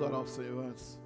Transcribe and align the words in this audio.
Vamos 0.00 0.14
orar 0.14 0.20
ao 0.20 0.26
Senhor 0.26 0.64
antes. 0.64 0.98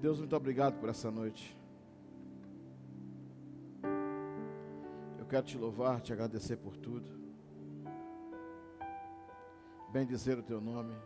Deus, 0.00 0.18
muito 0.18 0.34
obrigado 0.34 0.76
por 0.80 0.88
essa 0.88 1.08
noite. 1.08 1.56
Eu 5.16 5.24
quero 5.26 5.46
te 5.46 5.56
louvar, 5.56 6.00
te 6.00 6.12
agradecer 6.12 6.56
por 6.56 6.76
tudo. 6.76 7.08
Bem 9.92 10.04
dizer 10.04 10.36
o 10.36 10.42
teu 10.42 10.60
nome. 10.60 10.96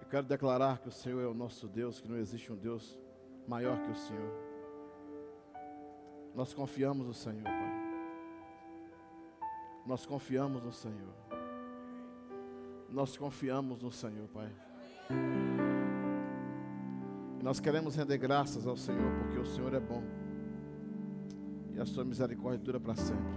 Eu 0.00 0.08
quero 0.10 0.26
declarar 0.26 0.80
que 0.80 0.88
o 0.88 0.92
Senhor 0.92 1.22
é 1.22 1.28
o 1.28 1.34
nosso 1.34 1.68
Deus, 1.68 2.00
que 2.00 2.08
não 2.08 2.16
existe 2.16 2.52
um 2.52 2.56
Deus 2.56 2.98
maior 3.46 3.80
que 3.82 3.90
o 3.90 3.96
Senhor. 3.96 4.32
Nós 6.34 6.52
confiamos 6.52 7.06
no 7.06 7.14
Senhor, 7.14 7.44
Pai. 7.44 7.73
Nós 9.86 10.06
confiamos 10.06 10.62
no 10.62 10.72
Senhor. 10.72 11.14
Nós 12.90 13.16
confiamos 13.16 13.82
no 13.82 13.90
Senhor, 13.90 14.28
Pai. 14.28 14.50
Nós 17.42 17.60
queremos 17.60 17.94
render 17.94 18.16
graças 18.16 18.66
ao 18.66 18.76
Senhor, 18.76 19.12
porque 19.18 19.38
o 19.38 19.44
Senhor 19.44 19.74
é 19.74 19.80
bom. 19.80 20.02
E 21.74 21.80
a 21.80 21.84
sua 21.84 22.04
misericórdia 22.04 22.58
dura 22.58 22.80
para 22.80 22.94
sempre. 22.94 23.34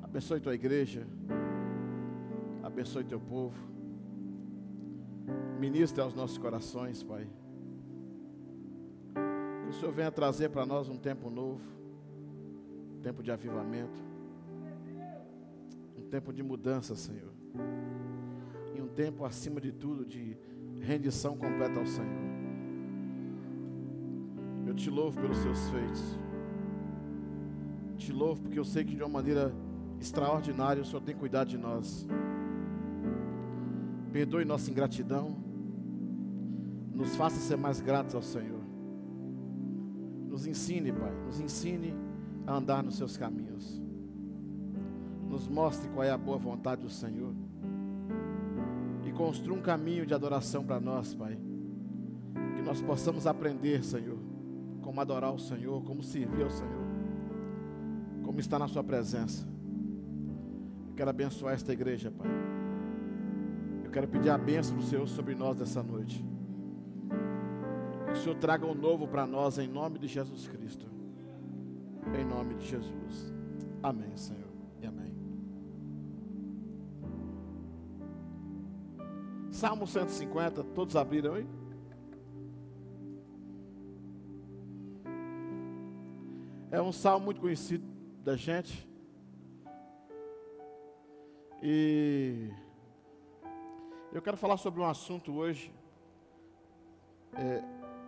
Abençoe 0.00 0.40
tua 0.40 0.54
igreja. 0.54 1.06
Abençoe 2.62 3.02
teu 3.02 3.18
povo. 3.18 3.56
Ministre 5.58 6.00
aos 6.00 6.14
nossos 6.14 6.38
corações, 6.38 7.02
Pai. 7.02 7.26
Que 9.64 9.70
o 9.70 9.72
Senhor 9.72 9.92
venha 9.92 10.12
trazer 10.12 10.50
para 10.50 10.64
nós 10.64 10.88
um 10.88 10.96
tempo 10.96 11.28
novo, 11.28 11.60
tempo 13.02 13.22
de 13.22 13.32
avivamento, 13.32 13.98
tempo 16.08 16.32
de 16.32 16.42
mudança, 16.42 16.96
Senhor. 16.96 17.32
E 18.74 18.80
um 18.80 18.88
tempo, 18.88 19.24
acima 19.24 19.60
de 19.60 19.72
tudo, 19.72 20.04
de 20.04 20.36
rendição 20.80 21.36
completa 21.36 21.78
ao 21.78 21.86
Senhor. 21.86 22.28
Eu 24.66 24.74
te 24.74 24.90
louvo 24.90 25.20
pelos 25.20 25.38
seus 25.38 25.68
feitos. 25.70 26.18
Te 27.96 28.12
louvo 28.12 28.42
porque 28.42 28.58
eu 28.58 28.64
sei 28.64 28.84
que 28.84 28.94
de 28.94 29.02
uma 29.02 29.08
maneira 29.08 29.52
extraordinária 30.00 30.82
o 30.82 30.84
Senhor 30.84 31.00
tem 31.00 31.14
cuidado 31.14 31.48
de 31.48 31.58
nós. 31.58 32.06
Perdoe 34.12 34.44
nossa 34.44 34.70
ingratidão. 34.70 35.36
Nos 36.94 37.16
faça 37.16 37.36
ser 37.36 37.56
mais 37.56 37.80
gratos 37.80 38.14
ao 38.14 38.22
Senhor. 38.22 38.62
Nos 40.28 40.46
ensine, 40.46 40.92
Pai, 40.92 41.12
nos 41.26 41.40
ensine 41.40 41.94
a 42.46 42.56
andar 42.56 42.82
nos 42.82 42.96
seus 42.96 43.16
caminhos. 43.16 43.87
Nos 45.38 45.46
mostre 45.46 45.88
qual 45.90 46.02
é 46.02 46.10
a 46.10 46.18
boa 46.18 46.36
vontade 46.36 46.82
do 46.82 46.90
Senhor. 46.90 47.32
E 49.06 49.12
construa 49.12 49.56
um 49.56 49.62
caminho 49.62 50.04
de 50.04 50.12
adoração 50.12 50.64
para 50.64 50.80
nós, 50.80 51.14
Pai. 51.14 51.38
Que 52.56 52.60
nós 52.60 52.82
possamos 52.82 53.24
aprender, 53.24 53.84
Senhor, 53.84 54.18
como 54.82 55.00
adorar 55.00 55.32
o 55.32 55.38
Senhor, 55.38 55.80
como 55.84 56.02
servir 56.02 56.42
ao 56.42 56.50
Senhor, 56.50 56.84
como 58.24 58.40
estar 58.40 58.58
na 58.58 58.66
Sua 58.66 58.82
presença. 58.82 59.46
Eu 60.88 60.94
quero 60.96 61.10
abençoar 61.10 61.54
esta 61.54 61.72
igreja, 61.72 62.10
Pai. 62.10 62.26
Eu 63.84 63.92
quero 63.92 64.08
pedir 64.08 64.30
a 64.30 64.38
bênção 64.38 64.76
do 64.76 64.82
Senhor 64.82 65.06
sobre 65.06 65.36
nós 65.36 65.56
dessa 65.56 65.84
noite. 65.84 66.24
Que 68.06 68.12
o 68.12 68.16
Senhor 68.16 68.34
traga 68.38 68.66
um 68.66 68.74
novo 68.74 69.06
para 69.06 69.24
nós 69.24 69.56
em 69.56 69.68
nome 69.68 70.00
de 70.00 70.08
Jesus 70.08 70.48
Cristo. 70.48 70.88
Em 72.12 72.24
nome 72.24 72.56
de 72.56 72.66
Jesus. 72.66 73.32
Amém, 73.80 74.16
Senhor. 74.16 74.47
Salmo 79.58 79.88
150, 79.88 80.62
todos 80.62 80.94
abriram 80.94 81.34
aí? 81.34 81.44
É 86.70 86.80
um 86.80 86.92
salmo 86.92 87.24
muito 87.24 87.40
conhecido 87.40 87.84
da 88.22 88.36
gente. 88.36 88.88
E 91.60 92.52
eu 94.12 94.22
quero 94.22 94.36
falar 94.36 94.58
sobre 94.58 94.80
um 94.80 94.86
assunto 94.86 95.32
hoje. 95.32 95.74
É, 97.32 97.60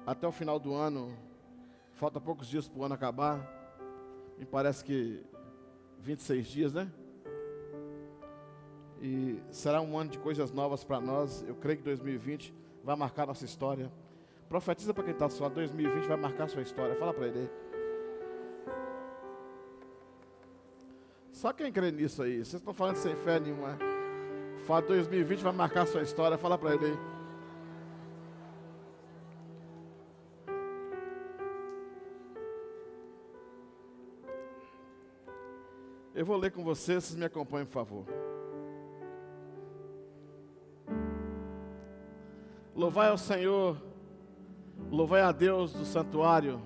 até 0.07 0.29
o 0.29 0.33
final 0.33 0.57
do 0.57 0.73
ano, 0.73 1.19
falta 1.95 2.21
poucos 2.21 2.47
dias 2.47 2.69
para 2.69 2.81
o 2.81 2.85
ano 2.85 2.95
acabar. 2.95 3.45
Me 4.39 4.47
parece 4.47 4.85
que 4.85 5.27
26 5.99 6.47
dias, 6.47 6.75
né? 6.75 6.93
E 9.01 9.41
será 9.51 9.81
um 9.81 9.99
ano 9.99 10.11
de 10.11 10.19
coisas 10.19 10.53
novas 10.53 10.85
para 10.85 11.01
nós. 11.01 11.43
Eu 11.49 11.55
creio 11.55 11.79
que 11.79 11.85
2020 11.85 12.53
vai 12.85 12.95
marcar 12.95 13.27
nossa 13.27 13.45
história. 13.45 13.91
Profetiza 14.49 14.93
para 14.93 15.05
quem 15.05 15.13
está 15.13 15.29
só, 15.31 15.49
2020 15.49 16.07
vai 16.07 16.17
marcar 16.17 16.49
sua 16.49 16.61
história. 16.61 16.95
Fala 16.97 17.15
para 17.15 17.27
ele. 17.29 17.51
Só 21.33 21.53
quem 21.53 21.73
crê 21.73 21.91
nisso 21.91 22.23
aí. 22.23 22.45
Vocês 22.45 22.55
estão 22.55 22.75
falando 22.75 22.97
sem 22.97 23.17
fé 23.17 23.41
nenhuma. 23.41 23.79
Fala 24.67 24.83
2020 24.83 25.41
vai 25.41 25.53
marcar 25.53 25.87
sua 25.87 26.03
história. 26.03 26.37
Fala 26.37 26.59
para 26.59 26.75
ele. 26.75 26.99
Eu 36.15 36.27
vou 36.27 36.37
ler 36.37 36.51
com 36.51 36.63
vocês, 36.63 37.05
vocês 37.05 37.19
me 37.19 37.25
acompanhem, 37.25 37.65
por 37.65 37.73
favor. 37.73 38.30
Louvai 42.91 43.09
ao 43.09 43.19
Senhor, 43.19 43.77
louvai 44.91 45.21
a 45.23 45.31
Deus 45.31 45.73
do 45.73 45.85
santuário, 45.85 46.61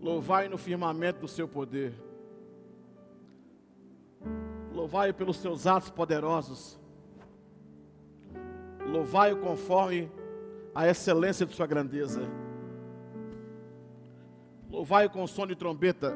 louvai 0.00 0.48
no 0.48 0.58
firmamento 0.58 1.20
do 1.20 1.28
seu 1.28 1.46
poder, 1.46 1.94
louvai 4.72 5.12
pelos 5.12 5.36
seus 5.36 5.68
atos 5.68 5.88
poderosos, 5.88 6.76
louvai-o 8.84 9.36
conforme 9.36 10.10
a 10.74 10.88
excelência 10.88 11.46
de 11.46 11.54
sua 11.54 11.68
grandeza, 11.68 12.22
louvai-o 14.68 15.10
com 15.10 15.24
som 15.28 15.46
de 15.46 15.54
trombeta, 15.54 16.12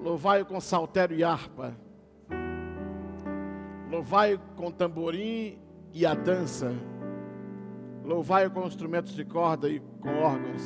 Louvai-o 0.00 0.46
com 0.46 0.60
saltério 0.60 1.16
e 1.16 1.22
harpa. 1.22 1.76
Louvai-o 3.90 4.38
com 4.56 4.70
tamborim 4.70 5.64
e 5.96 6.04
a 6.04 6.12
dança. 6.12 6.74
Louvai-o 8.04 8.50
com 8.50 8.66
instrumentos 8.66 9.14
de 9.14 9.24
corda 9.24 9.66
e 9.68 9.80
com 9.80 10.10
órgãos. 10.10 10.62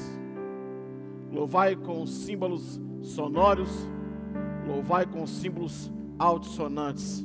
Louvai 1.30 1.76
com 1.76 2.04
símbolos 2.04 2.80
sonoros. 3.00 3.70
Louvai 4.66 5.06
com 5.06 5.24
símbolos 5.28 5.88
altissonantes. 6.18 7.24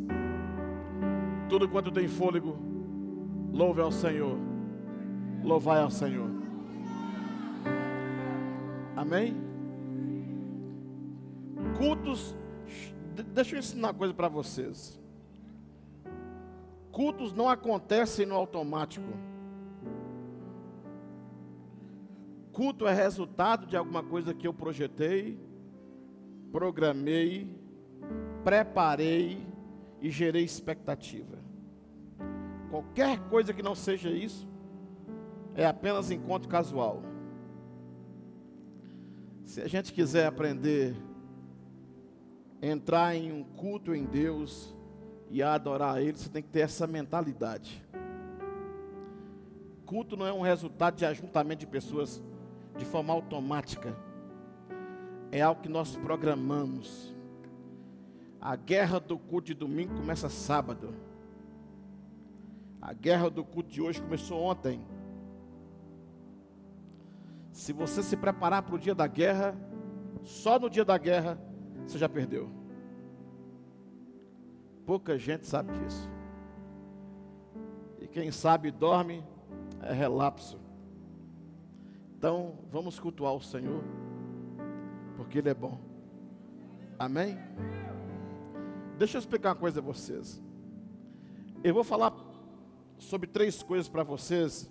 Tudo 1.49 1.67
quanto 1.67 1.91
tem 1.91 2.07
fôlego, 2.07 2.57
louve 3.51 3.81
ao 3.81 3.91
Senhor. 3.91 4.37
Louvai 5.43 5.81
ao 5.81 5.89
Senhor. 5.89 6.29
Amém? 8.95 9.45
cultos. 11.77 12.35
Deixa 13.33 13.55
eu 13.55 13.59
ensinar 13.59 13.89
uma 13.89 13.93
coisa 13.93 14.13
para 14.13 14.27
vocês. 14.27 14.99
Cultos 16.95 17.33
não 17.33 17.50
acontecem 17.50 18.25
no 18.25 18.35
automático. 18.35 19.06
Culto 22.53 22.87
é 22.87 22.93
resultado 22.93 23.67
de 23.67 23.75
alguma 23.75 24.02
coisa 24.02 24.34
que 24.34 24.47
eu 24.47 24.53
projetei, 24.53 25.37
programei, 26.53 27.53
preparei 28.46 29.46
e 29.99 30.09
gerei 30.09 30.46
expectativa. 30.46 31.37
Qualquer 32.70 33.20
coisa 33.28 33.53
que 33.53 33.61
não 33.61 33.75
seja 33.75 34.09
isso 34.09 34.47
é 35.53 35.66
apenas 35.66 36.11
encontro 36.11 36.47
casual. 36.47 37.03
Se 39.43 39.61
a 39.61 39.67
gente 39.67 39.91
quiser 39.91 40.28
aprender 40.28 40.96
entrar 42.61 43.14
em 43.16 43.34
um 43.34 43.43
culto 43.43 43.93
em 43.93 44.05
Deus 44.05 44.73
e 45.29 45.41
adorar 45.41 45.95
a 45.95 46.01
Ele, 46.01 46.17
você 46.17 46.29
tem 46.29 46.41
que 46.41 46.49
ter 46.49 46.61
essa 46.61 46.85
mentalidade. 46.87 47.83
Culto 49.85 50.17
não 50.17 50.25
é 50.25 50.33
um 50.33 50.41
resultado 50.41 50.95
de 50.95 51.05
ajuntamento 51.05 51.59
de 51.59 51.67
pessoas 51.67 52.23
de 52.77 52.85
forma 52.85 53.13
automática. 53.13 53.95
É 55.31 55.41
algo 55.41 55.61
que 55.61 55.69
nós 55.69 55.95
programamos. 55.95 57.13
A 58.41 58.55
guerra 58.55 58.99
do 58.99 59.17
culto 59.17 59.47
de 59.47 59.53
domingo 59.53 59.95
começa 59.95 60.29
sábado. 60.29 60.93
A 62.81 62.93
guerra 62.93 63.29
do 63.29 63.43
culto 63.43 63.69
de 63.69 63.81
hoje 63.81 64.01
começou 64.01 64.41
ontem. 64.41 64.81
Se 67.51 67.73
você 67.73 68.03
se 68.03 68.16
preparar 68.16 68.61
para 68.61 68.75
o 68.75 68.79
dia 68.79 68.93
da 68.93 69.07
guerra, 69.07 69.55
só 70.23 70.59
no 70.59 70.69
dia 70.69 70.85
da 70.85 70.97
guerra, 70.97 71.39
você 71.85 71.97
já 71.97 72.09
perdeu. 72.09 72.65
Pouca 74.85 75.17
gente 75.17 75.47
sabe 75.47 75.73
disso. 75.79 76.09
E 77.99 78.08
quem 78.08 78.32
sabe 78.32 78.70
dorme 78.70 79.23
é 79.82 79.91
relapso. 79.91 80.59
Então, 82.17 82.59
vamos 82.72 82.99
cultuar 82.99 83.34
o 83.34 83.41
Senhor, 83.41 83.84
porque 85.17 85.40
Ele 85.40 85.49
é 85.49 85.53
bom. 85.53 85.79
Amém? 86.97 87.37
Deixa 88.97 89.17
eu 89.17 89.20
explicar 89.20 89.49
uma 89.49 89.55
coisa 89.55 89.79
a 89.79 89.84
vocês. 89.84 90.41
Eu 91.64 91.73
vou 91.73 91.84
falar 91.84 92.14
sobre 92.97 93.28
três 93.28 93.61
coisas 93.61 93.90
para 93.90 94.03
vocês. 94.03 94.70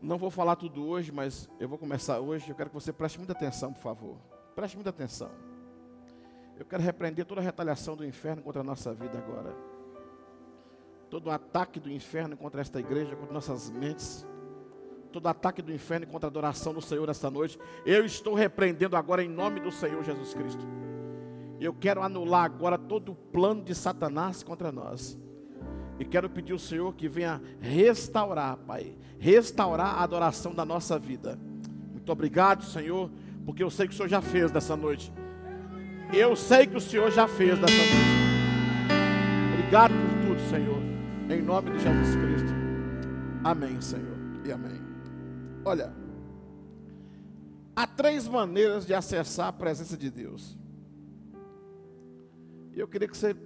Não 0.00 0.18
vou 0.18 0.30
falar 0.30 0.56
tudo 0.56 0.86
hoje, 0.86 1.10
mas 1.10 1.48
eu 1.58 1.68
vou 1.68 1.78
começar 1.78 2.20
hoje. 2.20 2.50
Eu 2.50 2.54
quero 2.54 2.68
que 2.68 2.74
você 2.74 2.92
preste 2.92 3.18
muita 3.18 3.32
atenção, 3.32 3.72
por 3.72 3.80
favor. 3.80 4.16
Preste 4.54 4.74
muita 4.74 4.90
atenção. 4.90 5.30
Eu 6.58 6.64
quero 6.64 6.82
repreender 6.82 7.24
toda 7.24 7.40
a 7.40 7.44
retaliação 7.44 7.96
do 7.96 8.04
inferno 8.04 8.42
contra 8.42 8.60
a 8.60 8.64
nossa 8.64 8.92
vida 8.92 9.18
agora. 9.18 9.54
Todo 11.10 11.30
ataque 11.30 11.80
do 11.80 11.90
inferno 11.90 12.36
contra 12.36 12.60
esta 12.60 12.78
igreja, 12.78 13.16
contra 13.16 13.34
nossas 13.34 13.70
mentes. 13.70 14.26
Todo 15.12 15.28
ataque 15.28 15.62
do 15.62 15.72
inferno 15.72 16.06
contra 16.06 16.26
a 16.26 16.30
adoração 16.30 16.72
do 16.72 16.80
Senhor 16.80 17.08
esta 17.08 17.30
noite. 17.30 17.58
Eu 17.84 18.04
estou 18.04 18.34
repreendendo 18.34 18.96
agora 18.96 19.22
em 19.22 19.28
nome 19.28 19.60
do 19.60 19.70
Senhor 19.70 20.02
Jesus 20.02 20.34
Cristo. 20.34 20.64
Eu 21.60 21.72
quero 21.72 22.02
anular 22.02 22.44
agora 22.44 22.76
todo 22.76 23.12
o 23.12 23.14
plano 23.14 23.62
de 23.62 23.74
Satanás 23.74 24.42
contra 24.42 24.72
nós. 24.72 25.18
E 25.98 26.04
quero 26.04 26.28
pedir 26.28 26.52
ao 26.52 26.58
Senhor 26.58 26.92
que 26.94 27.08
venha 27.08 27.40
restaurar, 27.60 28.56
Pai, 28.58 28.96
restaurar 29.18 29.94
a 29.94 30.02
adoração 30.02 30.52
da 30.52 30.64
nossa 30.64 30.98
vida. 30.98 31.38
Muito 31.92 32.10
obrigado, 32.10 32.64
Senhor, 32.64 33.10
porque 33.46 33.62
eu 33.62 33.70
sei 33.70 33.86
que 33.86 33.94
o 33.94 33.96
Senhor 33.96 34.08
já 34.08 34.20
fez 34.20 34.50
dessa 34.50 34.76
noite. 34.76 35.12
Eu 36.12 36.36
sei 36.36 36.66
que 36.66 36.76
o 36.76 36.80
Senhor 36.80 37.10
já 37.10 37.26
fez 37.26 37.58
dessa 37.58 37.76
noite. 37.76 38.14
Obrigado 39.52 39.92
por 39.92 40.28
tudo, 40.28 40.40
Senhor. 40.50 40.82
Em 41.30 41.42
nome 41.42 41.70
de 41.72 41.78
Jesus 41.78 42.16
Cristo. 42.16 42.54
Amém, 43.42 43.80
Senhor. 43.80 44.16
E 44.44 44.52
amém. 44.52 44.80
Olha, 45.64 45.92
há 47.74 47.86
três 47.86 48.28
maneiras 48.28 48.86
de 48.86 48.94
acessar 48.94 49.48
a 49.48 49.52
presença 49.52 49.96
de 49.96 50.10
Deus. 50.10 50.56
E 52.72 52.78
eu 52.80 52.86
queria 52.86 53.08
que 53.08 53.16
você 53.16 53.36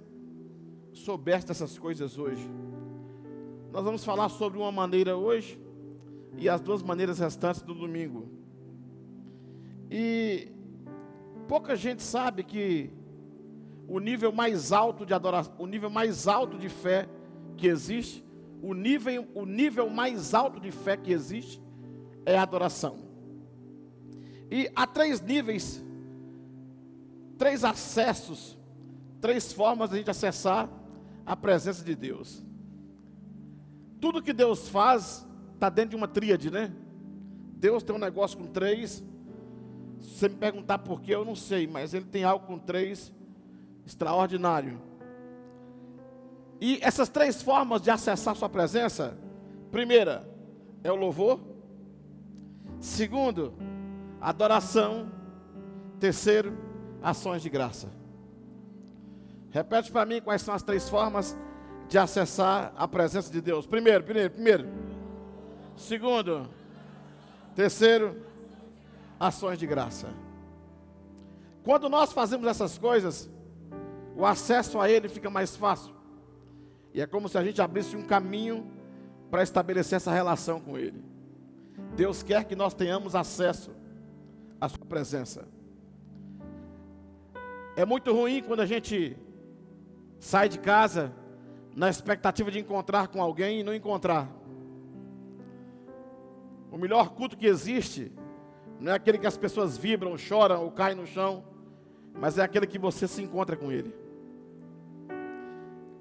soubesse 0.93 1.47
dessas 1.47 1.77
coisas 1.77 2.17
hoje. 2.17 2.49
Nós 3.71 3.83
vamos 3.83 4.03
falar 4.03 4.29
sobre 4.29 4.59
uma 4.59 4.71
maneira 4.71 5.15
hoje 5.15 5.59
e 6.37 6.49
as 6.49 6.59
duas 6.61 6.81
maneiras 6.81 7.19
restantes 7.19 7.61
do 7.61 7.73
domingo. 7.73 8.27
E 9.89 10.51
pouca 11.49 11.75
gente 11.75 12.01
sabe 12.01 12.43
que 12.43 12.89
o 13.89 13.99
nível 13.99 14.31
mais 14.31 14.71
alto 14.71 15.05
de 15.05 15.13
adoração, 15.13 15.53
o 15.59 15.67
nível 15.67 15.89
mais 15.89 16.27
alto 16.27 16.57
de 16.57 16.69
fé 16.69 17.09
que 17.57 17.67
existe, 17.67 18.23
o 18.61 18.73
nível, 18.73 19.27
o 19.35 19.45
nível 19.45 19.89
mais 19.89 20.33
alto 20.33 20.61
de 20.61 20.71
fé 20.71 20.95
que 20.95 21.11
existe 21.11 21.61
é 22.25 22.37
a 22.37 22.43
adoração. 22.43 22.99
E 24.49 24.71
há 24.73 24.87
três 24.87 25.19
níveis, 25.19 25.83
três 27.37 27.65
acessos 27.65 28.57
três 29.19 29.51
formas 29.51 29.89
de 29.89 29.95
a 29.95 29.97
gente 29.97 30.09
acessar 30.09 30.69
a 31.25 31.35
presença 31.35 31.83
de 31.83 31.95
Deus. 31.95 32.43
Tudo 33.99 34.21
que 34.21 34.33
Deus 34.33 34.69
faz 34.69 35.25
está 35.53 35.69
dentro 35.69 35.91
de 35.91 35.95
uma 35.95 36.07
tríade, 36.07 36.49
né? 36.49 36.73
Deus 37.55 37.83
tem 37.83 37.95
um 37.95 37.99
negócio 37.99 38.37
com 38.37 38.47
três. 38.47 39.03
Se 40.01 40.19
você 40.19 40.29
me 40.29 40.35
perguntar 40.35 40.79
por 40.79 41.01
que, 41.01 41.11
eu 41.11 41.25
não 41.25 41.35
sei, 41.35 41.67
mas 41.67 41.93
Ele 41.93 42.05
tem 42.05 42.23
algo 42.23 42.45
com 42.45 42.57
três 42.57 43.11
extraordinário. 43.85 44.79
E 46.61 46.79
essas 46.81 47.09
três 47.09 47.41
formas 47.41 47.81
de 47.81 47.89
acessar 47.89 48.35
Sua 48.35 48.49
presença: 48.49 49.17
primeira 49.71 50.27
é 50.83 50.91
o 50.91 50.95
louvor, 50.95 51.39
segundo, 52.79 53.53
adoração, 54.21 55.11
terceiro, 55.99 56.57
ações 57.01 57.41
de 57.41 57.49
graça. 57.49 57.89
Repete 59.51 59.91
para 59.91 60.05
mim 60.05 60.21
quais 60.21 60.41
são 60.41 60.53
as 60.53 60.61
três 60.61 60.87
formas 60.87 61.37
de 61.87 61.97
acessar 61.97 62.71
a 62.77 62.87
presença 62.87 63.31
de 63.31 63.41
Deus. 63.41 63.65
Primeiro, 63.65 64.03
primeiro, 64.03 64.29
primeiro. 64.29 64.67
Segundo. 65.75 66.47
Terceiro, 67.55 68.21
ações 69.19 69.59
de 69.59 69.67
graça. 69.67 70.07
Quando 71.63 71.89
nós 71.89 72.13
fazemos 72.13 72.47
essas 72.47 72.77
coisas, 72.77 73.29
o 74.15 74.25
acesso 74.25 74.79
a 74.79 74.89
Ele 74.89 75.09
fica 75.09 75.29
mais 75.29 75.55
fácil. 75.55 75.93
E 76.93 77.01
é 77.01 77.05
como 77.05 77.27
se 77.27 77.37
a 77.37 77.43
gente 77.43 77.61
abrisse 77.61 77.95
um 77.95 78.03
caminho 78.03 78.65
para 79.29 79.43
estabelecer 79.43 79.97
essa 79.97 80.11
relação 80.11 80.59
com 80.59 80.77
Ele. 80.77 81.03
Deus 81.95 82.23
quer 82.23 82.45
que 82.45 82.55
nós 82.55 82.73
tenhamos 82.73 83.13
acesso 83.15 83.71
à 84.59 84.69
Sua 84.69 84.85
presença. 84.85 85.47
É 87.75 87.85
muito 87.85 88.11
ruim 88.13 88.41
quando 88.41 88.61
a 88.61 88.65
gente 88.65 89.17
sai 90.19 90.49
de 90.49 90.59
casa 90.59 91.13
na 91.75 91.89
expectativa 91.89 92.51
de 92.51 92.59
encontrar 92.59 93.07
com 93.07 93.21
alguém 93.21 93.59
e 93.59 93.63
não 93.63 93.73
encontrar. 93.73 94.29
O 96.71 96.77
melhor 96.77 97.11
culto 97.11 97.37
que 97.37 97.45
existe 97.45 98.11
não 98.79 98.91
é 98.91 98.95
aquele 98.95 99.17
que 99.17 99.27
as 99.27 99.37
pessoas 99.37 99.77
vibram, 99.77 100.17
choram 100.17 100.63
ou 100.63 100.71
caem 100.71 100.95
no 100.95 101.05
chão, 101.05 101.43
mas 102.13 102.37
é 102.37 102.43
aquele 102.43 102.65
que 102.65 102.79
você 102.79 103.07
se 103.07 103.21
encontra 103.21 103.55
com 103.55 103.71
Ele. 103.71 103.93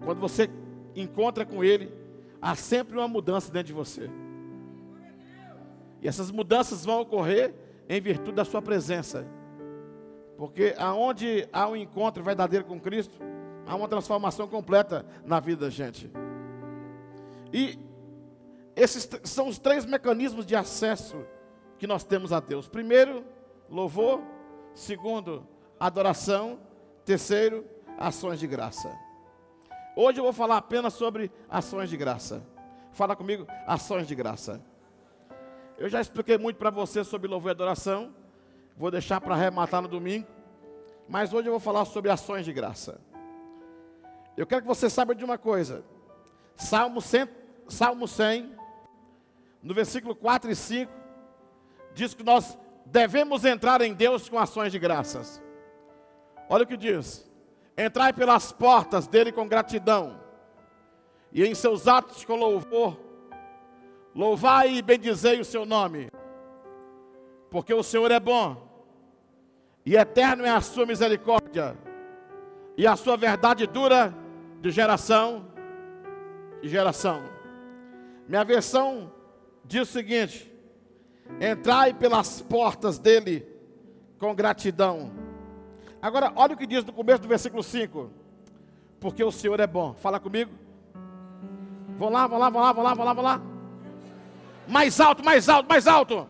Quando 0.04 0.20
você 0.20 0.48
encontra 0.94 1.44
com 1.44 1.62
Ele, 1.62 1.92
há 2.40 2.54
sempre 2.54 2.96
uma 2.96 3.08
mudança 3.08 3.52
dentro 3.52 3.68
de 3.68 3.72
você. 3.72 4.10
E 6.00 6.06
essas 6.06 6.30
mudanças 6.30 6.84
vão 6.84 7.00
ocorrer 7.00 7.54
em 7.88 8.00
virtude 8.00 8.32
da 8.32 8.44
sua 8.44 8.62
presença. 8.62 9.26
Porque 10.36 10.74
aonde 10.78 11.48
há 11.52 11.66
um 11.68 11.74
encontro 11.74 12.22
verdadeiro 12.22 12.64
com 12.64 12.80
Cristo, 12.80 13.18
Há 13.68 13.76
uma 13.76 13.86
transformação 13.86 14.48
completa 14.48 15.04
na 15.26 15.38
vida 15.38 15.66
da 15.66 15.70
gente. 15.70 16.10
E 17.52 17.78
esses 18.74 19.06
são 19.24 19.46
os 19.46 19.58
três 19.58 19.84
mecanismos 19.84 20.46
de 20.46 20.56
acesso 20.56 21.18
que 21.78 21.86
nós 21.86 22.04
temos 22.04 22.32
a 22.32 22.40
Deus. 22.40 22.68
Primeiro, 22.68 23.24
louvor. 23.70 24.20
Segundo, 24.74 25.46
adoração. 25.78 26.58
Terceiro, 27.04 27.64
ações 27.98 28.38
de 28.38 28.46
graça. 28.46 28.94
Hoje 29.96 30.20
eu 30.20 30.24
vou 30.24 30.32
falar 30.32 30.58
apenas 30.58 30.92
sobre 30.92 31.30
ações 31.48 31.88
de 31.88 31.96
graça. 31.96 32.46
Fala 32.92 33.16
comigo, 33.16 33.46
ações 33.66 34.06
de 34.06 34.14
graça. 34.14 34.60
Eu 35.78 35.88
já 35.88 36.00
expliquei 36.00 36.36
muito 36.36 36.56
para 36.56 36.70
você 36.70 37.02
sobre 37.04 37.28
louvor 37.28 37.50
e 37.50 37.52
adoração. 37.52 38.14
Vou 38.76 38.90
deixar 38.90 39.20
para 39.20 39.34
arrematar 39.34 39.80
no 39.80 39.88
domingo. 39.88 40.26
Mas 41.08 41.32
hoje 41.32 41.48
eu 41.48 41.52
vou 41.52 41.60
falar 41.60 41.84
sobre 41.84 42.10
ações 42.10 42.44
de 42.44 42.52
graça. 42.52 43.00
Eu 44.36 44.46
quero 44.46 44.62
que 44.62 44.68
você 44.68 44.90
saiba 44.90 45.14
de 45.14 45.24
uma 45.24 45.38
coisa. 45.38 45.84
Salmo 46.56 47.00
100, 47.00 47.28
Salmo 47.68 48.06
100 48.06 48.56
no 49.62 49.74
versículo 49.74 50.14
4 50.14 50.50
e 50.50 50.56
5, 50.56 50.92
diz 51.94 52.14
que 52.14 52.22
nós 52.22 52.58
devemos 52.86 53.44
entrar 53.44 53.80
em 53.80 53.92
Deus 53.94 54.28
com 54.28 54.38
ações 54.38 54.72
de 54.72 54.78
graças. 54.78 55.42
Olha 56.48 56.64
o 56.64 56.66
que 56.66 56.76
diz: 56.76 57.28
entrai 57.76 58.12
pelas 58.12 58.52
portas 58.52 59.06
dele 59.06 59.30
com 59.30 59.48
gratidão, 59.48 60.18
e 61.32 61.44
em 61.44 61.54
seus 61.54 61.86
atos 61.86 62.24
com 62.24 62.36
louvor, 62.36 62.98
louvai 64.14 64.74
e 64.74 64.82
bendizei 64.82 65.40
o 65.40 65.44
seu 65.44 65.66
nome, 65.66 66.10
porque 67.50 67.72
o 67.74 67.82
Senhor 67.82 68.10
é 68.10 68.18
bom, 68.18 68.66
e 69.84 69.96
eterno 69.96 70.44
é 70.44 70.50
a 70.50 70.60
sua 70.60 70.86
misericórdia, 70.86 71.76
e 72.76 72.86
a 72.86 72.96
sua 72.96 73.16
verdade 73.16 73.66
dura 73.66 74.14
de 74.60 74.70
geração 74.70 75.46
em 76.62 76.68
geração. 76.68 77.22
Minha 78.26 78.44
versão 78.44 79.12
diz 79.64 79.88
o 79.88 79.92
seguinte: 79.92 80.52
entrai 81.40 81.94
pelas 81.94 82.40
portas 82.40 82.98
dele 82.98 83.46
com 84.18 84.34
gratidão. 84.34 85.10
Agora, 86.00 86.32
olha 86.36 86.54
o 86.54 86.56
que 86.56 86.66
diz 86.66 86.84
no 86.84 86.92
começo 86.92 87.22
do 87.22 87.28
versículo 87.28 87.62
5. 87.62 88.10
Porque 89.00 89.22
o 89.22 89.30
Senhor 89.30 89.58
é 89.60 89.66
bom. 89.66 89.94
Fala 89.94 90.18
comigo. 90.18 90.52
Vão 91.96 92.10
lá, 92.10 92.26
vão 92.26 92.38
lá, 92.38 92.50
vão 92.50 92.62
lá, 92.62 92.72
vão 92.72 92.84
lá, 92.84 92.94
vão 92.94 93.04
lá, 93.04 93.12
vão 93.12 93.24
lá. 93.24 93.42
Mais 94.66 95.00
alto, 95.00 95.24
mais 95.24 95.48
alto, 95.48 95.68
mais 95.68 95.86
alto. 95.86 96.28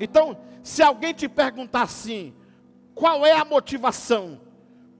Então, 0.00 0.36
se 0.62 0.82
alguém 0.82 1.12
te 1.12 1.28
perguntar 1.28 1.82
assim, 1.82 2.34
qual 2.94 3.24
é 3.24 3.32
a 3.32 3.44
motivação 3.44 4.40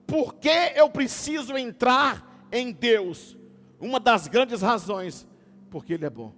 por 0.09 0.33
que 0.35 0.73
eu 0.75 0.89
preciso 0.89 1.55
entrar 1.55 2.47
em 2.51 2.71
Deus? 2.71 3.37
Uma 3.79 3.99
das 3.99 4.27
grandes 4.27 4.61
razões, 4.61 5.27
porque 5.69 5.93
Ele 5.93 6.05
é 6.05 6.09
bom. 6.09 6.33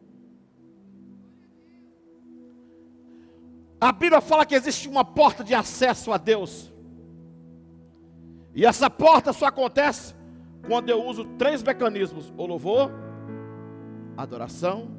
A 3.81 3.91
Bíblia 3.91 4.21
fala 4.21 4.45
que 4.45 4.53
existe 4.53 4.87
uma 4.87 5.03
porta 5.03 5.43
de 5.43 5.55
acesso 5.55 6.13
a 6.13 6.17
Deus. 6.17 6.71
E 8.53 8.63
essa 8.63 8.91
porta 8.91 9.33
só 9.33 9.47
acontece 9.47 10.13
quando 10.67 10.89
eu 10.89 11.03
uso 11.03 11.25
três 11.39 11.63
mecanismos: 11.63 12.31
o 12.37 12.45
louvor, 12.45 12.91
adoração 14.15 14.91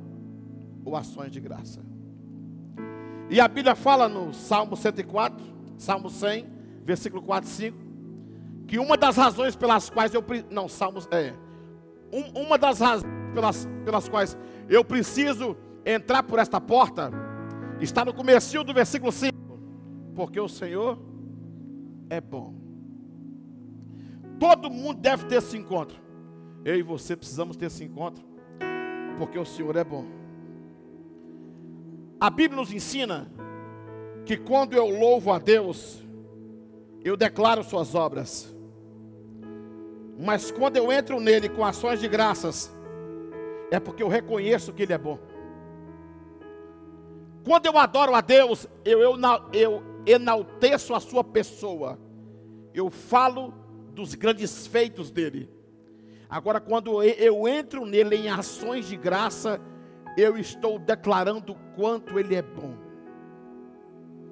ou 0.85 0.97
ações 0.97 1.31
de 1.31 1.39
graça. 1.39 1.81
E 3.31 3.41
a 3.41 3.47
Bíblia 3.47 3.77
fala 3.77 4.09
no 4.09 4.35
Salmo 4.35 4.77
104, 4.77 5.47
Salmo 5.79 6.11
100, 6.11 6.45
versículo 6.85 7.23
4 7.23 7.49
e 7.49 7.53
5, 7.53 7.79
que 8.67 8.79
uma 8.81 8.97
das 8.97 9.17
razões 9.17 9.55
pelas 9.55 9.89
quais 9.89 10.13
eu 10.13 10.25
não, 10.51 10.69
Salmos 10.69 11.07
é 11.13 11.33
um, 12.13 12.43
uma 12.43 12.59
das 12.59 12.81
razões 12.81 13.11
pelas, 13.33 13.69
pelas 13.85 14.09
quais 14.09 14.37
eu 14.69 14.85
preciso 14.85 15.57
entrar 15.87 16.25
por 16.25 16.41
esta 16.41 16.61
porta 16.61 17.22
está 17.85 18.05
no 18.05 18.15
começo 18.15 18.63
do 18.63 18.73
versículo 18.73 19.11
5, 19.11 19.37
porque 20.15 20.39
o 20.39 20.49
Senhor 20.49 20.99
é 22.09 22.21
bom. 22.21 22.55
Todo 24.39 24.71
mundo 24.71 25.01
deve 25.01 25.27
ter 25.27 25.37
esse 25.37 25.57
encontro. 25.57 26.01
Eu 26.65 26.77
e 26.77 26.83
você 26.83 27.17
precisamos 27.17 27.57
ter 27.57 27.67
esse 27.67 27.83
encontro, 27.83 28.25
porque 29.19 29.39
o 29.39 29.45
Senhor 29.45 29.75
é 29.77 29.85
bom. 29.85 30.05
A 32.21 32.31
Bíblia 32.31 32.61
nos 32.61 32.73
ensina 32.73 33.31
que 34.25 34.37
quando 34.37 34.75
eu 34.75 34.87
louvo 34.87 35.33
a 35.33 35.39
Deus, 35.39 36.01
eu 37.05 37.17
declaro 37.17 37.65
suas 37.65 37.95
obras. 37.97 38.55
Mas 40.19 40.53
quando 40.53 40.77
eu 40.77 40.93
entro 40.93 41.19
nele 41.19 41.49
com 41.49 41.65
ações 41.65 41.99
de 42.01 42.07
graças, 42.07 42.73
é 43.73 43.81
porque 43.81 44.03
eu 44.03 44.09
reconheço 44.09 44.73
que 44.73 44.85
ele 44.85 44.93
é 44.93 44.99
bom. 44.99 45.19
Quando 47.45 47.67
eu 47.67 47.77
adoro 47.77 48.15
a 48.15 48.21
Deus, 48.21 48.67
eu, 48.85 49.01
eu, 49.01 49.19
eu 49.53 49.83
enalteço 50.07 50.95
a 50.95 51.01
sua 51.01 51.25
pessoa. 51.25 51.99
Eu 52.73 52.91
falo 52.91 53.53
dos 53.95 54.15
grandes 54.15 54.67
feitos 54.67 55.11
dele. 55.11 55.49
Agora, 56.29 56.61
quando 56.61 57.03
eu 57.03 57.47
entro 57.47 57.85
nele 57.85 58.17
em 58.17 58.31
ações 58.31 58.89
de 58.89 58.97
graça, 58.97 59.61
eu 60.17 60.39
estou 60.39 60.79
declarando 60.79 61.55
quanto 61.77 62.19
Ele 62.19 62.35
é 62.35 62.43
bom. 62.43 62.75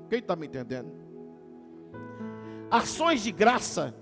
Quem 0.09 0.19
está 0.19 0.35
me 0.35 0.47
entendendo? 0.47 0.91
Ações 2.71 3.23
de 3.23 3.33
graça 3.33 3.95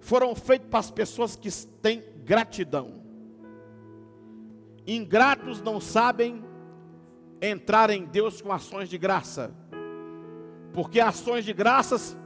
foram 0.00 0.34
feitas 0.34 0.68
para 0.68 0.80
as 0.80 0.90
pessoas 0.90 1.36
que 1.36 1.48
têm 1.80 2.02
gratidão. 2.24 3.02
Ingratos 4.86 5.62
não 5.62 5.80
sabem 5.80 6.44
entrar 7.40 7.90
em 7.90 8.04
Deus 8.04 8.40
com 8.40 8.52
ações 8.52 8.88
de 8.88 8.98
graça, 8.98 9.54
porque 10.72 11.00
ações 11.00 11.44
de 11.44 11.52
graças 11.52 12.16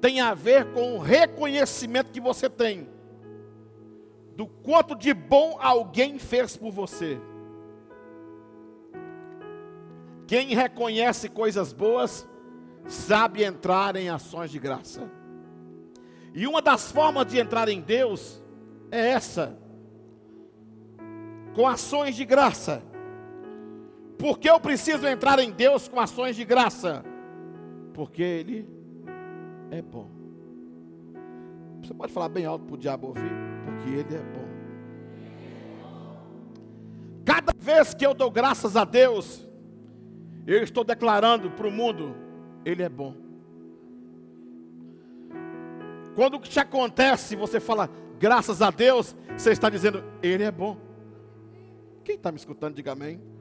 têm 0.00 0.20
a 0.20 0.34
ver 0.34 0.72
com 0.72 0.96
o 0.96 0.98
reconhecimento 0.98 2.10
que 2.10 2.20
você 2.20 2.48
tem 2.48 2.88
do 4.36 4.46
quanto 4.46 4.94
de 4.94 5.12
bom 5.12 5.58
alguém 5.60 6.18
fez 6.18 6.56
por 6.56 6.72
você. 6.72 7.20
Quem 10.26 10.54
reconhece 10.54 11.28
coisas 11.28 11.72
boas, 11.72 12.26
sabe 12.86 13.44
entrar 13.44 13.96
em 13.96 14.08
ações 14.08 14.50
de 14.50 14.58
graça. 14.58 15.10
E 16.34 16.46
uma 16.46 16.62
das 16.62 16.90
formas 16.90 17.26
de 17.26 17.38
entrar 17.38 17.68
em 17.68 17.80
Deus 17.80 18.42
é 18.90 19.10
essa, 19.10 19.58
com 21.54 21.68
ações 21.68 22.16
de 22.16 22.24
graça. 22.24 22.82
Por 24.22 24.38
que 24.38 24.48
eu 24.48 24.60
preciso 24.60 25.04
entrar 25.04 25.40
em 25.40 25.50
Deus 25.50 25.88
com 25.88 25.98
ações 25.98 26.36
de 26.36 26.44
graça? 26.44 27.04
Porque 27.92 28.22
Ele 28.22 28.68
é 29.68 29.82
bom. 29.82 30.08
Você 31.82 31.92
pode 31.92 32.12
falar 32.12 32.28
bem 32.28 32.46
alto 32.46 32.64
para 32.64 32.74
o 32.76 32.78
diabo 32.78 33.08
ouvir? 33.08 33.32
Porque 33.64 33.90
Ele 33.90 34.14
é 34.14 34.22
bom. 34.22 34.48
Cada 37.24 37.52
vez 37.52 37.94
que 37.94 38.06
eu 38.06 38.14
dou 38.14 38.30
graças 38.30 38.76
a 38.76 38.84
Deus, 38.84 39.44
eu 40.46 40.62
estou 40.62 40.84
declarando 40.84 41.50
para 41.50 41.66
o 41.66 41.72
mundo: 41.72 42.14
Ele 42.64 42.84
é 42.84 42.88
bom. 42.88 43.16
Quando 46.14 46.34
o 46.34 46.40
que 46.40 46.48
te 46.48 46.60
acontece, 46.60 47.34
você 47.34 47.58
fala, 47.58 47.90
graças 48.20 48.62
a 48.62 48.70
Deus, 48.70 49.16
você 49.36 49.50
está 49.50 49.68
dizendo, 49.68 50.04
Ele 50.22 50.44
é 50.44 50.50
bom. 50.52 50.76
Quem 52.04 52.14
está 52.14 52.30
me 52.30 52.38
escutando, 52.38 52.76
diga 52.76 52.92
amém. 52.92 53.31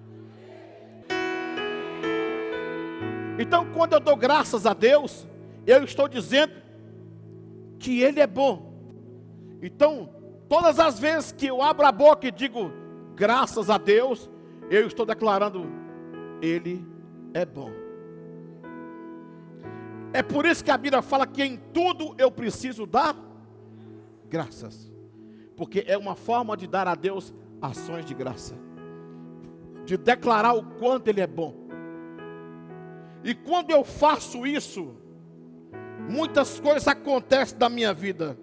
Então, 3.41 3.65
quando 3.74 3.93
eu 3.93 4.00
dou 4.00 4.15
graças 4.15 4.67
a 4.67 4.74
Deus, 4.74 5.27
eu 5.65 5.83
estou 5.83 6.07
dizendo 6.07 6.53
que 7.79 8.01
Ele 8.01 8.19
é 8.19 8.27
bom. 8.27 8.71
Então, 9.63 10.13
todas 10.48 10.79
as 10.79 11.00
vezes 11.00 11.31
que 11.31 11.48
eu 11.48 11.60
abro 11.60 11.88
a 11.88 11.91
boca 11.91 12.27
e 12.27 12.31
digo 12.31 12.71
graças 13.15 13.67
a 13.67 13.79
Deus, 13.79 14.29
eu 14.69 14.86
estou 14.86 15.07
declarando 15.07 15.65
Ele 16.39 16.86
é 17.33 17.43
bom. 17.43 17.71
É 20.13 20.21
por 20.21 20.45
isso 20.45 20.63
que 20.63 20.69
a 20.69 20.77
Bíblia 20.77 21.01
fala 21.01 21.25
que 21.25 21.43
em 21.43 21.57
tudo 21.74 22.13
eu 22.19 22.29
preciso 22.29 22.86
dar 22.86 23.15
graças. 24.29 24.91
Porque 25.57 25.83
é 25.88 25.98
uma 25.98 26.15
forma 26.15 26.55
de 26.55 26.67
dar 26.67 26.88
a 26.88 26.93
Deus 26.93 27.33
ações 27.60 28.05
de 28.05 28.13
graça. 28.13 28.55
De 29.83 29.98
declarar 29.98 30.53
o 30.53 30.63
quanto 30.63 31.07
Ele 31.07 31.21
é 31.21 31.27
bom. 31.27 31.61
E 33.24 33.36
quando 33.36 33.72
eu 33.72 33.84
faço 33.84 34.46
isso, 34.48 34.96
muitas 36.10 36.60
coisas 36.60 36.88
acontecem 36.88 37.58
na 37.60 37.70
minha 37.70 37.94
vida. 37.94 38.38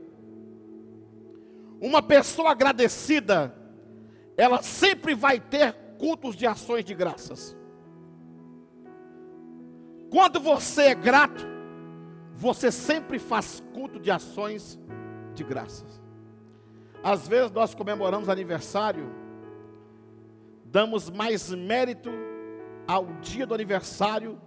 Uma 1.81 2.03
pessoa 2.03 2.51
agradecida, 2.51 3.55
ela 4.37 4.63
sempre 4.63 5.15
vai 5.15 5.41
ter 5.41 5.73
cultos 5.99 6.37
de 6.37 6.47
ações 6.47 6.85
de 6.85 6.95
graças. 6.95 7.57
Quando 10.11 10.41
você 10.41 10.83
é 10.83 10.95
grato, 10.95 11.45
você 12.35 12.71
sempre 12.71 13.19
faz 13.19 13.63
culto 13.75 13.99
de 13.99 14.11
ações 14.11 14.79
de 15.35 15.45
graças. 15.45 16.01
Às 17.03 17.29
vezes 17.29 17.51
nós 17.51 17.75
comemoramos 17.75 18.29
aniversário, 18.29 19.13
damos 20.65 21.11
mais 21.11 21.51
mérito 21.51 22.11
ao 22.87 23.07
dia 23.21 23.47
do 23.47 23.55
aniversário 23.55 24.41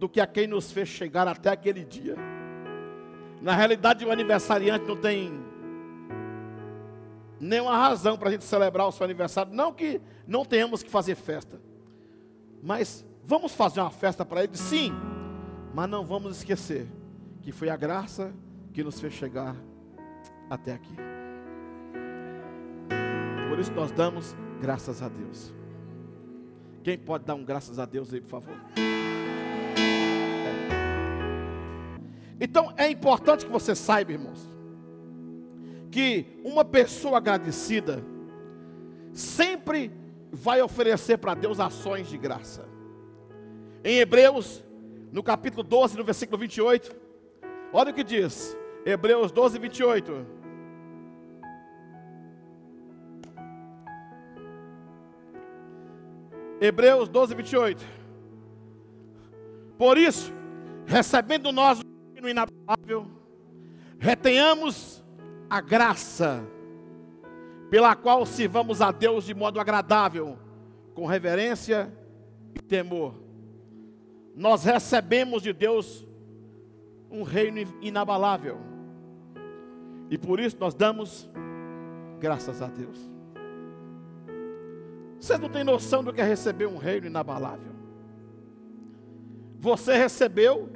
do 0.00 0.08
que 0.08 0.20
a 0.20 0.26
quem 0.26 0.48
nos 0.48 0.72
fez 0.72 0.88
chegar 0.88 1.28
até 1.28 1.50
aquele 1.50 1.84
dia. 1.84 2.16
Na 3.40 3.54
realidade, 3.54 4.04
o 4.04 4.10
aniversariante 4.10 4.84
não 4.84 4.96
tem 4.96 5.32
nenhuma 7.38 7.76
razão 7.76 8.18
para 8.18 8.30
a 8.30 8.32
gente 8.32 8.44
celebrar 8.44 8.88
o 8.88 8.92
seu 8.92 9.04
aniversário. 9.04 9.52
Não 9.54 9.72
que 9.72 10.00
não 10.26 10.44
tenhamos 10.44 10.82
que 10.82 10.90
fazer 10.90 11.14
festa, 11.14 11.60
mas 12.60 13.04
Vamos 13.30 13.54
fazer 13.54 13.80
uma 13.80 13.92
festa 13.92 14.24
para 14.24 14.42
ele? 14.42 14.56
Sim, 14.56 14.92
mas 15.72 15.88
não 15.88 16.04
vamos 16.04 16.38
esquecer 16.38 16.88
que 17.42 17.52
foi 17.52 17.68
a 17.68 17.76
graça 17.76 18.32
que 18.72 18.82
nos 18.82 19.00
fez 19.00 19.12
chegar 19.12 19.54
até 20.50 20.72
aqui. 20.72 20.96
Por 23.48 23.56
isso 23.60 23.72
nós 23.72 23.92
damos 23.92 24.34
graças 24.60 25.00
a 25.00 25.08
Deus. 25.08 25.54
Quem 26.82 26.98
pode 26.98 27.24
dar 27.24 27.36
um 27.36 27.44
graças 27.44 27.78
a 27.78 27.84
Deus 27.84 28.12
aí, 28.12 28.20
por 28.20 28.30
favor? 28.30 28.89
Então 32.40 32.72
é 32.76 32.90
importante 32.90 33.44
que 33.44 33.52
você 33.52 33.74
saiba, 33.74 34.12
irmãos, 34.12 34.48
que 35.90 36.24
uma 36.42 36.64
pessoa 36.64 37.18
agradecida 37.18 38.02
sempre 39.12 39.92
vai 40.32 40.62
oferecer 40.62 41.18
para 41.18 41.34
Deus 41.34 41.60
ações 41.60 42.08
de 42.08 42.16
graça. 42.16 42.66
Em 43.84 43.98
Hebreus, 43.98 44.64
no 45.12 45.22
capítulo 45.22 45.62
12, 45.62 45.98
no 45.98 46.04
versículo 46.04 46.38
28, 46.38 46.96
olha 47.72 47.90
o 47.90 47.94
que 47.94 48.04
diz. 48.04 48.56
Hebreus 48.86 49.30
12, 49.32 49.58
28. 49.58 50.26
Hebreus 56.60 57.08
12, 57.08 57.34
28. 57.34 57.84
Por 59.76 59.98
isso, 59.98 60.32
recebendo 60.86 61.50
nós 61.52 61.80
o 62.26 62.30
inabalável, 62.30 63.06
retenhamos 63.98 65.04
a 65.48 65.60
graça 65.60 66.44
pela 67.70 67.94
qual 67.94 68.26
sirvamos 68.26 68.80
a 68.80 68.90
Deus 68.90 69.24
de 69.24 69.34
modo 69.34 69.60
agradável, 69.60 70.38
com 70.94 71.06
reverência 71.06 71.92
e 72.54 72.60
temor 72.60 73.20
nós 74.40 74.64
recebemos 74.64 75.42
de 75.42 75.52
Deus 75.52 76.06
um 77.10 77.22
reino 77.22 77.60
inabalável. 77.82 78.58
E 80.08 80.16
por 80.16 80.40
isso 80.40 80.56
nós 80.58 80.74
damos 80.74 81.28
graças 82.18 82.62
a 82.62 82.66
Deus. 82.66 82.98
Vocês 85.18 85.38
não 85.38 85.50
têm 85.50 85.62
noção 85.62 86.02
do 86.02 86.12
que 86.12 86.20
é 86.20 86.24
receber 86.24 86.66
um 86.66 86.78
reino 86.78 87.06
inabalável. 87.06 87.70
você 89.58 89.94
recebeu 89.94 90.70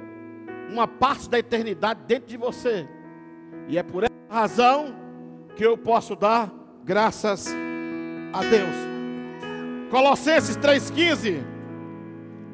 uma 0.69 0.87
parte 0.87 1.29
da 1.29 1.39
eternidade 1.39 2.01
dentro 2.07 2.27
de 2.27 2.37
você. 2.37 2.87
E 3.67 3.77
é 3.77 3.83
por 3.83 4.03
essa 4.03 4.13
razão 4.29 4.93
que 5.55 5.65
eu 5.65 5.77
posso 5.77 6.15
dar 6.15 6.51
graças 6.83 7.47
a 8.33 8.41
Deus. 8.41 8.75
Colossenses 9.89 10.57
3,15. 10.57 11.43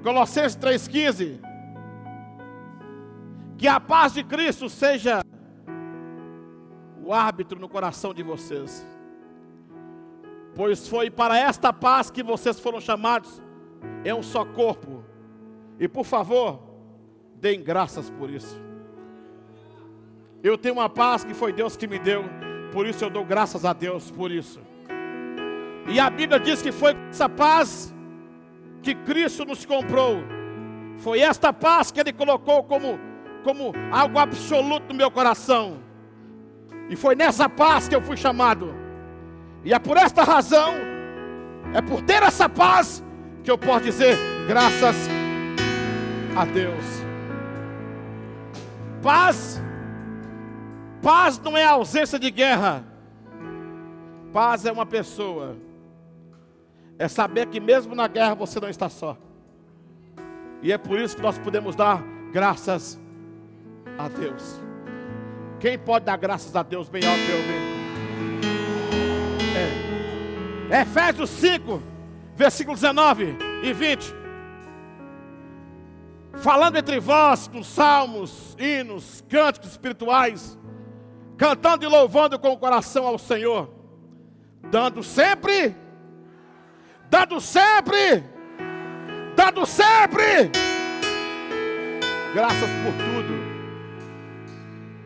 Colossenses 0.04 0.58
3,15. 0.58 1.40
Que 3.58 3.68
a 3.68 3.80
paz 3.80 4.14
de 4.14 4.24
Cristo 4.24 4.70
seja 4.70 5.22
o 7.04 7.14
árbitro 7.14 7.60
no 7.60 7.68
coração 7.68 8.14
de 8.14 8.24
vocês. 8.24 8.86
Pois 10.56 10.88
foi 10.88 11.10
para 11.10 11.38
esta 11.38 11.72
paz 11.72 12.10
que 12.10 12.22
vocês 12.24 12.60
foram 12.60 12.80
chamados 12.80 13.42
é 14.04 14.14
um 14.14 14.24
só 14.24 14.46
corpo. 14.46 15.04
E 15.80 15.88
por 15.88 16.06
favor, 16.06 16.60
deem 17.42 17.62
graças 17.62 18.10
por 18.12 18.30
isso. 18.30 18.62
Eu 20.44 20.58
tenho 20.58 20.76
uma 20.76 20.90
paz 20.90 21.24
que 21.24 21.34
foi 21.34 21.52
Deus 21.52 21.76
que 21.76 21.88
me 21.88 21.98
deu, 22.00 22.24
por 22.72 22.86
isso 22.86 23.04
eu 23.04 23.10
dou 23.10 23.26
graças 23.26 23.66
a 23.66 23.74
Deus 23.74 24.12
por 24.12 24.32
isso. 24.32 24.62
E 25.88 26.00
a 26.00 26.10
Bíblia 26.10 26.40
diz 26.40 26.62
que 26.62 26.72
foi 26.72 26.96
essa 27.10 27.28
paz 27.28 27.94
que 28.84 28.94
Cristo 28.94 29.44
nos 29.44 29.66
comprou. 29.66 30.18
Foi 30.98 31.20
esta 31.20 31.52
paz 31.52 31.92
que 31.92 32.00
Ele 32.00 32.14
colocou 32.14 32.64
como, 32.64 33.00
como 33.44 33.74
algo 33.92 34.20
absoluto 34.20 34.90
no 34.90 34.96
meu 34.96 35.10
coração. 35.10 35.80
E 36.90 36.96
foi 36.96 37.16
nessa 37.16 37.50
paz 37.50 37.88
que 37.88 37.96
eu 37.96 38.02
fui 38.02 38.16
chamado. 38.16 38.74
E 39.64 39.74
é 39.74 39.80
por 39.80 39.98
esta 39.98 40.24
razão, 40.24 40.74
é 41.74 41.82
por 41.82 42.02
ter 42.04 42.22
essa 42.24 42.48
paz, 42.48 43.04
que 43.44 43.50
eu 43.50 43.58
posso 43.58 43.86
dizer 43.86 44.18
graças 44.48 44.96
a 46.36 46.46
Deus. 46.46 47.01
Paz, 49.02 49.60
paz 51.02 51.40
não 51.40 51.58
é 51.58 51.66
ausência 51.66 52.20
de 52.20 52.30
guerra. 52.30 52.86
Paz 54.32 54.66
é 54.66 54.72
uma 54.72 54.86
pessoa. 54.86 55.58
É 57.00 57.08
saber 57.08 57.48
que 57.48 57.60
mesmo 57.60 57.96
na 57.96 58.08
guerra 58.08 58.36
você 58.36 58.60
não 58.60 58.70
está 58.70 58.88
só. 58.90 59.18
E 60.62 60.72
é 60.72 60.78
por 60.78 61.00
isso 61.00 61.16
que 61.16 61.22
nós 61.22 61.40
podemos 61.40 61.76
dar 61.76 62.04
graças 62.32 63.00
a 63.98 64.08
Deus. 64.08 64.62
Quem 65.60 65.80
pode 65.80 66.06
dar 66.06 66.18
graças 66.18 66.56
a 66.56 66.62
Deus 66.62 66.88
bem 66.88 67.04
alto 67.04 67.20
eu 67.20 67.42
ver? 67.42 67.62
É. 70.72 70.82
Efésios 70.82 71.30
5, 71.32 71.82
versículo 72.36 72.76
19 72.76 73.36
e 73.64 73.74
20. 73.74 74.21
Falando 76.34 76.78
entre 76.78 77.00
vós 77.00 77.48
com 77.48 77.62
salmos, 77.62 78.56
hinos, 78.58 79.24
cânticos 79.30 79.72
espirituais, 79.72 80.58
cantando 81.38 81.86
e 81.86 81.88
louvando 81.88 82.40
com 82.40 82.50
o 82.50 82.58
coração 82.58 83.06
ao 83.06 83.18
Senhor, 83.20 83.70
dando 84.70 85.04
sempre, 85.04 85.76
dando 87.10 87.40
sempre, 87.42 88.24
dando 89.36 89.66
sempre, 89.66 90.52
graças 92.34 92.70
por 92.70 92.94
tudo. 92.94 93.42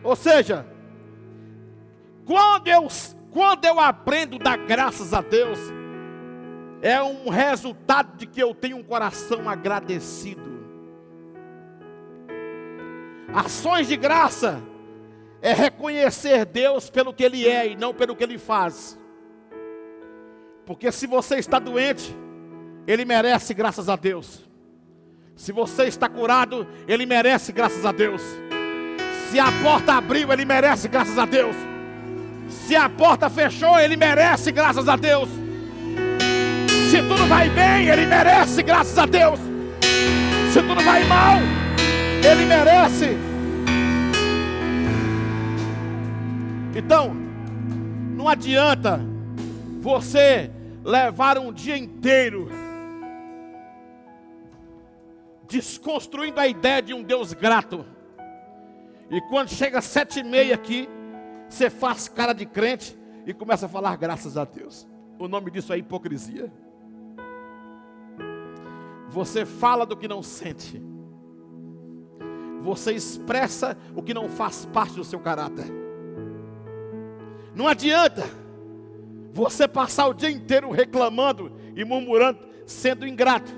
Ou 0.04 0.16
seja, 0.16 0.66
quando 2.26 2.68
eu, 2.68 2.88
quando 3.32 3.66
eu 3.66 3.80
aprendo 3.80 4.36
a 4.36 4.40
dar 4.40 4.58
graças 4.58 5.14
a 5.14 5.22
Deus, 5.22 5.60
é 6.82 7.02
um 7.02 7.30
resultado 7.30 8.16
de 8.16 8.28
que 8.28 8.42
eu 8.42 8.54
tenho 8.54 8.78
um 8.78 8.84
coração 8.84 9.50
agradecido. 9.50 10.55
Ações 13.34 13.88
de 13.88 13.98
graça 13.98 14.62
é 15.42 15.54
reconhecer 15.54 16.46
Deus 16.46 16.90
pelo 16.90 17.14
que 17.14 17.24
Ele 17.24 17.48
é 17.48 17.68
e 17.68 17.76
não 17.76 17.94
pelo 17.94 18.16
que 18.16 18.24
Ele 18.24 18.38
faz. 18.38 18.98
Porque 20.66 20.92
se 20.92 21.06
você 21.06 21.36
está 21.36 21.60
doente, 21.60 22.16
Ele 22.88 23.06
merece 23.06 23.54
graças 23.54 23.88
a 23.88 23.96
Deus. 23.96 24.44
Se 25.36 25.52
você 25.52 25.84
está 25.84 26.10
curado, 26.10 26.68
Ele 26.88 27.06
merece 27.06 27.52
graças 27.52 27.86
a 27.86 27.92
Deus. 27.92 28.22
Se 29.30 29.40
a 29.40 29.52
porta 29.62 29.94
abriu, 29.94 30.32
Ele 30.32 30.46
merece 30.46 30.88
graças 30.88 31.18
a 31.18 31.26
Deus. 31.26 31.56
Se 32.50 32.76
a 32.76 32.90
porta 32.90 33.30
fechou, 33.30 33.78
Ele 33.78 33.96
merece 33.96 34.52
graças 34.52 34.88
a 34.88 34.96
Deus. 34.96 35.30
Se 36.90 37.02
tudo 37.02 37.26
vai 37.28 37.50
bem, 37.50 37.90
Ele 37.90 38.06
merece, 38.06 38.64
graças 38.64 38.98
a 38.98 39.06
Deus. 39.06 39.40
Se 40.54 40.62
tudo 40.62 40.82
vai 40.82 41.04
mal, 41.04 41.40
Ele 42.26 42.46
merece. 42.46 43.16
Então, 46.76 47.14
não 48.18 48.28
adianta 48.28 49.00
você 49.80 50.50
levar 50.84 51.38
um 51.38 51.54
dia 51.54 51.78
inteiro 51.78 52.50
desconstruindo 55.48 56.40
a 56.40 56.48
ideia 56.48 56.82
de 56.82 56.96
um 56.96 57.04
Deus 57.04 57.32
grato. 57.32 57.86
E 59.12 59.22
quando 59.30 59.50
chega 59.50 59.80
sete 59.80 60.22
e 60.22 60.24
meia 60.24 60.56
aqui, 60.56 60.90
você 61.48 61.70
faz 61.70 62.08
cara 62.08 62.34
de 62.34 62.48
crente 62.48 62.98
e 63.28 63.36
começa 63.36 63.68
a 63.68 63.70
falar 63.70 63.96
graças 63.98 64.36
a 64.36 64.46
Deus. 64.46 64.88
O 65.20 65.28
nome 65.28 65.52
disso 65.52 65.72
é 65.72 65.78
hipocrisia. 65.78 66.52
Você 69.10 69.46
fala 69.46 69.86
do 69.86 69.96
que 69.96 70.08
não 70.08 70.24
sente. 70.24 70.95
Você 72.66 72.94
expressa 72.94 73.78
o 73.96 74.02
que 74.02 74.12
não 74.12 74.28
faz 74.28 74.66
parte 74.66 74.96
do 74.96 75.04
seu 75.04 75.20
caráter. 75.20 75.66
Não 77.54 77.68
adianta 77.68 78.24
você 79.32 79.68
passar 79.68 80.08
o 80.08 80.16
dia 80.16 80.32
inteiro 80.32 80.72
reclamando 80.72 81.52
e 81.76 81.86
murmurando, 81.86 82.40
sendo 82.66 83.06
ingrato. 83.06 83.54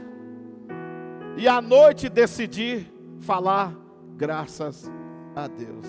E 1.37 1.47
à 1.47 1.61
noite 1.61 2.09
decidir 2.09 2.93
falar 3.21 3.73
graças 4.17 4.91
a 5.33 5.47
Deus. 5.47 5.85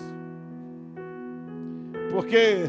Porque 2.12 2.66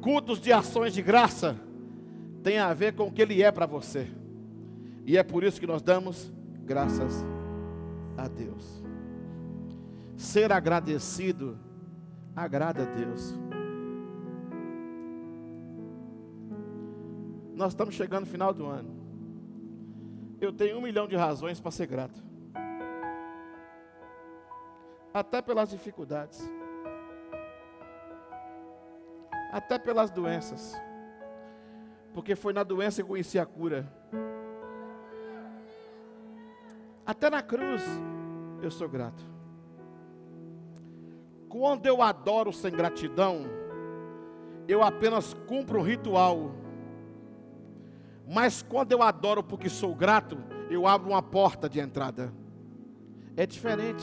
cultos 0.00 0.40
de 0.40 0.52
ações 0.52 0.92
de 0.92 1.00
graça 1.00 1.56
tem 2.42 2.58
a 2.58 2.74
ver 2.74 2.94
com 2.94 3.04
o 3.04 3.12
que 3.12 3.22
ele 3.22 3.40
é 3.40 3.52
para 3.52 3.66
você. 3.66 4.08
E 5.06 5.16
é 5.16 5.22
por 5.22 5.44
isso 5.44 5.60
que 5.60 5.66
nós 5.66 5.80
damos 5.80 6.32
graças 6.64 7.24
a 8.16 8.26
Deus. 8.26 8.81
Ser 10.16 10.52
agradecido 10.52 11.58
agrada 12.34 12.82
a 12.82 12.86
Deus. 12.86 13.34
Nós 17.54 17.72
estamos 17.72 17.94
chegando 17.94 18.24
no 18.24 18.30
final 18.30 18.52
do 18.52 18.66
ano. 18.66 18.90
Eu 20.40 20.52
tenho 20.52 20.78
um 20.78 20.80
milhão 20.80 21.06
de 21.06 21.14
razões 21.14 21.60
para 21.60 21.70
ser 21.70 21.86
grato. 21.86 22.22
Até 25.14 25.42
pelas 25.42 25.70
dificuldades. 25.70 26.42
Até 29.52 29.78
pelas 29.78 30.10
doenças. 30.10 30.74
Porque 32.14 32.34
foi 32.34 32.52
na 32.52 32.62
doença 32.62 32.96
que 32.96 33.02
eu 33.02 33.08
conheci 33.08 33.38
a 33.38 33.46
cura. 33.46 33.92
Até 37.04 37.28
na 37.28 37.42
cruz 37.42 37.82
eu 38.62 38.70
sou 38.70 38.88
grato. 38.88 39.31
Quando 41.52 41.84
eu 41.84 42.00
adoro 42.00 42.50
sem 42.50 42.72
gratidão, 42.72 43.42
eu 44.66 44.82
apenas 44.82 45.34
cumpro 45.46 45.80
um 45.80 45.82
ritual. 45.82 46.50
Mas 48.26 48.62
quando 48.62 48.92
eu 48.92 49.02
adoro 49.02 49.42
porque 49.42 49.68
sou 49.68 49.94
grato, 49.94 50.38
eu 50.70 50.86
abro 50.86 51.10
uma 51.10 51.22
porta 51.22 51.68
de 51.68 51.78
entrada. 51.78 52.32
É 53.36 53.44
diferente. 53.44 54.02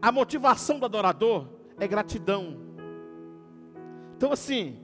A 0.00 0.10
motivação 0.10 0.78
do 0.78 0.86
adorador 0.86 1.46
é 1.78 1.86
gratidão. 1.86 2.56
Então 4.16 4.32
assim, 4.32 4.80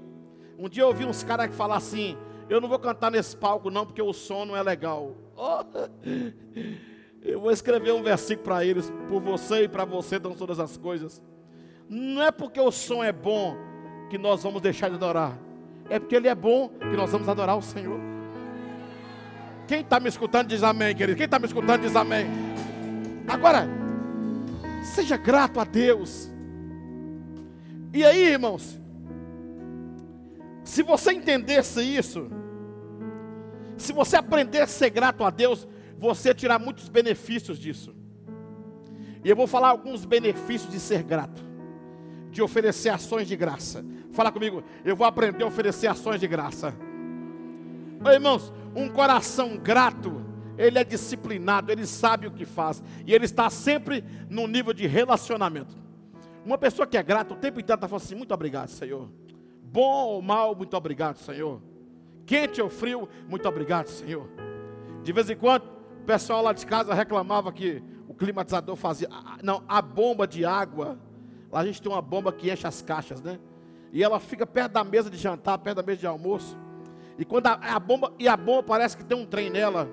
um 0.59 0.69
dia 0.69 0.83
eu 0.83 0.89
ouvi 0.89 1.07
uns 1.07 1.25
caras 1.25 1.49
que 1.49 1.55
falar 1.55 1.77
assim: 1.77 2.15
eu 2.47 2.61
não 2.61 2.69
vou 2.69 2.79
cantar 2.79 3.11
nesse 3.11 3.35
palco 3.35 3.71
não, 3.71 3.87
porque 3.87 4.03
o 4.03 4.13
som 4.13 4.45
não 4.45 4.55
é 4.55 4.63
legal. 4.63 5.17
Oh, 5.37 5.65
eu 7.25 7.41
vou 7.41 7.51
escrever 7.51 7.93
um 7.93 8.03
versículo 8.03 8.45
para 8.45 8.65
eles, 8.65 8.93
por 9.09 9.21
você 9.21 9.65
e 9.65 9.69
para 9.69 9.87
você 9.87 10.19
dão 10.19 10.33
todas 10.33 10.61
as 10.61 10.77
coisas. 10.77 11.23
Não 11.89 12.23
é 12.23 12.31
porque 12.31 12.61
o 12.61 12.71
som 12.71 13.03
é 13.03 13.13
bom 13.13 13.57
que 14.11 14.19
nós 14.19 14.43
vamos 14.43 14.61
deixar 14.61 14.91
de 14.91 14.97
adorar. 14.97 15.39
É 15.89 15.99
porque 15.99 16.15
ele 16.15 16.29
é 16.29 16.35
bom 16.35 16.69
que 16.69 16.97
nós 16.97 17.11
vamos 17.11 17.27
adorar 17.27 17.57
o 17.57 17.63
Senhor. 17.63 17.99
Quem 19.67 19.81
está 19.81 19.99
me 19.99 20.09
escutando 20.09 20.49
diz 20.49 20.63
amém, 20.63 20.95
querido. 20.95 21.17
Quem 21.17 21.25
está 21.25 21.39
me 21.39 21.47
escutando 21.47 21.81
diz 21.81 21.97
amém. 21.97 22.27
Agora, 23.27 23.67
seja 24.83 25.17
grato 25.17 25.59
a 25.59 25.65
Deus. 25.65 26.31
E 27.93 28.05
aí, 28.05 28.33
irmãos, 28.33 28.79
se 30.63 30.83
você 30.83 31.13
entendesse 31.13 31.83
isso, 31.83 32.31
se 33.79 33.93
você 33.93 34.17
aprender 34.17 34.61
a 34.61 34.67
ser 34.67 34.91
grato 34.91 35.25
a 35.25 35.31
Deus, 35.31 35.67
você 35.99 36.35
tirar 36.35 36.59
muitos 36.59 36.89
benefícios 36.89 37.59
disso. 37.59 37.95
E 39.25 39.31
eu 39.31 39.37
vou 39.37 39.47
falar 39.47 39.69
alguns 39.69 40.05
benefícios 40.05 40.71
de 40.71 40.79
ser 40.79 41.03
grato, 41.03 41.43
de 42.31 42.43
oferecer 42.43 42.91
ações 42.91 43.27
de 43.27 43.37
graça. 43.37 43.85
Fala 44.13 44.31
comigo, 44.31 44.63
eu 44.85 44.95
vou 44.95 45.07
aprender 45.07 45.45
a 45.45 45.47
oferecer 45.47 45.87
ações 45.87 46.21
de 46.21 46.29
graça. 46.29 46.75
Oi, 48.05 48.13
irmãos, 48.13 48.53
um 48.77 48.89
coração 48.89 49.57
grato, 49.57 50.23
ele 50.59 50.79
é 50.79 50.85
disciplinado, 50.85 51.73
ele 51.73 51.87
sabe 51.87 52.27
o 52.27 52.31
que 52.31 52.45
faz, 52.45 52.83
e 53.07 53.15
ele 53.15 53.25
está 53.25 53.49
sempre 53.49 54.05
no 54.29 54.47
nível 54.47 54.75
de 54.75 54.87
relacionamento. 54.87 55.75
Uma 56.45 56.59
pessoa 56.59 56.87
que 56.87 56.99
é 56.99 57.03
grata 57.03 57.33
o 57.33 57.37
tempo 57.37 57.59
inteiro 57.59 57.79
está 57.79 57.89
falando 57.89 58.05
assim: 58.05 58.15
muito 58.15 58.35
obrigado, 58.35 58.69
Senhor. 58.69 59.09
Bom 59.63 60.09
ou 60.09 60.23
mal, 60.23 60.55
muito 60.55 60.77
obrigado, 60.77 61.17
Senhor. 61.17 61.63
Quente 62.27 62.61
ou 62.61 62.69
frio, 62.69 63.09
muito 63.27 63.49
obrigado, 63.49 63.87
Senhor. 63.87 64.29
De 65.03 65.13
vez 65.13 65.29
em 65.31 65.37
quando, 65.37 65.65
o 66.05 66.07
pessoal 66.07 66.43
lá 66.43 66.53
de 66.53 66.67
casa 66.67 66.93
reclamava 66.93 67.51
que 67.51 67.83
o 68.07 68.13
climatizador 68.13 68.77
fazia. 68.77 69.09
Não, 69.43 69.65
a 69.67 69.81
bomba 69.81 70.27
de 70.27 70.45
água. 70.45 70.99
Lá 71.51 71.61
a 71.61 71.65
gente 71.65 71.81
tem 71.81 71.91
uma 71.91 72.03
bomba 72.03 72.31
que 72.31 72.51
enche 72.51 72.67
as 72.67 72.83
caixas, 72.83 73.23
né? 73.23 73.41
E 73.91 74.05
ela 74.05 74.21
fica 74.21 74.47
perto 74.47 74.73
da 74.73 74.85
mesa 74.85 75.09
de 75.09 75.17
jantar, 75.17 75.57
perto 75.57 75.79
da 75.79 75.83
mesa 75.83 76.01
de 76.01 76.07
almoço. 76.07 76.59
E 77.19 77.25
quando 77.25 77.47
a, 77.47 77.53
a 77.55 77.81
bomba, 77.81 78.13
e 78.19 78.29
a 78.29 78.37
bomba 78.37 78.63
parece 78.63 78.99
que 78.99 79.05
tem 79.05 79.17
um 79.17 79.25
trem 79.25 79.49
nela. 79.49 79.89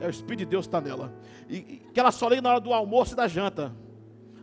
É 0.00 0.08
o 0.08 0.10
Espírito 0.10 0.40
de 0.40 0.46
Deus 0.46 0.66
está 0.66 0.80
nela. 0.80 1.14
E, 1.48 1.56
e, 1.58 1.82
que 1.94 2.00
ela 2.00 2.10
só 2.10 2.28
liga 2.28 2.42
na 2.42 2.50
hora 2.50 2.60
do 2.60 2.72
almoço 2.72 3.12
e 3.12 3.16
da 3.16 3.28
janta. 3.28 3.72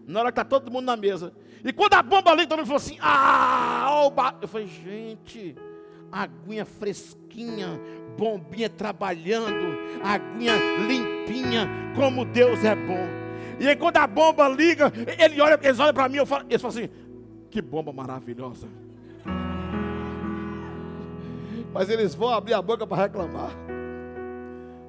Na 0.07 0.21
hora 0.21 0.31
que 0.31 0.39
está 0.39 0.45
todo 0.45 0.71
mundo 0.71 0.85
na 0.85 0.95
mesa. 0.95 1.33
E 1.65 1.73
quando 1.73 1.95
a 1.95 2.01
bomba 2.01 2.31
liga, 2.31 2.47
todo 2.47 2.59
mundo 2.59 2.67
falou 2.67 2.77
assim: 2.77 2.97
Ah, 3.01 4.03
oba. 4.05 4.37
eu 4.41 4.47
falei, 4.47 4.67
gente, 4.67 5.53
aguinha 6.09 6.63
fresquinha, 6.63 7.77
bombinha 8.17 8.69
trabalhando, 8.69 9.77
aguinha 10.03 10.53
limpinha, 10.87 11.67
como 11.95 12.25
Deus 12.25 12.63
é 12.63 12.75
bom. 12.75 13.07
E 13.59 13.67
aí 13.67 13.75
quando 13.75 13.97
a 13.97 14.07
bomba 14.07 14.47
liga, 14.47 14.91
ele 15.19 15.39
olha, 15.39 15.59
eles 15.61 15.79
olham 15.79 15.93
para 15.93 16.09
mim, 16.09 16.17
eu 16.17 16.25
falo, 16.25 16.45
eles 16.49 16.61
falam 16.61 16.77
assim: 16.77 16.89
Que 17.49 17.61
bomba 17.61 17.93
maravilhosa. 17.93 18.67
Mas 21.73 21.89
eles 21.89 22.13
vão 22.13 22.29
abrir 22.29 22.53
a 22.53 22.61
boca 22.61 22.85
para 22.85 23.03
reclamar. 23.03 23.51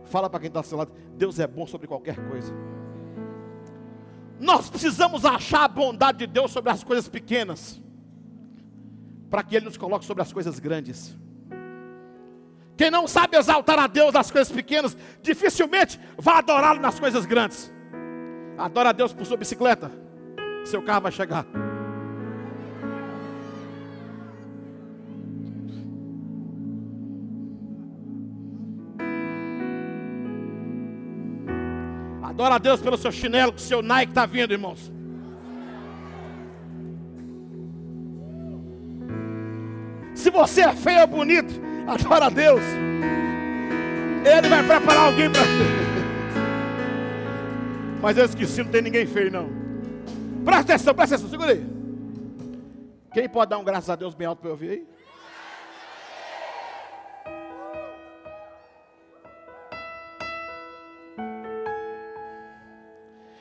Fala 0.05 0.29
para 0.29 0.41
quem 0.41 0.49
está 0.49 0.61
ao 0.61 0.65
seu 0.65 0.79
lado: 0.79 0.93
Deus 1.17 1.39
é 1.39 1.47
bom 1.47 1.67
sobre 1.67 1.87
qualquer 1.87 2.17
coisa. 2.29 2.53
Nós 4.39 4.69
precisamos 4.69 5.25
achar 5.25 5.65
a 5.65 5.69
bondade 5.69 6.19
de 6.19 6.27
Deus 6.27 6.51
sobre 6.51 6.71
as 6.71 6.85
coisas 6.85 7.09
pequenas, 7.09 7.81
para 9.31 9.43
que 9.43 9.57
Ele 9.57 9.65
nos 9.65 9.77
coloque 9.77 10.05
sobre 10.05 10.23
as 10.23 10.33
coisas 10.33 10.59
grandes. 10.59 11.17
Quem 12.77 12.91
não 12.91 13.07
sabe 13.07 13.37
exaltar 13.37 13.79
a 13.79 13.87
Deus 13.87 14.13
nas 14.13 14.31
coisas 14.31 14.53
pequenas, 14.53 14.97
dificilmente 15.23 15.99
vai 16.19 16.39
adorá-lo 16.39 16.81
nas 16.81 16.99
coisas 16.99 17.25
grandes. 17.25 17.73
Adora 18.59 18.91
a 18.91 18.93
Deus 18.93 19.13
por 19.13 19.25
sua 19.25 19.37
bicicleta, 19.37 19.91
seu 20.65 20.83
carro 20.83 21.03
vai 21.03 21.13
chegar. 21.13 21.47
Adora 32.23 32.57
a 32.57 32.59
Deus 32.59 32.81
pelo 32.81 32.97
seu 32.97 33.13
chinelo, 33.13 33.53
que 33.53 33.63
seu 33.63 33.81
Nike 33.81 34.11
está 34.11 34.27
vindo, 34.27 34.53
irmãos. 34.53 34.93
Se 40.17 40.31
você 40.31 40.63
é 40.63 40.73
feio 40.73 41.03
ou 41.03 41.07
bonito, 41.07 41.55
adora 41.87 42.27
a 42.27 42.31
Deus. 42.31 42.63
Ele 44.25 44.49
vai 44.49 44.67
preparar 44.67 45.07
alguém 45.07 45.31
para. 45.31 45.43
Mas 48.01 48.17
eu 48.17 48.25
esqueci, 48.25 48.63
não 48.63 48.71
tem 48.71 48.83
ninguém 48.83 49.07
feio, 49.07 49.31
não. 49.31 49.49
Presta 50.45 50.75
atenção, 50.75 50.95
presta 50.95 51.15
atenção, 51.15 51.31
segura 51.31 51.53
aí. 51.53 51.65
Quem 53.13 53.29
pode 53.29 53.51
dar 53.51 53.59
um 53.59 53.65
graças 53.65 53.89
a 53.89 53.97
Deus 53.97 54.15
bem 54.15 54.27
alto 54.27 54.41
para 54.41 54.49
eu 54.49 54.53
ouvir 54.53 54.71
aí? 54.71 54.87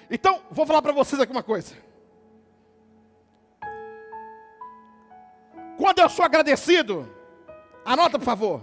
Então, 0.09 0.41
vou 0.51 0.65
falar 0.65 0.81
para 0.81 0.91
vocês 0.91 1.19
aqui 1.19 1.31
uma 1.31 1.41
coisa. 1.41 1.73
Quando 5.75 5.99
eu 5.99 6.07
sou 6.07 6.23
agradecido, 6.23 7.09
anota 7.85 8.17
por 8.17 8.25
favor. 8.25 8.61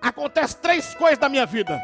Acontece 0.00 0.56
três 0.58 0.94
coisas 0.94 1.18
na 1.18 1.28
minha 1.28 1.46
vida. 1.46 1.80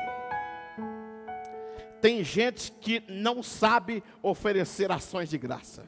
Tem 2.00 2.24
gente 2.24 2.72
que 2.72 3.02
não 3.08 3.42
sabe 3.42 4.02
oferecer 4.22 4.90
ações 4.90 5.28
de 5.28 5.38
graça. 5.38 5.84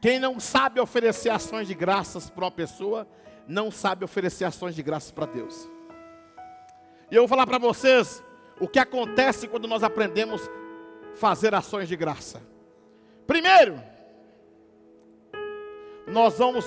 Quem 0.00 0.18
não 0.18 0.40
sabe 0.40 0.80
oferecer 0.80 1.30
ações 1.30 1.68
de 1.68 1.74
graças 1.74 2.28
para 2.28 2.44
uma 2.44 2.50
pessoa, 2.50 3.06
não 3.46 3.70
sabe 3.70 4.04
oferecer 4.04 4.44
ações 4.44 4.74
de 4.74 4.82
graças 4.82 5.10
para 5.10 5.26
Deus. 5.26 5.68
E 7.10 7.14
eu 7.14 7.22
vou 7.22 7.28
falar 7.28 7.46
para 7.46 7.58
vocês 7.58 8.22
o 8.58 8.66
que 8.66 8.78
acontece 8.78 9.46
quando 9.46 9.68
nós 9.68 9.82
aprendemos 9.82 10.42
fazer 11.14 11.54
ações 11.54 11.88
de 11.88 11.96
graça. 11.96 12.42
Primeiro, 13.26 13.80
nós 16.06 16.38
vamos 16.38 16.64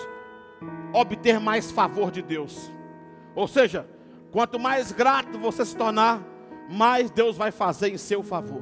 obter 0.94 1.40
mais 1.40 1.72
favor 1.72 2.12
de 2.12 2.22
Deus. 2.22 2.72
Ou 3.36 3.48
seja, 3.48 3.88
quanto 4.32 4.60
mais 4.60 4.92
grato 4.92 5.38
você 5.38 5.66
se 5.66 5.76
tornar, 5.76 6.22
mais 6.70 7.12
Deus 7.12 7.38
vai 7.38 7.52
fazer 7.52 7.90
em 7.90 7.98
seu 7.98 8.24
favor. 8.24 8.62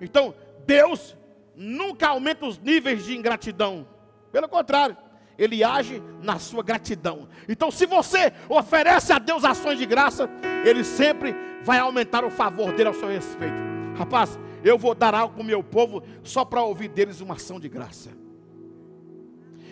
Então, 0.00 0.34
Deus 0.66 1.16
nunca 1.56 2.08
aumenta 2.08 2.46
os 2.46 2.58
níveis 2.58 3.04
de 3.04 3.16
ingratidão. 3.16 3.86
Pelo 4.30 4.48
contrário, 4.48 4.96
ele 5.38 5.62
age 5.62 6.02
na 6.20 6.38
sua 6.38 6.62
gratidão. 6.62 7.28
Então, 7.48 7.70
se 7.70 7.86
você 7.86 8.32
oferece 8.48 9.12
a 9.12 9.18
Deus 9.18 9.44
ações 9.44 9.78
de 9.78 9.86
graça, 9.86 10.28
Ele 10.64 10.82
sempre 10.82 11.34
vai 11.62 11.78
aumentar 11.78 12.24
o 12.24 12.30
favor 12.30 12.72
dele 12.72 12.88
ao 12.88 12.94
seu 12.94 13.08
respeito. 13.08 13.54
Rapaz, 13.96 14.36
eu 14.64 14.76
vou 14.76 14.94
dar 14.94 15.14
algo 15.14 15.34
para 15.34 15.42
o 15.42 15.46
meu 15.46 15.62
povo 15.62 16.02
só 16.24 16.44
para 16.44 16.62
ouvir 16.62 16.88
deles 16.88 17.20
uma 17.20 17.34
ação 17.34 17.60
de 17.60 17.68
graça. 17.68 18.10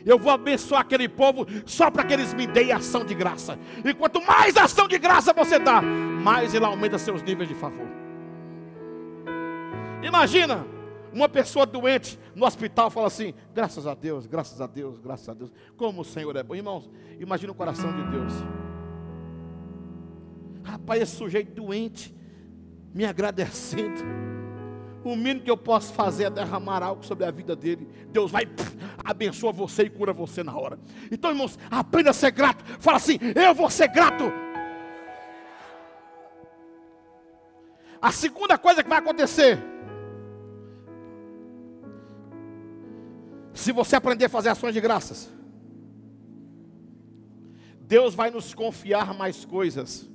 Eu 0.06 0.20
vou 0.20 0.32
abençoar 0.32 0.82
aquele 0.82 1.08
povo 1.08 1.44
só 1.66 1.90
para 1.90 2.04
que 2.04 2.12
eles 2.14 2.32
me 2.32 2.46
deem 2.46 2.70
ação 2.70 3.04
de 3.04 3.12
graça. 3.12 3.58
E 3.84 3.92
quanto 3.92 4.24
mais 4.24 4.56
ação 4.56 4.86
de 4.86 4.96
graça 4.98 5.32
você 5.32 5.58
dá, 5.58 5.82
mais 5.82 6.54
ele 6.54 6.64
aumenta 6.64 6.96
seus 6.96 7.20
níveis 7.24 7.48
de 7.48 7.56
favor. 7.56 7.88
Imagina, 10.04 10.64
uma 11.12 11.28
pessoa 11.28 11.66
doente 11.66 12.16
no 12.36 12.46
hospital 12.46 12.88
fala 12.88 13.08
assim: 13.08 13.34
graças 13.52 13.84
a 13.84 13.94
Deus, 13.94 14.26
graças 14.28 14.60
a 14.60 14.68
Deus, 14.68 15.00
graças 15.00 15.28
a 15.28 15.34
Deus. 15.34 15.52
Como 15.76 16.02
o 16.02 16.04
Senhor 16.04 16.36
é 16.36 16.42
bom. 16.44 16.54
Irmãos, 16.54 16.88
imagina 17.18 17.50
o 17.50 17.54
coração 17.54 17.90
de 17.90 18.10
Deus. 18.10 18.32
Rapaz, 20.62 21.02
esse 21.02 21.16
sujeito 21.16 21.52
doente, 21.52 22.14
me 22.94 23.04
agradecendo. 23.04 24.04
O 25.06 25.14
mínimo 25.14 25.42
que 25.42 25.50
eu 25.50 25.56
posso 25.56 25.92
fazer 25.92 26.24
é 26.24 26.30
derramar 26.30 26.82
algo 26.82 27.04
sobre 27.04 27.24
a 27.24 27.30
vida 27.30 27.54
dele. 27.54 27.88
Deus 28.08 28.30
vai, 28.30 28.44
pff, 28.44 28.76
abençoa 29.04 29.52
você 29.52 29.84
e 29.84 29.90
cura 29.90 30.12
você 30.12 30.42
na 30.42 30.56
hora. 30.56 30.78
Então, 31.12 31.30
irmãos, 31.30 31.58
aprenda 31.70 32.10
a 32.10 32.12
ser 32.12 32.32
grato. 32.32 32.64
Fala 32.80 32.96
assim: 32.96 33.18
eu 33.34 33.54
vou 33.54 33.70
ser 33.70 33.88
grato. 33.88 34.24
A 38.02 38.10
segunda 38.10 38.58
coisa 38.58 38.82
que 38.82 38.88
vai 38.88 38.98
acontecer 38.98 39.62
Se 43.56 43.72
você 43.72 43.96
aprender 43.96 44.26
a 44.26 44.28
fazer 44.28 44.50
ações 44.50 44.74
de 44.74 44.80
graças, 44.82 45.32
Deus 47.80 48.14
vai 48.14 48.30
nos 48.30 48.52
confiar 48.52 49.14
mais 49.14 49.46
coisas. 49.46 50.10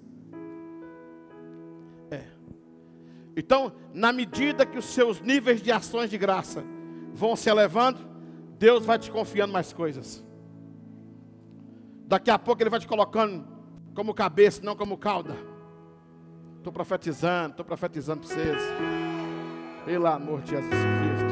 Então, 3.35 3.73
na 3.93 4.11
medida 4.11 4.65
que 4.65 4.77
os 4.77 4.85
seus 4.85 5.21
níveis 5.21 5.61
de 5.61 5.71
ações 5.71 6.09
de 6.09 6.17
graça 6.17 6.63
vão 7.13 7.35
se 7.35 7.49
elevando, 7.49 7.99
Deus 8.57 8.85
vai 8.85 8.99
te 8.99 9.09
confiando 9.09 9.53
mais 9.53 9.71
coisas. 9.73 10.23
Daqui 12.05 12.29
a 12.29 12.37
pouco 12.37 12.61
Ele 12.61 12.69
vai 12.69 12.79
te 12.79 12.87
colocando 12.87 13.45
como 13.95 14.13
cabeça, 14.13 14.61
não 14.63 14.75
como 14.75 14.97
cauda. 14.97 15.35
Estou 16.57 16.71
profetizando, 16.71 17.51
estou 17.51 17.65
profetizando 17.65 18.21
para 18.21 18.35
vocês. 18.35 18.61
Pelo 19.85 20.07
amor 20.07 20.41
de 20.41 20.51
Jesus 20.51 20.69
Cristo. 20.69 21.31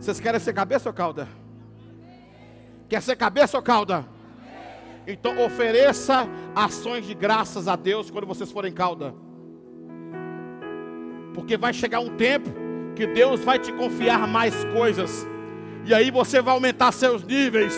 Vocês 0.00 0.18
querem 0.18 0.40
ser 0.40 0.52
cabeça 0.54 0.88
ou 0.88 0.94
cauda? 0.94 1.28
Quer 2.88 3.02
ser 3.02 3.16
cabeça 3.16 3.56
ou 3.56 3.62
cauda? 3.62 4.04
Então 5.06 5.44
ofereça 5.44 6.28
ações 6.54 7.06
de 7.06 7.14
graças 7.14 7.66
a 7.68 7.76
Deus 7.76 8.10
quando 8.10 8.26
vocês 8.26 8.50
forem 8.50 8.72
cauda. 8.72 9.14
Porque 11.34 11.56
vai 11.56 11.72
chegar 11.72 12.00
um 12.00 12.16
tempo 12.16 12.50
que 12.94 13.06
Deus 13.06 13.40
vai 13.40 13.58
te 13.58 13.72
confiar 13.72 14.26
mais 14.26 14.64
coisas. 14.66 15.26
E 15.84 15.94
aí 15.94 16.10
você 16.10 16.42
vai 16.42 16.54
aumentar 16.54 16.92
seus 16.92 17.24
níveis. 17.24 17.74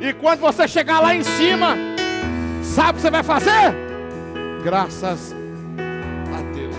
E 0.00 0.12
quando 0.14 0.40
você 0.40 0.66
chegar 0.66 1.00
lá 1.00 1.14
em 1.14 1.22
cima, 1.22 1.76
sabe 2.62 2.90
o 2.90 2.94
que 2.94 3.00
você 3.00 3.10
vai 3.10 3.22
fazer? 3.22 3.74
Graças 4.62 5.34
a 6.36 6.42
Deus. 6.52 6.74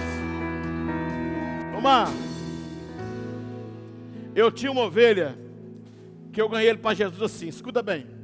Uma, 1.77 2.07
eu 4.35 4.51
tinha 4.51 4.71
uma 4.71 4.83
ovelha 4.83 5.38
que 6.33 6.41
eu 6.41 6.49
ganhei 6.49 6.69
ele 6.69 6.79
para 6.79 6.93
Jesus 6.93 7.21
assim, 7.21 7.47
escuta 7.47 7.81
bem. 7.81 8.14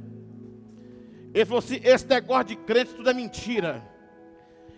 Ele 1.34 1.44
falou 1.44 1.58
assim: 1.58 1.80
esse 1.82 2.06
negócio 2.06 2.44
de 2.46 2.56
crente 2.56 2.94
tudo 2.94 3.08
é 3.08 3.14
mentira. 3.14 3.82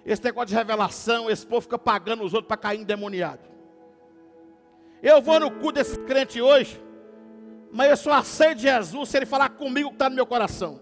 Esse 0.04 0.22
negócio 0.22 0.48
de 0.48 0.54
revelação, 0.54 1.30
esse 1.30 1.46
povo 1.46 1.62
fica 1.62 1.78
pagando 1.78 2.22
os 2.22 2.34
outros 2.34 2.48
para 2.48 2.56
cair 2.56 2.80
endemoniado. 2.80 3.42
Eu 5.02 5.20
vou 5.20 5.40
no 5.40 5.50
cu 5.50 5.72
desse 5.72 5.98
crente 6.00 6.40
hoje, 6.40 6.82
mas 7.72 7.90
eu 7.90 7.96
só 7.96 8.12
aceito 8.12 8.60
Jesus 8.60 9.08
se 9.08 9.16
ele 9.16 9.26
falar 9.26 9.50
comigo 9.50 9.88
que 9.88 9.94
está 9.96 10.08
no 10.08 10.16
meu 10.16 10.26
coração. 10.26 10.80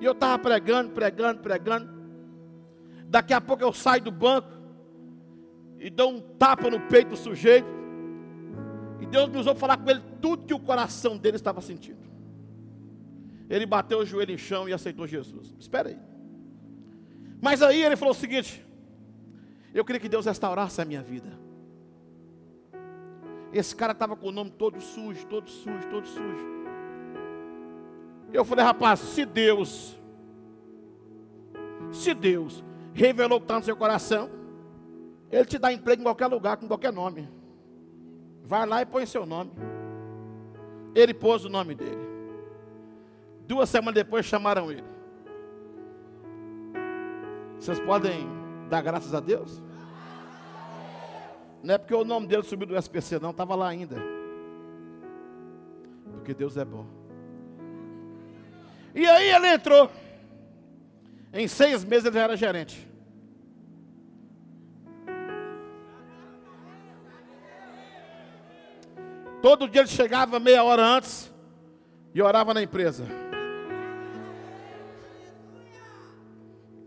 E 0.00 0.04
eu 0.04 0.12
estava 0.12 0.38
pregando, 0.38 0.90
pregando, 0.90 1.40
pregando. 1.40 2.00
Daqui 3.04 3.34
a 3.34 3.40
pouco 3.40 3.62
eu 3.62 3.72
saio 3.72 4.02
do 4.02 4.10
banco 4.10 4.48
e 5.78 5.90
dou 5.90 6.10
um 6.10 6.20
tapa 6.20 6.70
no 6.70 6.80
peito 6.80 7.10
do 7.10 7.16
sujeito. 7.16 7.68
E 8.98 9.06
Deus 9.06 9.28
me 9.28 9.38
usou 9.38 9.54
para 9.54 9.60
falar 9.60 9.76
com 9.76 9.90
ele 9.90 10.02
tudo 10.20 10.46
que 10.46 10.54
o 10.54 10.60
coração 10.60 11.16
dele 11.18 11.36
estava 11.36 11.60
sentindo. 11.60 12.09
Ele 13.50 13.66
bateu 13.66 13.98
o 13.98 14.06
joelho 14.06 14.32
em 14.32 14.38
chão 14.38 14.68
e 14.68 14.72
aceitou 14.72 15.08
Jesus. 15.08 15.52
Espera 15.58 15.88
aí. 15.88 15.98
Mas 17.42 17.60
aí 17.60 17.82
ele 17.82 17.96
falou 17.96 18.14
o 18.14 18.16
seguinte: 18.16 18.64
Eu 19.74 19.84
queria 19.84 20.00
que 20.00 20.08
Deus 20.08 20.24
restaurasse 20.24 20.80
a 20.80 20.84
minha 20.84 21.02
vida. 21.02 21.36
Esse 23.52 23.74
cara 23.74 23.90
estava 23.90 24.14
com 24.14 24.28
o 24.28 24.32
nome 24.32 24.50
todo 24.50 24.80
sujo, 24.80 25.26
todo 25.26 25.50
sujo, 25.50 25.88
todo 25.90 26.06
sujo. 26.06 26.60
Eu 28.32 28.44
falei, 28.44 28.64
rapaz, 28.64 29.00
se 29.00 29.24
Deus, 29.24 29.98
se 31.90 32.14
Deus 32.14 32.62
revelou 32.94 33.38
o 33.38 33.40
que 33.40 33.46
está 33.46 33.58
no 33.58 33.64
seu 33.64 33.74
coração, 33.74 34.30
Ele 35.32 35.44
te 35.44 35.58
dá 35.58 35.72
emprego 35.72 36.02
em 36.02 36.04
qualquer 36.04 36.28
lugar, 36.28 36.56
com 36.56 36.68
qualquer 36.68 36.92
nome. 36.92 37.28
Vai 38.44 38.64
lá 38.66 38.82
e 38.82 38.86
põe 38.86 39.04
seu 39.04 39.26
nome. 39.26 39.50
Ele 40.94 41.12
pôs 41.12 41.44
o 41.44 41.48
nome 41.48 41.74
dele. 41.74 42.09
Duas 43.50 43.68
semanas 43.68 43.94
depois 43.94 44.24
chamaram 44.24 44.70
ele. 44.70 44.84
Vocês 47.58 47.80
podem 47.80 48.24
dar 48.68 48.80
graças 48.80 49.12
a 49.12 49.18
Deus? 49.18 49.60
Não 51.60 51.74
é 51.74 51.78
porque 51.78 51.92
o 51.92 52.04
nome 52.04 52.28
dele 52.28 52.44
subiu 52.44 52.68
do 52.68 52.76
SPC, 52.76 53.18
não, 53.18 53.30
estava 53.30 53.56
lá 53.56 53.66
ainda. 53.66 53.96
Porque 56.12 56.32
Deus 56.32 56.56
é 56.56 56.64
bom. 56.64 56.86
E 58.94 59.04
aí 59.04 59.32
ele 59.32 59.48
entrou. 59.48 59.90
Em 61.32 61.48
seis 61.48 61.82
meses 61.82 62.04
ele 62.04 62.14
já 62.14 62.22
era 62.22 62.36
gerente. 62.36 62.88
Todo 69.42 69.68
dia 69.68 69.80
ele 69.80 69.88
chegava 69.88 70.38
meia 70.38 70.62
hora 70.62 70.84
antes 70.84 71.34
e 72.14 72.22
orava 72.22 72.54
na 72.54 72.62
empresa. 72.62 73.29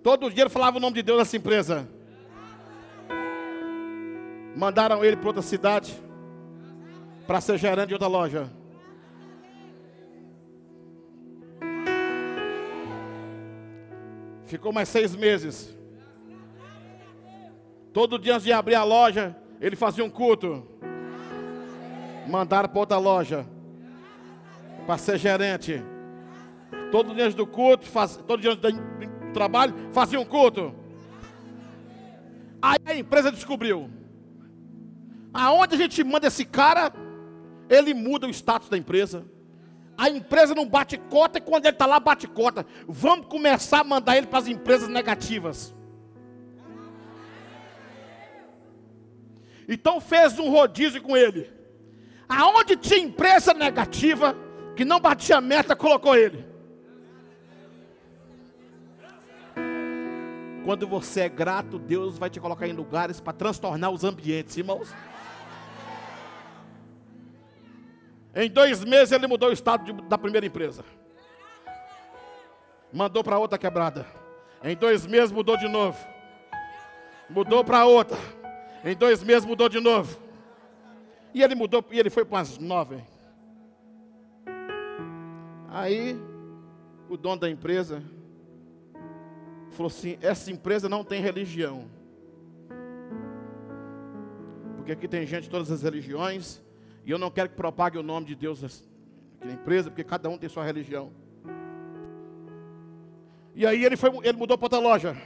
Todo 0.03 0.29
dia 0.29 0.43
ele 0.43 0.49
falava 0.49 0.77
o 0.77 0.79
nome 0.81 0.95
de 0.95 1.01
Deus 1.01 1.17
nessa 1.17 1.37
empresa. 1.37 1.87
Mandaram 4.53 5.03
ele 5.03 5.15
para 5.15 5.27
outra 5.27 5.41
cidade 5.41 5.97
para 7.25 7.39
ser 7.39 7.57
gerente 7.57 7.87
de 7.87 7.93
outra 7.93 8.09
loja. 8.09 8.51
Ficou 14.45 14.73
mais 14.73 14.89
seis 14.89 15.15
meses. 15.15 15.75
Todo 17.93 18.19
dia 18.19 18.33
antes 18.33 18.43
de 18.43 18.51
abrir 18.51 18.75
a 18.75 18.83
loja, 18.83 19.35
ele 19.61 19.77
fazia 19.77 20.03
um 20.03 20.09
culto. 20.09 20.67
Mandaram 22.27 22.67
para 22.67 22.79
outra 22.79 22.97
loja 22.97 23.47
para 24.85 24.97
ser 24.97 25.17
gerente. 25.17 25.81
Todo 26.91 27.15
dia 27.15 27.23
antes 27.23 27.35
do 27.35 27.47
culto, 27.47 27.85
faz, 27.85 28.17
todo 28.17 28.41
dia 28.41 28.51
antes 28.51 28.69
trabalho, 29.33 29.73
fazia 29.91 30.19
um 30.19 30.25
culto. 30.25 30.73
Aí 32.61 32.77
a 32.85 32.95
empresa 32.95 33.31
descobriu. 33.31 33.89
Aonde 35.33 35.75
a 35.75 35.77
gente 35.77 36.03
manda 36.03 36.27
esse 36.27 36.45
cara, 36.45 36.93
ele 37.69 37.93
muda 37.93 38.27
o 38.27 38.29
status 38.29 38.69
da 38.69 38.77
empresa. 38.77 39.25
A 39.97 40.09
empresa 40.09 40.55
não 40.55 40.67
bate 40.67 40.97
cota 40.97 41.37
e 41.37 41.41
quando 41.41 41.65
ele 41.65 41.75
está 41.75 41.85
lá, 41.85 41.99
bate 41.99 42.27
cota. 42.27 42.65
Vamos 42.87 43.27
começar 43.27 43.81
a 43.81 43.83
mandar 43.83 44.17
ele 44.17 44.27
para 44.27 44.39
as 44.39 44.47
empresas 44.47 44.87
negativas. 44.87 45.73
Então 49.67 49.99
fez 49.99 50.37
um 50.39 50.49
rodízio 50.49 51.01
com 51.01 51.15
ele. 51.15 51.51
Aonde 52.27 52.75
tinha 52.75 52.99
empresa 52.99 53.53
negativa, 53.53 54.35
que 54.75 54.83
não 54.83 54.99
batia 54.99 55.39
meta, 55.39 55.75
colocou 55.75 56.15
ele. 56.15 56.52
Quando 60.63 60.87
você 60.87 61.21
é 61.21 61.29
grato, 61.29 61.77
Deus 61.77 62.17
vai 62.17 62.29
te 62.29 62.39
colocar 62.39 62.67
em 62.67 62.71
lugares 62.71 63.19
para 63.19 63.33
transtornar 63.33 63.91
os 63.91 64.03
ambientes, 64.03 64.55
irmãos. 64.55 64.93
Em 68.33 68.49
dois 68.49 68.83
meses 68.83 69.11
ele 69.11 69.27
mudou 69.27 69.49
o 69.49 69.53
estado 69.53 69.83
de, 69.83 70.01
da 70.07 70.17
primeira 70.17 70.45
empresa. 70.45 70.85
Mandou 72.91 73.23
para 73.23 73.37
outra 73.37 73.57
quebrada. 73.57 74.07
Em 74.63 74.75
dois 74.75 75.05
meses 75.05 75.31
mudou 75.31 75.57
de 75.57 75.67
novo. 75.67 75.97
Mudou 77.29 77.63
para 77.63 77.85
outra. 77.85 78.17
Em 78.85 78.95
dois 78.95 79.21
meses 79.21 79.45
mudou 79.45 79.67
de 79.67 79.81
novo. 79.81 80.17
E 81.33 81.43
ele 81.43 81.55
mudou, 81.55 81.83
e 81.91 81.99
ele 81.99 82.09
foi 82.09 82.23
para 82.23 82.37
umas 82.37 82.57
nove. 82.57 83.03
Aí, 85.69 86.17
o 87.09 87.17
dono 87.17 87.41
da 87.41 87.49
empresa 87.49 88.01
falou 89.73 89.87
assim: 89.87 90.17
essa 90.21 90.51
empresa 90.51 90.87
não 90.87 91.03
tem 91.03 91.21
religião. 91.21 91.89
Porque 94.77 94.91
aqui 94.91 95.07
tem 95.07 95.25
gente 95.25 95.43
de 95.43 95.49
todas 95.49 95.71
as 95.71 95.81
religiões. 95.81 96.61
E 97.05 97.11
eu 97.11 97.17
não 97.17 97.29
quero 97.29 97.49
que 97.49 97.55
propague 97.55 97.97
o 97.97 98.03
nome 98.03 98.27
de 98.27 98.35
Deus 98.35 98.83
na 99.43 99.51
empresa, 99.51 99.89
porque 99.89 100.03
cada 100.03 100.29
um 100.29 100.37
tem 100.37 100.49
sua 100.49 100.63
religião. 100.63 101.11
E 103.55 103.65
aí 103.65 103.83
ele, 103.83 103.95
foi, 103.97 104.09
ele 104.23 104.37
mudou 104.37 104.57
para 104.57 104.65
outra 104.65 104.79
loja. 104.79 105.17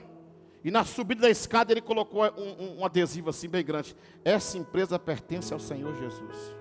E 0.63 0.71
na 0.71 0.83
subida 0.83 1.21
da 1.21 1.29
escada 1.29 1.71
ele 1.71 1.81
colocou 1.81 2.23
um, 2.23 2.41
um, 2.41 2.79
um 2.79 2.85
adesivo 2.85 3.29
assim 3.29 3.47
bem 3.47 3.63
grande. 3.63 3.95
Essa 4.25 4.57
empresa 4.57 4.97
pertence 4.99 5.53
ao 5.53 5.59
Senhor 5.59 5.95
Jesus. 5.95 6.55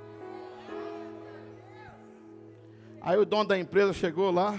Aí 3.01 3.17
o 3.17 3.25
dono 3.25 3.49
da 3.49 3.59
empresa 3.59 3.93
chegou 3.93 4.31
lá 4.31 4.59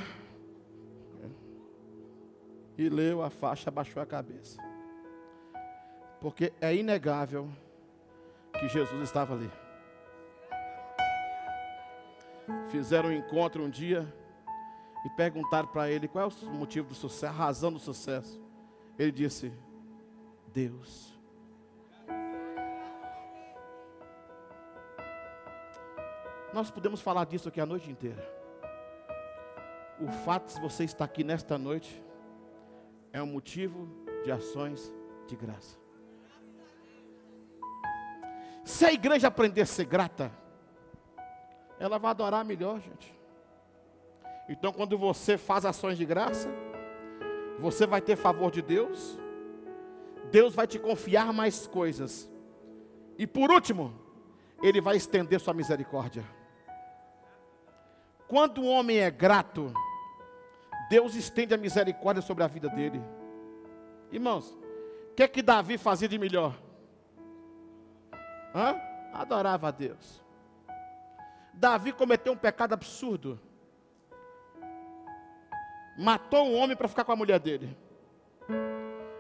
e 2.78 2.90
leu 2.90 3.24
a 3.24 3.30
faixa, 3.30 3.70
abaixou 3.70 4.02
a 4.02 4.06
cabeça. 4.06 4.62
Porque 6.22 6.54
é 6.62 6.76
inegável 6.76 7.50
que 8.60 8.68
Jesus 8.68 9.02
estava 9.02 9.34
ali. 9.34 9.50
Fizeram 12.70 13.10
um 13.10 13.14
encontro 13.14 13.64
um 13.64 13.70
dia 13.70 14.08
e 15.06 15.10
perguntaram 15.12 15.68
para 15.68 15.90
ele 15.90 16.08
qual 16.08 16.30
é 16.30 16.46
o 16.46 16.50
motivo 16.52 16.90
do 16.90 16.96
sucesso, 16.96 17.26
a 17.26 17.32
razão 17.32 17.72
do 17.72 17.80
sucesso. 17.80 18.42
Ele 18.98 19.12
disse: 19.12 19.52
Deus. 20.54 21.14
Nós 26.54 26.72
podemos 26.72 27.02
falar 27.02 27.26
disso 27.26 27.50
aqui 27.50 27.60
a 27.60 27.66
noite 27.66 27.92
inteira. 27.92 28.26
O 30.00 30.08
fato 30.08 30.54
de 30.54 30.62
você 30.62 30.84
estar 30.84 31.06
aqui 31.06 31.24
nesta 31.24 31.58
noite 31.58 32.04
é 33.12 33.22
um 33.22 33.28
motivo 33.28 33.88
de 34.24 34.32
ações 34.32 34.94
de 35.28 35.36
graça. 35.36 35.78
Se 38.64 38.86
a 38.86 38.92
igreja 38.92 39.28
aprender 39.28 39.62
a 39.62 39.66
ser 39.66 39.86
grata, 39.86 40.32
ela 41.80 41.98
vai 41.98 42.12
adorar 42.12 42.44
melhor, 42.44 42.80
gente. 42.82 43.16
Então, 44.50 44.74
quando 44.74 44.98
você 44.98 45.38
faz 45.38 45.66
ações 45.66 45.98
de 45.98 46.06
graça, 46.06 46.50
você 47.60 47.88
vai 47.88 48.02
ter 48.02 48.16
favor 48.16 48.52
de 48.52 48.62
Deus, 48.62 49.18
Deus 50.32 50.54
vai 50.54 50.68
te 50.68 50.78
confiar 50.80 51.32
mais 51.34 51.68
coisas, 51.68 52.30
e 53.18 53.26
por 53.26 53.52
último, 53.52 53.94
Ele 54.62 54.80
vai 54.80 54.96
estender 54.96 55.40
sua 55.40 55.54
misericórdia. 55.54 56.24
Quando 58.28 58.62
um 58.62 58.68
homem 58.68 59.00
é 59.00 59.10
grato, 59.10 59.74
Deus 60.90 61.16
estende 61.16 61.54
a 61.54 61.58
misericórdia 61.58 62.22
sobre 62.22 62.44
a 62.44 62.48
vida 62.48 62.70
dele. 62.70 63.02
Irmãos, 64.12 64.52
o 65.12 65.16
que 65.16 65.24
é 65.24 65.28
que 65.28 65.42
Davi 65.42 65.78
fazia 65.78 66.08
de 66.08 66.18
melhor? 66.18 66.58
Hã? 68.56 68.76
Adorava 69.14 69.68
a 69.68 69.72
Deus. 69.72 70.24
Davi 71.54 71.92
cometeu 71.92 72.34
um 72.34 72.38
pecado 72.38 72.74
absurdo. 72.74 73.40
matou 75.98 76.46
um 76.46 76.56
homem 76.56 76.78
para 76.78 76.88
ficar 76.88 77.04
com 77.04 77.12
a 77.12 77.16
mulher 77.16 77.40
dele. 77.40 77.76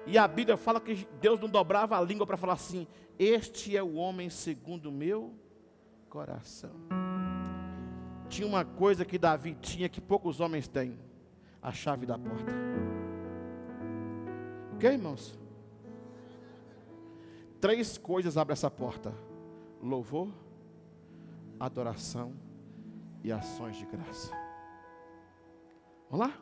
E 0.05 0.17
a 0.17 0.27
Bíblia 0.27 0.55
fala 0.55 0.79
que 0.79 1.07
Deus 1.19 1.39
não 1.39 1.49
dobrava 1.49 1.97
a 1.97 2.01
língua 2.01 2.25
para 2.25 2.37
falar 2.37 2.53
assim: 2.53 2.87
Este 3.19 3.75
é 3.75 3.83
o 3.83 3.95
homem 3.95 4.29
segundo 4.29 4.87
o 4.87 4.91
meu 4.91 5.33
coração. 6.09 6.75
Tinha 8.29 8.47
uma 8.47 8.63
coisa 8.63 9.03
que 9.03 9.17
Davi 9.17 9.55
tinha 9.55 9.89
que 9.89 9.99
poucos 9.99 10.39
homens 10.39 10.67
têm: 10.67 10.97
a 11.61 11.71
chave 11.71 12.05
da 12.05 12.17
porta. 12.17 12.51
Ok, 14.73 14.89
irmãos? 14.89 15.37
Três 17.59 17.97
coisas 17.97 18.37
abrem 18.37 18.53
essa 18.53 18.69
porta: 18.69 19.13
louvor, 19.81 20.29
adoração 21.59 22.33
e 23.23 23.31
ações 23.31 23.77
de 23.77 23.85
graça. 23.85 24.31
Vamos 26.09 26.27
lá? 26.27 26.33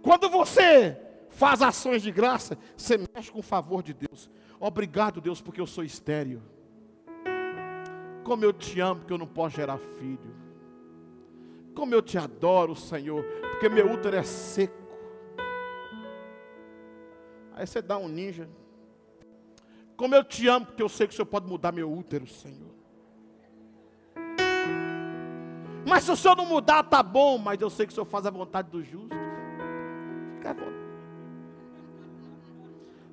Quando 0.00 0.28
você 0.28 1.00
faz 1.30 1.62
ações 1.62 2.02
de 2.02 2.12
graça, 2.12 2.56
você 2.76 2.98
mexe 2.98 3.32
com 3.32 3.40
o 3.40 3.42
favor 3.42 3.82
de 3.82 3.92
Deus. 3.92 4.30
Obrigado, 4.60 5.20
Deus, 5.20 5.40
porque 5.40 5.60
eu 5.60 5.66
sou 5.66 5.82
estéreo. 5.82 6.42
Como 8.24 8.44
eu 8.44 8.52
te 8.52 8.80
amo, 8.80 9.00
porque 9.00 9.12
eu 9.12 9.18
não 9.18 9.26
posso 9.26 9.56
gerar 9.56 9.78
filho. 9.78 10.34
Como 11.74 11.94
eu 11.94 12.00
te 12.00 12.16
adoro, 12.16 12.74
Senhor, 12.74 13.22
porque 13.52 13.68
meu 13.68 13.92
útero 13.92 14.16
é 14.16 14.22
seco. 14.22 14.82
Aí 17.54 17.66
você 17.66 17.82
dá 17.82 17.98
um 17.98 18.08
ninja. 18.08 18.48
Como 19.96 20.14
eu 20.14 20.24
te 20.24 20.48
amo, 20.48 20.66
porque 20.66 20.82
eu 20.82 20.88
sei 20.88 21.06
que 21.06 21.12
o 21.12 21.16
Senhor 21.16 21.26
pode 21.26 21.46
mudar 21.46 21.70
meu 21.70 21.92
útero, 21.92 22.26
Senhor. 22.26 22.74
Mas 25.86 26.04
se 26.04 26.10
o 26.10 26.16
Senhor 26.16 26.36
não 26.36 26.46
mudar, 26.46 26.82
tá 26.82 27.02
bom, 27.02 27.38
mas 27.38 27.60
eu 27.60 27.70
sei 27.70 27.86
que 27.86 27.92
o 27.92 27.94
Senhor 27.94 28.06
faz 28.06 28.26
a 28.26 28.30
vontade 28.30 28.70
do 28.70 28.82
justo. 28.82 29.14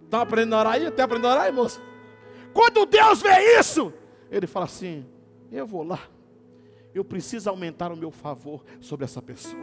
Está 0.05 0.21
aprendendo 0.23 0.55
a 0.55 0.59
orar 0.59 0.73
aí? 0.73 0.85
Está 0.85 1.03
aprendendo 1.03 1.27
a 1.27 1.35
orar 1.35 1.53
moço? 1.53 1.81
Quando 2.53 2.85
Deus 2.85 3.21
vê 3.21 3.59
isso, 3.59 3.93
Ele 4.31 4.47
fala 4.47 4.65
assim: 4.65 5.05
Eu 5.51 5.67
vou 5.67 5.83
lá. 5.83 5.99
Eu 6.95 7.03
preciso 7.03 7.49
aumentar 7.49 7.91
o 7.91 7.97
meu 7.97 8.11
favor 8.11 8.63
sobre 8.79 9.03
essa 9.03 9.21
pessoa. 9.21 9.61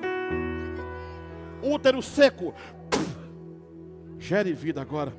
Útero 1.63 2.03
seco. 2.03 2.55
Gere 4.19 4.53
vida 4.53 4.81
agora. 4.81 5.13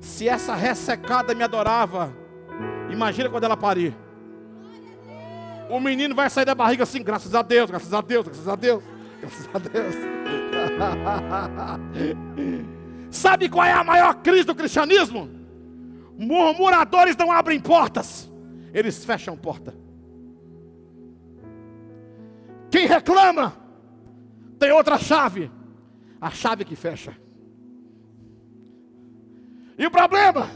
Se 0.00 0.28
essa 0.28 0.54
ressecada 0.54 1.34
me 1.34 1.42
adorava, 1.42 2.14
imagina 2.90 3.28
quando 3.28 3.44
ela 3.44 3.56
parir. 3.56 3.94
O 5.68 5.78
menino 5.78 6.14
vai 6.14 6.28
sair 6.28 6.44
da 6.44 6.54
barriga 6.54 6.82
assim, 6.82 7.02
graças 7.02 7.34
a 7.34 7.42
Deus, 7.42 7.70
graças 7.70 7.94
a 7.94 8.00
Deus, 8.00 8.26
graças 8.26 8.48
a 8.48 8.56
Deus, 8.56 8.82
graças 9.20 9.48
a 9.54 9.58
Deus. 9.58 9.94
Sabe 13.10 13.48
qual 13.48 13.64
é 13.64 13.72
a 13.72 13.84
maior 13.84 14.14
crise 14.14 14.44
do 14.44 14.54
cristianismo? 14.54 15.39
Murmuradores 16.20 17.16
não 17.16 17.32
abrem 17.32 17.58
portas, 17.58 18.30
eles 18.74 19.02
fecham 19.02 19.34
porta. 19.38 19.74
Quem 22.70 22.86
reclama 22.86 23.56
tem 24.58 24.70
outra 24.70 24.98
chave, 24.98 25.50
a 26.20 26.28
chave 26.28 26.62
que 26.62 26.76
fecha. 26.76 27.16
E 29.78 29.86
o 29.86 29.90
problema 29.90 30.50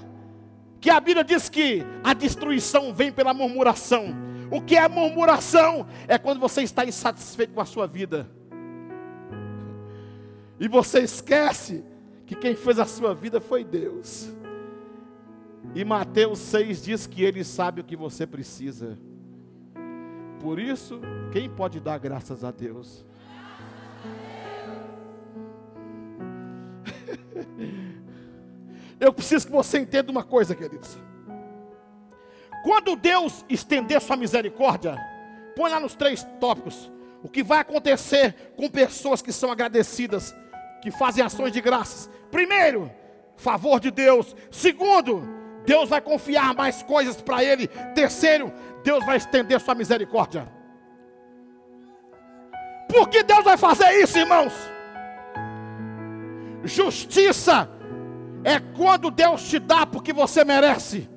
que 0.83 0.90
a 0.90 1.00
Bíblia 1.00 1.24
diz 1.24 1.48
que 1.48 1.83
a 2.05 2.12
destruição 2.12 2.92
vem 2.92 3.11
pela 3.11 3.33
murmuração. 3.33 4.14
O 4.50 4.61
que 4.61 4.77
é 4.77 4.87
murmuração? 4.87 5.87
É 6.07 6.18
quando 6.18 6.40
você 6.40 6.61
está 6.61 6.85
insatisfeito 6.85 7.55
com 7.55 7.62
a 7.62 7.64
sua 7.64 7.87
vida. 7.87 8.31
E 10.61 10.68
você 10.68 11.00
esquece 11.00 11.83
que 12.27 12.35
quem 12.35 12.55
fez 12.55 12.79
a 12.79 12.85
sua 12.85 13.14
vida 13.14 13.40
foi 13.40 13.64
Deus. 13.64 14.31
E 15.72 15.85
Mateus 15.85 16.40
6 16.40 16.83
diz 16.83 17.07
que 17.07 17.22
Ele 17.22 17.44
sabe 17.44 17.81
o 17.81 17.85
que 17.85 17.96
você 17.96 18.27
precisa. 18.27 18.98
Por 20.40 20.59
isso, 20.59 21.00
quem 21.33 21.48
pode 21.48 21.81
dar 21.81 21.98
graças 21.98 22.44
a 22.44 22.50
Deus? 22.50 23.05
Eu 28.98 29.12
preciso 29.12 29.46
que 29.46 29.53
você 29.53 29.79
entenda 29.79 30.11
uma 30.11 30.24
coisa, 30.24 30.55
queridos. 30.55 30.98
Quando 32.62 32.96
Deus 32.96 33.44
estender 33.48 34.00
sua 34.00 34.16
misericórdia, 34.16 34.96
põe 35.55 35.70
lá 35.70 35.79
nos 35.79 35.94
três 35.94 36.27
tópicos. 36.40 36.90
O 37.22 37.29
que 37.29 37.42
vai 37.42 37.59
acontecer 37.59 38.53
com 38.57 38.68
pessoas 38.68 39.22
que 39.22 39.33
são 39.33 39.50
agradecidas 39.50 40.35
que 40.83 40.90
fazem 40.90 41.24
ações 41.24 41.50
de 41.50 41.62
graças. 41.62 42.11
Primeiro, 42.31 42.90
favor 43.37 43.81
de 43.81 43.90
Deus. 43.90 44.37
Segundo, 44.50 45.22
Deus 45.64 45.88
vai 45.88 46.00
confiar 46.00 46.55
mais 46.55 46.83
coisas 46.83 47.20
para 47.20 47.42
ele. 47.42 47.68
Terceiro, 47.94 48.53
Deus 48.83 49.05
vai 49.05 49.16
estender 49.16 49.61
sua 49.61 49.74
misericórdia. 49.74 50.46
Por 52.88 53.09
que 53.09 53.22
Deus 53.22 53.44
vai 53.44 53.57
fazer 53.57 53.90
isso, 54.03 54.18
irmãos? 54.18 54.53
Justiça 56.64 57.68
é 58.44 58.61
quando 58.77 59.11
Deus 59.11 59.48
te 59.48 59.59
dá 59.59 59.87
porque 59.87 60.12
você 60.12 60.44
merece. 60.44 61.09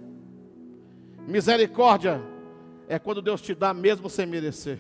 Misericórdia 1.28 2.22
é 2.88 2.98
quando 2.98 3.22
Deus 3.22 3.42
te 3.42 3.54
dá 3.54 3.74
mesmo 3.74 4.10
sem 4.10 4.26
merecer. 4.26 4.80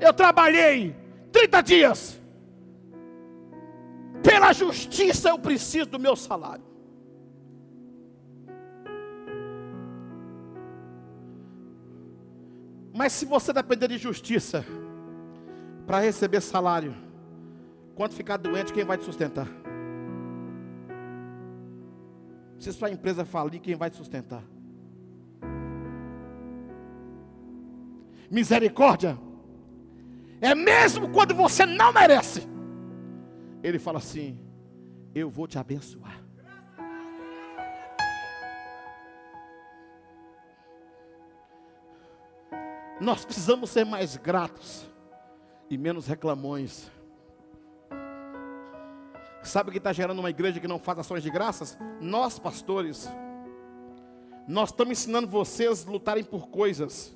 Eu 0.00 0.12
trabalhei 0.12 0.94
30 1.32 1.60
dias. 1.62 2.20
Pela 4.28 4.52
justiça 4.52 5.28
eu 5.28 5.38
preciso 5.38 5.86
do 5.86 6.00
meu 6.00 6.16
salário. 6.16 6.64
Mas 12.92 13.12
se 13.12 13.24
você 13.24 13.52
depender 13.52 13.86
de 13.86 13.98
justiça 13.98 14.64
para 15.86 16.00
receber 16.00 16.40
salário, 16.40 16.92
quando 17.94 18.14
ficar 18.14 18.36
doente, 18.36 18.72
quem 18.72 18.84
vai 18.84 18.98
te 18.98 19.04
sustentar? 19.04 19.46
Se 22.58 22.72
sua 22.72 22.90
empresa 22.90 23.24
falir, 23.24 23.60
quem 23.60 23.76
vai 23.76 23.90
te 23.90 23.96
sustentar? 23.96 24.42
Misericórdia 28.28 29.16
é 30.40 30.52
mesmo 30.52 31.10
quando 31.10 31.32
você 31.32 31.64
não 31.64 31.92
merece. 31.92 32.55
Ele 33.66 33.80
fala 33.80 33.98
assim: 33.98 34.38
Eu 35.12 35.28
vou 35.28 35.48
te 35.48 35.58
abençoar. 35.58 36.22
Nós 43.00 43.24
precisamos 43.24 43.70
ser 43.70 43.84
mais 43.84 44.16
gratos 44.16 44.86
e 45.68 45.76
menos 45.76 46.06
reclamões. 46.06 46.88
Sabe 49.42 49.70
o 49.70 49.72
que 49.72 49.78
está 49.78 49.92
gerando 49.92 50.20
uma 50.20 50.30
igreja 50.30 50.60
que 50.60 50.68
não 50.68 50.78
faz 50.78 51.00
ações 51.00 51.24
de 51.24 51.30
graças? 51.30 51.76
Nós, 52.00 52.38
pastores, 52.38 53.08
nós 54.46 54.70
estamos 54.70 54.92
ensinando 54.96 55.26
vocês 55.26 55.84
a 55.84 55.90
lutarem 55.90 56.22
por 56.22 56.50
coisas, 56.50 57.12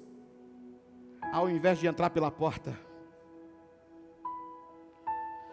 ao 1.33 1.49
invés 1.49 1.79
de 1.79 1.87
entrar 1.87 2.11
pela 2.11 2.31
porta. 2.31 2.90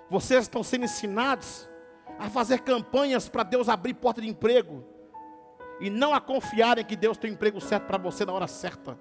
Vocês 0.09 0.43
estão 0.43 0.63
sendo 0.63 0.85
ensinados 0.85 1.69
a 2.17 2.29
fazer 2.29 2.59
campanhas 2.59 3.27
para 3.27 3.43
Deus 3.43 3.67
abrir 3.67 3.93
porta 3.93 4.21
de 4.21 4.27
emprego 4.27 4.83
e 5.79 5.89
não 5.89 6.13
a 6.13 6.21
confiarem 6.21 6.83
que 6.83 6.95
Deus 6.95 7.17
tem 7.17 7.31
o 7.31 7.33
emprego 7.33 7.59
certo 7.59 7.85
para 7.85 7.97
você 7.97 8.25
na 8.25 8.33
hora 8.33 8.47
certa. 8.47 8.97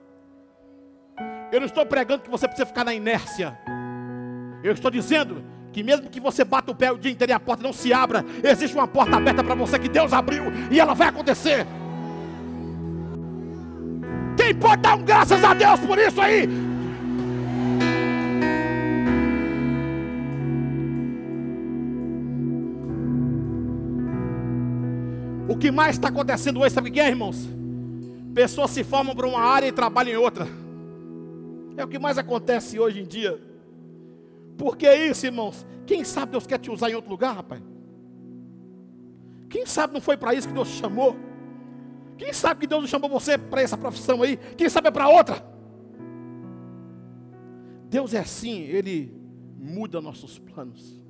Eu 1.52 1.60
não 1.60 1.66
estou 1.66 1.86
pregando 1.86 2.22
que 2.22 2.30
você 2.30 2.46
precisa 2.46 2.66
ficar 2.66 2.84
na 2.84 2.92
inércia. 2.92 3.58
Eu 4.62 4.72
estou 4.72 4.90
dizendo 4.90 5.44
que 5.72 5.82
mesmo 5.82 6.10
que 6.10 6.18
você 6.18 6.44
bata 6.44 6.72
o 6.72 6.74
pé 6.74 6.90
o 6.90 6.98
dia 6.98 7.12
inteiro 7.12 7.32
e 7.32 7.34
a 7.34 7.40
porta 7.40 7.62
não 7.62 7.72
se 7.72 7.92
abra, 7.92 8.24
existe 8.42 8.74
uma 8.74 8.88
porta 8.88 9.16
aberta 9.16 9.44
para 9.44 9.54
você 9.54 9.78
que 9.78 9.88
Deus 9.88 10.12
abriu 10.12 10.44
e 10.70 10.80
ela 10.80 10.94
vai 10.94 11.08
acontecer. 11.08 11.66
Quem 14.36 14.54
pode 14.54 14.82
dar 14.82 14.96
um 14.96 15.02
graças 15.02 15.42
a 15.42 15.54
Deus 15.54 15.80
por 15.80 15.98
isso 15.98 16.20
aí? 16.20 16.65
O 25.56 25.58
que 25.58 25.70
mais 25.70 25.96
está 25.96 26.08
acontecendo 26.08 26.60
hoje, 26.60 26.74
sabe 26.74 26.90
o 26.90 26.92
que 26.92 27.00
é, 27.00 27.08
irmãos? 27.08 27.48
Pessoas 28.34 28.70
se 28.72 28.84
formam 28.84 29.16
para 29.16 29.26
uma 29.26 29.40
área 29.40 29.66
e 29.66 29.72
trabalham 29.72 30.12
em 30.12 30.22
outra. 30.22 30.46
É 31.78 31.82
o 31.82 31.88
que 31.88 31.98
mais 31.98 32.18
acontece 32.18 32.78
hoje 32.78 33.00
em 33.00 33.06
dia. 33.06 33.40
Por 34.58 34.76
que 34.76 34.86
isso, 34.94 35.24
irmãos? 35.24 35.66
Quem 35.86 36.04
sabe 36.04 36.32
Deus 36.32 36.46
quer 36.46 36.58
te 36.58 36.70
usar 36.70 36.90
em 36.90 36.94
outro 36.94 37.10
lugar, 37.10 37.34
rapaz? 37.34 37.62
Quem 39.48 39.64
sabe 39.64 39.94
não 39.94 40.00
foi 40.02 40.18
para 40.18 40.34
isso 40.34 40.46
que 40.46 40.52
Deus 40.52 40.68
te 40.68 40.74
chamou? 40.74 41.16
Quem 42.18 42.34
sabe 42.34 42.60
que 42.60 42.66
Deus 42.66 42.82
não 42.82 42.88
chamou 42.88 43.08
você 43.08 43.38
para 43.38 43.62
essa 43.62 43.78
profissão 43.78 44.22
aí? 44.22 44.36
Quem 44.58 44.68
sabe 44.68 44.88
é 44.88 44.90
para 44.90 45.08
outra? 45.08 45.42
Deus 47.88 48.12
é 48.12 48.18
assim, 48.18 48.60
Ele 48.60 49.10
muda 49.58 50.02
nossos 50.02 50.38
planos. 50.38 51.00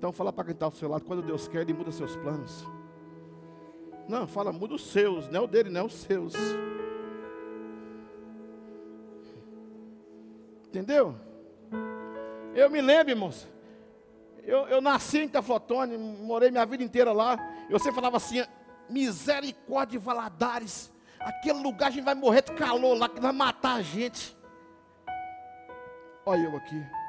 Então 0.00 0.14
fala 0.14 0.32
para 0.32 0.44
quem 0.44 0.54
está 0.54 0.64
ao 0.64 0.72
seu 0.72 0.88
lado, 0.88 1.04
quando 1.04 1.20
Deus 1.20 1.46
quer, 1.46 1.60
Ele 1.60 1.74
muda 1.74 1.92
seus 1.92 2.16
planos. 2.16 2.64
Não, 4.08 4.26
fala, 4.26 4.50
muda 4.50 4.72
os 4.72 4.86
seus, 4.90 5.28
não 5.28 5.40
é 5.40 5.44
o 5.44 5.46
dele, 5.46 5.68
não 5.68 5.82
é 5.82 5.84
os 5.84 5.92
seus. 5.92 6.32
Entendeu? 10.66 11.14
Eu 12.54 12.70
me 12.70 12.80
lembro, 12.80 13.10
irmãos. 13.10 13.46
Eu, 14.42 14.66
eu 14.68 14.80
nasci 14.80 15.18
em 15.18 15.28
Taflotone, 15.28 15.98
morei 15.98 16.50
minha 16.50 16.64
vida 16.64 16.82
inteira 16.82 17.12
lá. 17.12 17.36
Eu 17.68 17.78
sempre 17.78 17.96
falava 17.96 18.16
assim: 18.16 18.42
misericórdia 18.88 19.98
de 19.98 20.02
Valadares. 20.02 20.90
Aquele 21.18 21.62
lugar 21.62 21.88
a 21.88 21.90
gente 21.90 22.04
vai 22.04 22.14
morrer 22.14 22.40
de 22.40 22.52
calor 22.52 22.96
lá, 22.96 23.06
que 23.06 23.20
vai 23.20 23.32
matar 23.32 23.74
a 23.74 23.82
gente. 23.82 24.34
Olha 26.24 26.40
eu 26.40 26.56
aqui. 26.56 26.99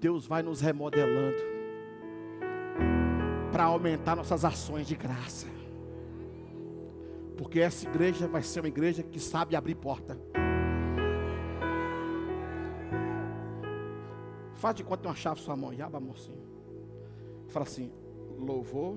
Deus 0.00 0.26
vai 0.26 0.42
nos 0.42 0.60
remodelando 0.60 1.36
para 3.52 3.64
aumentar 3.64 4.16
nossas 4.16 4.44
ações 4.44 4.86
de 4.86 4.96
graça. 4.96 5.46
Porque 7.36 7.60
essa 7.60 7.86
igreja 7.86 8.26
vai 8.26 8.42
ser 8.42 8.60
uma 8.60 8.68
igreja 8.68 9.02
que 9.02 9.20
sabe 9.20 9.54
abrir 9.54 9.74
porta. 9.74 10.18
Faz 14.54 14.74
de 14.74 14.84
conta 14.84 15.08
uma 15.08 15.14
chave 15.14 15.40
sua 15.40 15.56
mão, 15.56 15.70
abra 15.82 16.00
mocinho. 16.00 16.48
Fala 17.48 17.64
assim: 17.64 17.92
louvor, 18.38 18.96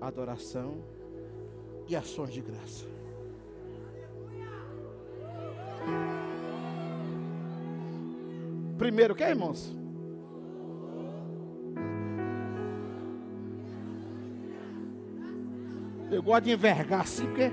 adoração 0.00 0.82
e 1.86 1.96
ações 1.96 2.32
de 2.32 2.40
graça. 2.40 2.86
Primeiro, 8.78 9.12
o 9.12 9.16
que, 9.16 9.24
irmãos? 9.24 9.76
Eu 16.10 16.22
gosto 16.22 16.44
de 16.44 16.52
envergar 16.52 17.00
assim, 17.00 17.26
porque 17.26 17.50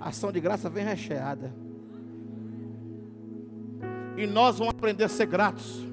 ação 0.00 0.32
de 0.32 0.40
graça 0.40 0.68
vem 0.68 0.84
recheada. 0.84 1.54
E 4.16 4.26
nós 4.26 4.58
vamos 4.58 4.74
aprender 4.74 5.04
a 5.04 5.08
ser 5.08 5.26
gratos. 5.26 5.86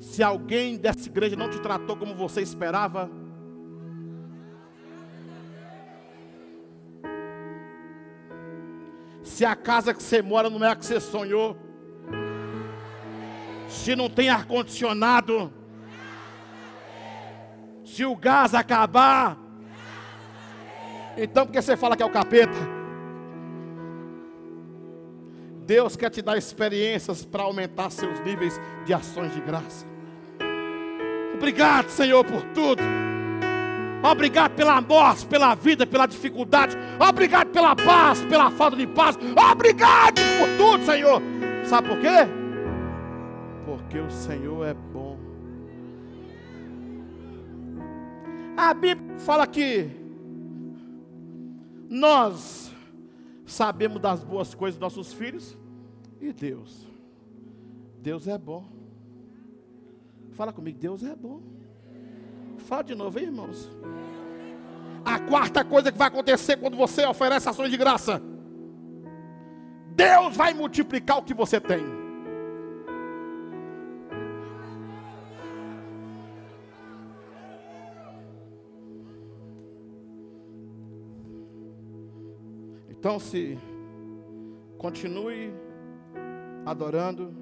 Se 0.00 0.22
alguém 0.22 0.78
dessa 0.78 1.06
igreja 1.06 1.36
não 1.36 1.50
te 1.50 1.60
tratou 1.60 1.96
como 1.98 2.14
você 2.14 2.40
esperava, 2.40 3.10
se 9.22 9.44
a 9.44 9.54
casa 9.54 9.92
que 9.92 10.02
você 10.02 10.22
mora 10.22 10.48
não 10.48 10.64
é 10.64 10.70
a 10.70 10.76
que 10.76 10.86
você 10.86 10.98
sonhou, 10.98 11.67
se 13.88 13.96
não 13.96 14.10
tem 14.10 14.28
ar-condicionado, 14.28 15.50
se 17.82 18.04
o 18.04 18.14
gás 18.14 18.54
acabar, 18.54 19.34
então 21.16 21.46
porque 21.46 21.62
você 21.62 21.74
fala 21.74 21.96
que 21.96 22.02
é 22.02 22.06
o 22.06 22.10
capeta? 22.10 22.52
Deus 25.64 25.96
quer 25.96 26.10
te 26.10 26.20
dar 26.20 26.36
experiências 26.36 27.24
para 27.24 27.44
aumentar 27.44 27.88
seus 27.88 28.20
níveis 28.20 28.60
de 28.84 28.92
ações 28.92 29.32
de 29.32 29.40
graça. 29.40 29.86
Obrigado, 31.32 31.88
Senhor, 31.88 32.22
por 32.26 32.42
tudo. 32.52 32.82
Obrigado 34.02 34.52
pela 34.52 34.82
morte, 34.82 35.24
pela 35.24 35.54
vida, 35.54 35.86
pela 35.86 36.04
dificuldade. 36.04 36.76
Obrigado 37.00 37.48
pela 37.52 37.74
paz, 37.74 38.22
pela 38.26 38.50
falta 38.50 38.76
de 38.76 38.86
paz. 38.86 39.18
Obrigado 39.50 40.20
por 40.38 40.58
tudo, 40.58 40.84
Senhor. 40.84 41.22
Sabe 41.64 41.88
por 41.88 41.98
quê? 42.00 42.37
Porque 43.88 44.00
o 44.00 44.10
Senhor 44.10 44.66
é 44.66 44.74
bom. 44.74 45.16
A 48.54 48.74
Bíblia 48.74 49.18
fala 49.18 49.46
que 49.46 49.88
nós 51.88 52.70
sabemos 53.46 53.98
das 53.98 54.22
boas 54.22 54.54
coisas 54.54 54.78
dos 54.78 54.82
nossos 54.82 55.14
filhos 55.14 55.56
e 56.20 56.34
Deus. 56.34 56.86
Deus 57.98 58.28
é 58.28 58.36
bom. 58.36 58.68
Fala 60.32 60.52
comigo, 60.52 60.78
Deus 60.78 61.02
é 61.02 61.16
bom. 61.16 61.40
Fala 62.58 62.82
de 62.82 62.94
novo, 62.94 63.18
hein, 63.18 63.24
irmãos. 63.24 63.70
A 65.02 65.18
quarta 65.18 65.64
coisa 65.64 65.90
que 65.90 65.96
vai 65.96 66.08
acontecer 66.08 66.58
quando 66.58 66.76
você 66.76 67.06
oferece 67.06 67.48
ações 67.48 67.70
de 67.70 67.78
graça. 67.78 68.20
Deus 69.96 70.36
vai 70.36 70.52
multiplicar 70.52 71.16
o 71.16 71.22
que 71.22 71.32
você 71.32 71.58
tem. 71.58 71.97
Então, 82.98 83.20
se 83.20 83.56
continue 84.76 85.54
adorando, 86.66 87.32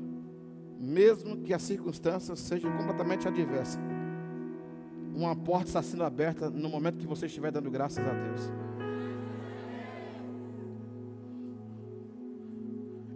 mesmo 0.79 1.39
que 1.39 1.55
as 1.55 1.63
circunstâncias 1.63 2.39
sejam 2.39 2.71
completamente 2.77 3.27
adversas. 3.27 3.81
Uma 5.15 5.35
porta 5.35 5.69
está 5.69 5.83
sendo 5.83 6.05
aberta 6.05 6.51
no 6.51 6.69
momento 6.69 6.99
que 6.99 7.07
você 7.07 7.25
estiver 7.25 7.51
dando 7.51 7.71
graças 7.71 8.07
a 8.07 8.13
Deus. 8.13 8.53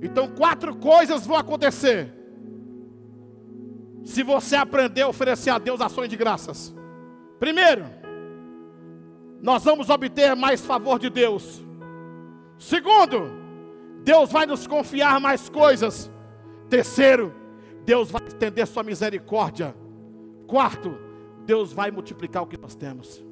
Então, 0.01 0.29
quatro 0.29 0.75
coisas 0.77 1.27
vão 1.27 1.37
acontecer. 1.37 2.11
Se 4.03 4.23
você 4.23 4.57
aprender 4.57 5.03
a 5.03 5.09
oferecer 5.09 5.51
a 5.51 5.59
Deus 5.59 5.79
ações 5.83 6.09
de 6.09 6.17
graças. 6.17 6.75
Primeiro, 7.39 7.85
nós 9.43 9.63
vamos 9.63 9.91
obter 9.91 10.35
mais 10.35 10.63
favor 10.63 10.99
de 10.99 11.11
Deus. 11.11 11.63
Segundo, 12.61 13.33
Deus 14.05 14.31
vai 14.31 14.45
nos 14.45 14.67
confiar 14.67 15.19
mais 15.19 15.49
coisas. 15.49 16.11
Terceiro, 16.69 17.35
Deus 17.87 18.11
vai 18.11 18.23
estender 18.27 18.67
sua 18.67 18.83
misericórdia. 18.83 19.75
Quarto, 20.47 20.95
Deus 21.47 21.73
vai 21.73 21.91
multiplicar 21.91 22.43
o 22.43 22.47
que 22.47 22.59
nós 22.59 22.75
temos. 22.75 23.25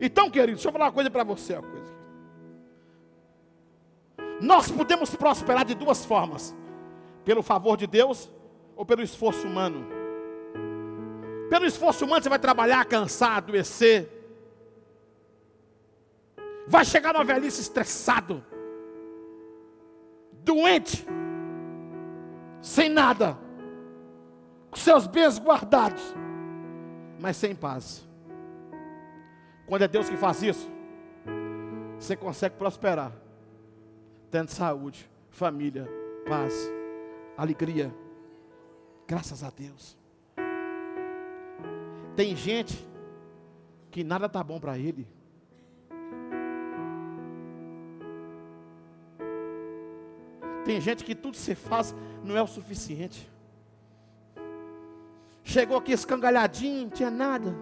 Então, 0.00 0.30
querido, 0.30 0.54
deixa 0.54 0.68
eu 0.68 0.72
falar 0.72 0.86
uma 0.86 0.92
coisa 0.92 1.10
para 1.10 1.24
você. 1.24 1.60
Coisa. 1.60 1.94
Nós 4.40 4.70
podemos 4.70 5.14
prosperar 5.14 5.66
de 5.66 5.74
duas 5.74 6.06
formas: 6.06 6.56
pelo 7.22 7.42
favor 7.42 7.76
de 7.76 7.86
Deus 7.86 8.32
ou 8.74 8.86
pelo 8.86 9.02
esforço 9.02 9.46
humano. 9.46 9.86
Pelo 11.50 11.66
esforço 11.66 12.06
humano, 12.06 12.22
você 12.22 12.30
vai 12.30 12.38
trabalhar, 12.38 12.82
cansar, 12.86 13.36
adoecer 13.36 14.23
vai 16.66 16.84
chegar 16.84 17.12
na 17.12 17.22
velhice 17.22 17.60
estressado, 17.60 18.44
doente, 20.42 21.06
sem 22.60 22.88
nada, 22.88 23.38
com 24.70 24.76
seus 24.76 25.06
bens 25.06 25.38
guardados, 25.38 26.02
mas 27.20 27.36
sem 27.36 27.54
paz. 27.54 28.06
Quando 29.66 29.82
é 29.82 29.88
Deus 29.88 30.08
que 30.08 30.16
faz 30.16 30.42
isso, 30.42 30.70
você 31.98 32.16
consegue 32.16 32.56
prosperar, 32.56 33.12
tendo 34.30 34.48
saúde, 34.50 35.08
família, 35.30 35.88
paz, 36.26 36.54
alegria. 37.36 37.94
Graças 39.06 39.42
a 39.42 39.50
Deus. 39.50 39.96
Tem 42.16 42.34
gente 42.36 42.86
que 43.90 44.04
nada 44.04 44.26
está 44.26 44.42
bom 44.42 44.58
para 44.60 44.78
ele. 44.78 45.06
Tem 50.64 50.80
gente 50.80 51.04
que 51.04 51.14
tudo 51.14 51.36
se 51.36 51.54
faz 51.54 51.94
não 52.24 52.36
é 52.36 52.42
o 52.42 52.46
suficiente. 52.46 53.30
Chegou 55.42 55.76
aqui 55.76 55.92
escangalhadinho, 55.92 56.84
não 56.84 56.90
tinha 56.90 57.10
nada. 57.10 57.54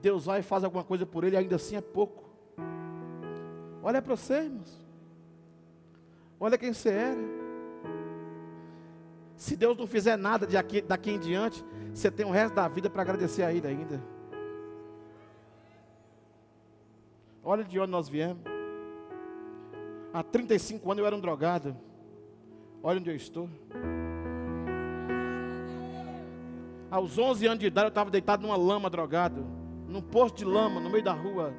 Deus 0.00 0.26
vai 0.26 0.40
e 0.40 0.44
faz 0.44 0.62
alguma 0.62 0.84
coisa 0.84 1.04
por 1.04 1.24
ele, 1.24 1.36
ainda 1.36 1.56
assim 1.56 1.74
é 1.74 1.80
pouco. 1.80 2.24
Olha 3.82 4.00
para 4.00 4.14
você, 4.14 4.34
irmãos. 4.44 4.86
Olha 6.38 6.56
quem 6.56 6.72
você 6.72 6.90
era. 6.90 7.20
Se 9.36 9.56
Deus 9.56 9.76
não 9.76 9.86
fizer 9.86 10.16
nada 10.16 10.46
daqui, 10.46 10.80
daqui 10.80 11.10
em 11.10 11.18
diante, 11.18 11.64
você 11.92 12.10
tem 12.10 12.24
o 12.24 12.30
resto 12.30 12.54
da 12.54 12.68
vida 12.68 12.88
para 12.88 13.02
agradecer 13.02 13.42
a 13.42 13.52
Ele 13.52 13.66
ainda. 13.66 14.00
Olha 17.42 17.64
de 17.64 17.78
onde 17.80 17.90
nós 17.90 18.08
viemos. 18.08 18.57
Há 20.12 20.22
35 20.22 20.90
anos 20.90 21.00
eu 21.00 21.06
era 21.06 21.16
um 21.16 21.20
drogado. 21.20 21.76
Olha 22.82 22.98
onde 22.98 23.10
eu 23.10 23.16
estou. 23.16 23.48
Aos 26.90 27.18
11 27.18 27.46
anos 27.46 27.58
de 27.58 27.66
idade 27.66 27.86
eu 27.86 27.90
estava 27.90 28.10
deitado 28.10 28.42
numa 28.42 28.56
lama 28.56 28.88
drogado, 28.88 29.44
num 29.86 30.00
posto 30.00 30.38
de 30.38 30.44
lama 30.44 30.80
no 30.80 30.88
meio 30.88 31.04
da 31.04 31.12
rua. 31.12 31.52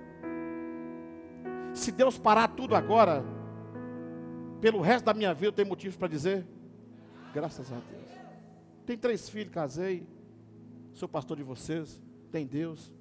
Se 1.74 1.92
Deus 1.92 2.18
parar 2.18 2.48
tudo 2.48 2.76
agora, 2.76 3.24
pelo 4.60 4.82
resto 4.82 5.06
da 5.06 5.14
minha 5.14 5.34
vida 5.34 5.48
eu 5.48 5.52
tenho 5.52 5.68
motivos 5.68 5.96
para 5.96 6.08
dizer, 6.08 6.46
graças 7.34 7.72
a 7.72 7.76
Deus. 7.76 8.10
Tem 8.88 8.98
três 8.98 9.30
filhos, 9.30 9.54
casei, 9.54 10.04
sou 10.94 11.08
pastor 11.08 11.38
de 11.38 11.44
vocês, 11.44 12.02
tem 12.32 12.48
Deus, 12.48 12.92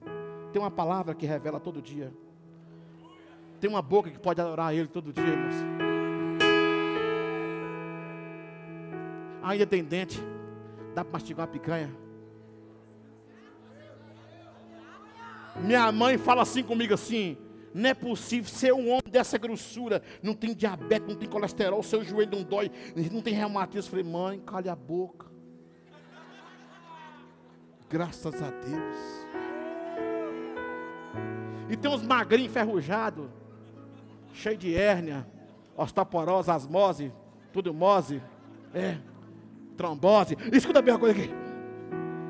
tem 0.52 0.60
uma 0.60 0.70
palavra 0.70 1.14
que 1.14 1.24
revela 1.24 1.58
todo 1.58 1.80
dia, 1.80 2.12
tem 3.60 3.68
uma 3.68 3.82
boca 3.82 4.10
que 4.10 4.18
pode 4.18 4.40
adorar 4.40 4.74
Ele 4.74 4.88
todo 4.88 5.12
dia, 5.12 5.24
irmãos. 5.24 5.54
Ainda 9.42 9.66
tem 9.66 9.82
dente, 9.82 10.22
dá 10.94 11.04
para 11.04 11.12
mastigar 11.12 11.46
uma 11.46 11.52
picanha. 11.52 11.90
Minha 15.56 15.90
mãe 15.90 16.18
fala 16.18 16.42
assim 16.42 16.62
comigo 16.62 16.94
assim: 16.94 17.36
não 17.74 17.90
é 17.90 17.94
possível 17.94 18.50
ser 18.50 18.72
um 18.72 18.88
homem 18.88 19.10
dessa 19.10 19.38
grossura. 19.38 20.02
Não 20.22 20.34
tem 20.34 20.54
diabetes, 20.54 21.08
não 21.08 21.16
tem 21.16 21.28
colesterol, 21.28 21.82
seu 21.82 22.04
joelho 22.04 22.32
não 22.32 22.42
dói, 22.42 22.70
não 23.12 23.20
tem 23.20 23.34
reumatismo. 23.34 23.88
Eu 23.88 23.90
falei, 23.90 24.04
mãe, 24.04 24.40
calha 24.40 24.72
a 24.72 24.76
boca. 24.76 25.26
Graças 27.88 28.34
a 28.42 28.50
Deus. 28.50 29.28
E 31.70 31.76
tem 31.76 31.90
uns 31.90 32.02
magrinhos 32.02 32.50
enferrujados, 32.50 33.28
cheio 34.32 34.56
de 34.56 34.74
hérnia, 34.74 35.26
osteoporose, 35.76 36.50
asmose, 36.50 37.12
tudo 37.52 37.72
mose, 37.74 38.22
é, 38.74 38.98
trombose. 39.76 40.36
Escuta 40.52 40.82
bem 40.82 40.94
uma 40.94 41.00
coisa 41.00 41.18
aqui. 41.18 41.30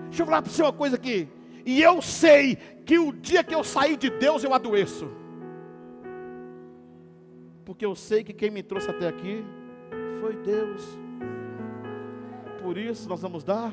Deixa 0.05 0.23
eu 0.23 0.27
falar 0.27 0.43
para 0.43 0.51
você 0.51 0.63
uma 0.63 0.73
coisa 0.73 0.97
aqui. 0.97 1.29
E 1.65 1.83
eu 1.83 2.01
sei 2.01 2.57
que 2.57 2.99
o 2.99 3.13
dia 3.13 3.45
que 3.45 3.55
eu 3.55 3.63
sair 3.63 3.97
de 3.97 4.11
Deus 4.11 4.43
eu 4.43 4.55
adoeço. 4.55 5.11
Porque 7.65 7.85
eu 7.85 7.95
sei 7.95 8.25
que 8.25 8.33
quem 8.33 8.51
me 8.51 8.63
trouxe 8.63 8.91
até 8.91 9.07
aqui 9.07 9.45
foi 10.21 10.37
Deus. 10.37 10.83
Por 12.63 12.79
isso 12.79 13.09
nós 13.09 13.21
vamos 13.21 13.45
dar. 13.45 13.73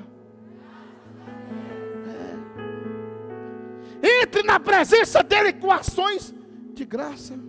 É. 4.01 4.21
Entre 4.21 4.43
na 4.43 4.59
presença 4.59 5.23
dele 5.23 5.53
com 5.53 5.71
ações 5.71 6.35
de 6.73 6.83
graça. 6.83 7.39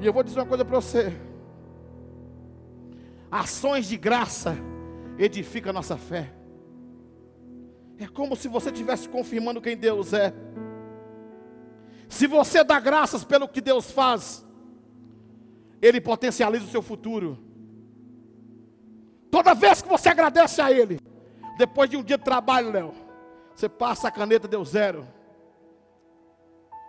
E 0.00 0.06
eu 0.06 0.12
vou 0.12 0.22
dizer 0.22 0.38
uma 0.38 0.46
coisa 0.46 0.64
para 0.64 0.76
você. 0.76 1.12
Ações 3.30 3.86
de 3.86 3.96
graça 3.96 4.56
edificam 5.18 5.70
a 5.70 5.72
nossa 5.72 5.96
fé. 5.96 6.32
É 7.98 8.06
como 8.06 8.36
se 8.36 8.46
você 8.46 8.70
estivesse 8.70 9.08
confirmando 9.08 9.60
quem 9.60 9.76
Deus 9.76 10.12
é. 10.12 10.32
Se 12.08 12.26
você 12.26 12.62
dá 12.62 12.78
graças 12.78 13.24
pelo 13.24 13.48
que 13.48 13.60
Deus 13.60 13.90
faz, 13.90 14.46
Ele 15.82 16.00
potencializa 16.00 16.64
o 16.64 16.70
seu 16.70 16.80
futuro. 16.80 17.38
Toda 19.30 19.52
vez 19.52 19.82
que 19.82 19.88
você 19.88 20.08
agradece 20.08 20.60
a 20.60 20.70
Ele, 20.70 21.00
depois 21.58 21.90
de 21.90 21.96
um 21.96 22.02
dia 22.02 22.16
de 22.16 22.24
trabalho, 22.24 22.70
Léo, 22.70 22.94
você 23.54 23.68
passa 23.68 24.08
a 24.08 24.12
caneta, 24.12 24.46
deu 24.46 24.64
zero. 24.64 25.06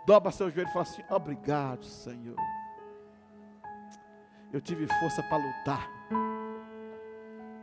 Dobra 0.06 0.30
seu 0.30 0.50
joelho 0.50 0.68
e 0.68 0.72
fala 0.72 0.84
assim: 0.84 1.02
Obrigado, 1.10 1.84
Senhor. 1.84 2.36
Eu 4.52 4.60
tive 4.60 4.86
força 4.98 5.22
para 5.22 5.38
lutar. 5.38 5.88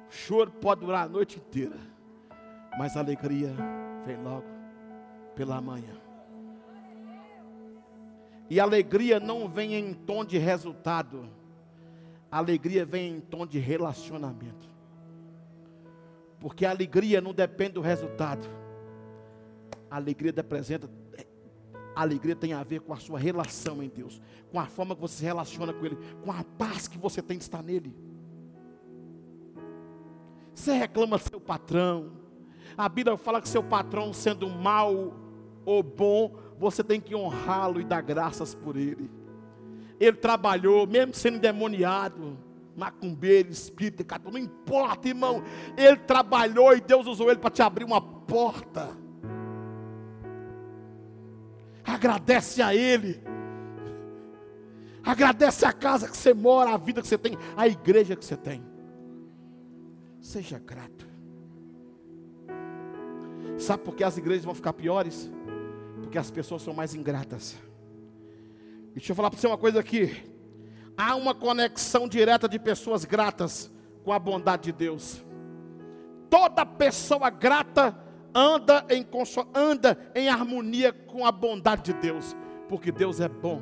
O 0.08 0.12
choro 0.12 0.52
pode 0.52 0.82
durar 0.82 1.06
a 1.06 1.10
noite 1.10 1.38
inteira 1.38 1.98
mas 2.78 2.96
a 2.96 3.00
alegria 3.00 3.52
vem 4.06 4.18
logo 4.18 4.46
pela 5.36 5.60
manhã. 5.60 5.96
E 8.50 8.60
a 8.60 8.64
alegria 8.64 9.20
não 9.20 9.50
vem 9.50 9.74
em 9.74 9.94
tom 9.94 10.24
de 10.24 10.38
resultado, 10.38 11.28
a 12.32 12.38
alegria 12.38 12.86
vem 12.86 13.16
em 13.16 13.20
tom 13.20 13.46
de 13.46 13.58
relacionamento. 13.58 14.70
Porque 16.40 16.66
a 16.66 16.70
alegria 16.70 17.20
não 17.20 17.34
depende 17.34 17.74
do 17.74 17.82
resultado, 17.82 18.48
a 19.90 19.96
alegria 19.96 20.32
representa, 20.34 20.88
a 21.98 22.02
alegria 22.04 22.36
tem 22.36 22.54
a 22.54 22.64
ver 22.64 22.82
com 22.82 22.94
a 22.94 22.98
sua 22.98 23.18
relação 23.18 23.82
em 23.82 23.90
Deus, 23.90 24.22
com 24.52 24.60
a 24.60 24.68
forma 24.68 24.94
que 24.94 25.02
você 25.02 25.16
se 25.16 25.24
relaciona 25.24 25.74
com 25.74 25.84
Ele, 25.84 25.98
com 26.24 26.32
a 26.32 26.44
paz 26.44 26.88
que 26.88 26.96
você 26.96 27.24
tem 27.24 27.40
de 27.40 27.44
estar 27.44 27.64
nele. 27.64 27.92
Você 30.54 30.74
reclama 30.74 31.18
seu 31.18 31.42
patrão, 31.42 32.12
a 32.78 32.88
Bíblia 32.88 33.18
fala 33.18 33.42
que 33.42 33.50
seu 33.50 33.64
patrão, 33.64 34.14
sendo 34.14 34.48
mal 34.48 35.12
ou 35.66 35.82
bom, 35.82 36.36
você 36.60 36.84
tem 36.84 37.02
que 37.02 37.16
honrá-lo 37.16 37.82
e 37.82 37.84
dar 37.84 38.02
graças 38.02 38.54
por 38.54 38.78
ele. 38.78 39.10
Ele 40.00 40.18
trabalhou, 40.18 40.86
mesmo 40.86 41.16
sendo 41.16 41.38
endemoniado, 41.38 42.38
macumbeiro, 42.76 43.50
espírito, 43.50 44.06
não 44.32 44.38
importa, 44.38 45.08
irmão. 45.08 45.42
Ele 45.76 45.98
trabalhou 45.98 46.76
e 46.76 46.82
Deus 46.82 47.08
usou 47.08 47.32
ele 47.32 47.40
para 47.40 47.50
te 47.50 47.64
abrir 47.64 47.86
uma 47.86 48.00
porta. 48.00 49.07
Agradece 51.88 52.62
a 52.62 52.76
Ele. 52.76 53.24
Agradece 55.02 55.66
a 55.66 55.72
casa 55.72 56.10
que 56.10 56.18
você 56.18 56.34
mora, 56.34 56.72
a 56.72 56.78
vida 56.78 57.02
que 57.02 57.08
você 57.08 57.18
tem, 57.18 57.38
a 57.56 57.66
igreja 57.66 58.14
que 58.14 58.26
você 58.26 58.36
tem. 58.36 58.62
Seja 60.20 60.60
grato. 60.60 61.08
Sabe 63.58 63.84
por 63.84 63.96
que 63.96 64.04
as 64.04 64.18
igrejas 64.18 64.44
vão 64.44 64.54
ficar 64.54 64.74
piores? 64.74 65.32
Porque 66.02 66.18
as 66.18 66.30
pessoas 66.30 66.62
são 66.62 66.74
mais 66.74 66.94
ingratas. 66.94 67.56
Deixa 68.94 69.14
eu 69.14 69.16
falar 69.16 69.30
para 69.30 69.40
você 69.40 69.48
uma 69.48 69.58
coisa 69.58 69.80
aqui. 69.80 70.30
Há 70.98 71.16
uma 71.16 71.34
conexão 71.34 72.08
direta 72.08 72.50
de 72.50 72.60
pessoas 72.60 73.06
gratas 73.06 73.72
com 74.04 74.12
a 74.12 74.20
bondade 74.20 74.64
de 74.64 74.72
Deus. 74.74 75.24
Toda 76.30 76.66
pessoa 76.66 77.30
grata 77.30 77.98
anda 78.38 78.86
em, 78.88 79.04
anda 79.56 79.98
em 80.14 80.30
harmonia 80.30 80.94
com 80.94 81.26
a 81.26 81.32
bondade 81.32 81.92
de 81.92 82.00
Deus, 82.00 82.36
porque 82.70 82.92
Deus 82.92 83.20
é 83.20 83.28
bom. 83.28 83.62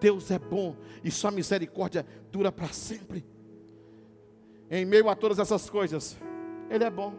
Deus 0.00 0.30
é 0.32 0.38
bom 0.40 0.76
e 1.04 1.10
sua 1.10 1.30
misericórdia 1.30 2.04
dura 2.32 2.50
para 2.50 2.68
sempre. 2.68 3.24
Em 4.68 4.84
meio 4.84 5.08
a 5.08 5.14
todas 5.14 5.38
essas 5.38 5.70
coisas, 5.70 6.18
Ele 6.68 6.82
é 6.82 6.90
bom. 6.90 7.14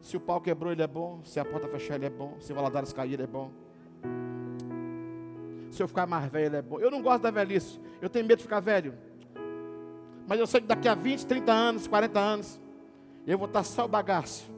Se 0.00 0.16
o 0.16 0.20
pau 0.20 0.40
quebrou, 0.40 0.72
ele 0.72 0.82
é 0.82 0.86
bom. 0.86 1.20
Se 1.24 1.40
a 1.40 1.44
porta 1.44 1.66
fechar, 1.68 1.96
ele 1.96 2.06
é 2.06 2.10
bom. 2.10 2.36
Se 2.38 2.52
o 2.52 2.54
Valadares 2.54 2.92
cair, 2.92 3.14
ele 3.14 3.24
é 3.24 3.26
bom. 3.26 3.50
Se 5.68 5.82
eu 5.82 5.88
ficar 5.88 6.06
mais 6.06 6.30
velho, 6.30 6.46
ele 6.46 6.56
é 6.56 6.62
bom. 6.62 6.78
Eu 6.78 6.92
não 6.92 7.02
gosto 7.02 7.22
da 7.24 7.30
velhice. 7.32 7.80
Eu 8.00 8.08
tenho 8.08 8.24
medo 8.24 8.38
de 8.38 8.44
ficar 8.44 8.60
velho. 8.60 8.94
Mas 10.28 10.38
eu 10.38 10.46
sei 10.46 10.60
que 10.60 10.68
daqui 10.68 10.86
a 10.86 10.94
20, 10.94 11.26
30 11.26 11.52
anos, 11.52 11.88
40 11.88 12.20
anos, 12.20 12.60
eu 13.26 13.38
vou 13.38 13.48
estar 13.48 13.64
só 13.64 13.84
o 13.84 13.88
bagaço. 13.88 14.50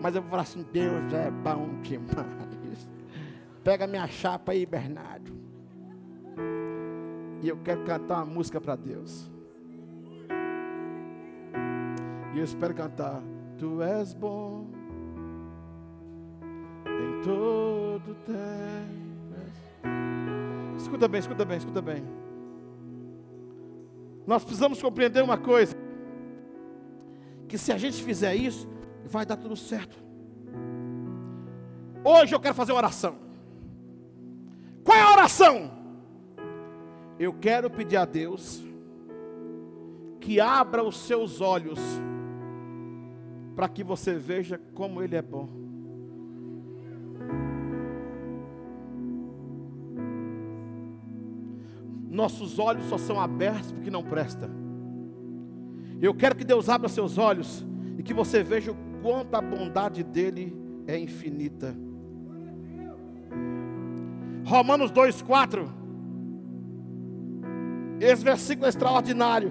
Mas 0.00 0.14
eu 0.14 0.20
vou 0.20 0.30
falar 0.30 0.42
assim: 0.42 0.64
Deus 0.72 1.12
é 1.12 1.30
bom 1.30 1.80
demais. 1.82 2.88
Pega 3.64 3.86
minha 3.86 4.06
chapa 4.06 4.52
aí, 4.52 4.66
Bernardo. 4.66 5.32
E 7.42 7.48
eu 7.48 7.56
quero 7.58 7.84
cantar 7.84 8.16
uma 8.16 8.26
música 8.26 8.60
para 8.60 8.76
Deus. 8.76 9.30
E 12.34 12.38
eu 12.38 12.44
espero 12.44 12.74
cantar. 12.74 13.22
Tu 13.58 13.82
és 13.82 14.12
bom 14.12 14.66
em 16.86 17.22
todo 17.22 18.14
tempo. 18.26 19.04
Escuta 20.76 21.08
bem, 21.08 21.20
escuta 21.20 21.44
bem, 21.44 21.56
escuta 21.56 21.80
bem. 21.80 22.04
Nós 24.26 24.42
precisamos 24.44 24.82
compreender 24.82 25.22
uma 25.22 25.38
coisa: 25.38 25.74
que 27.54 27.58
se 27.58 27.70
a 27.70 27.78
gente 27.78 28.02
fizer 28.02 28.34
isso, 28.34 28.68
vai 29.04 29.24
dar 29.24 29.36
tudo 29.36 29.54
certo. 29.54 29.96
Hoje 32.02 32.34
eu 32.34 32.40
quero 32.40 32.52
fazer 32.52 32.72
uma 32.72 32.78
oração. 32.78 33.14
Qual 34.82 34.98
é 34.98 35.00
a 35.00 35.12
oração? 35.12 35.70
Eu 37.16 37.32
quero 37.32 37.70
pedir 37.70 37.96
a 37.96 38.04
Deus 38.04 38.60
que 40.20 40.40
abra 40.40 40.82
os 40.82 40.96
seus 40.96 41.40
olhos 41.40 41.78
para 43.54 43.68
que 43.68 43.84
você 43.84 44.14
veja 44.14 44.60
como 44.74 45.00
Ele 45.00 45.14
é 45.14 45.22
bom. 45.22 45.48
Nossos 52.10 52.58
olhos 52.58 52.86
só 52.86 52.98
são 52.98 53.20
abertos 53.20 53.70
porque 53.70 53.92
não 53.92 54.02
presta. 54.02 54.63
Eu 56.04 56.12
quero 56.12 56.34
que 56.34 56.44
Deus 56.44 56.68
abra 56.68 56.86
seus 56.86 57.16
olhos 57.16 57.66
e 57.96 58.02
que 58.02 58.12
você 58.12 58.42
veja 58.42 58.72
o 58.72 58.76
quanto 59.00 59.34
a 59.34 59.40
bondade 59.40 60.04
dele 60.04 60.54
é 60.86 60.98
infinita. 60.98 61.74
Romanos 64.44 64.92
2,4. 64.92 65.66
Esse 67.98 68.22
versículo 68.22 68.66
é 68.66 68.68
extraordinário. 68.68 69.50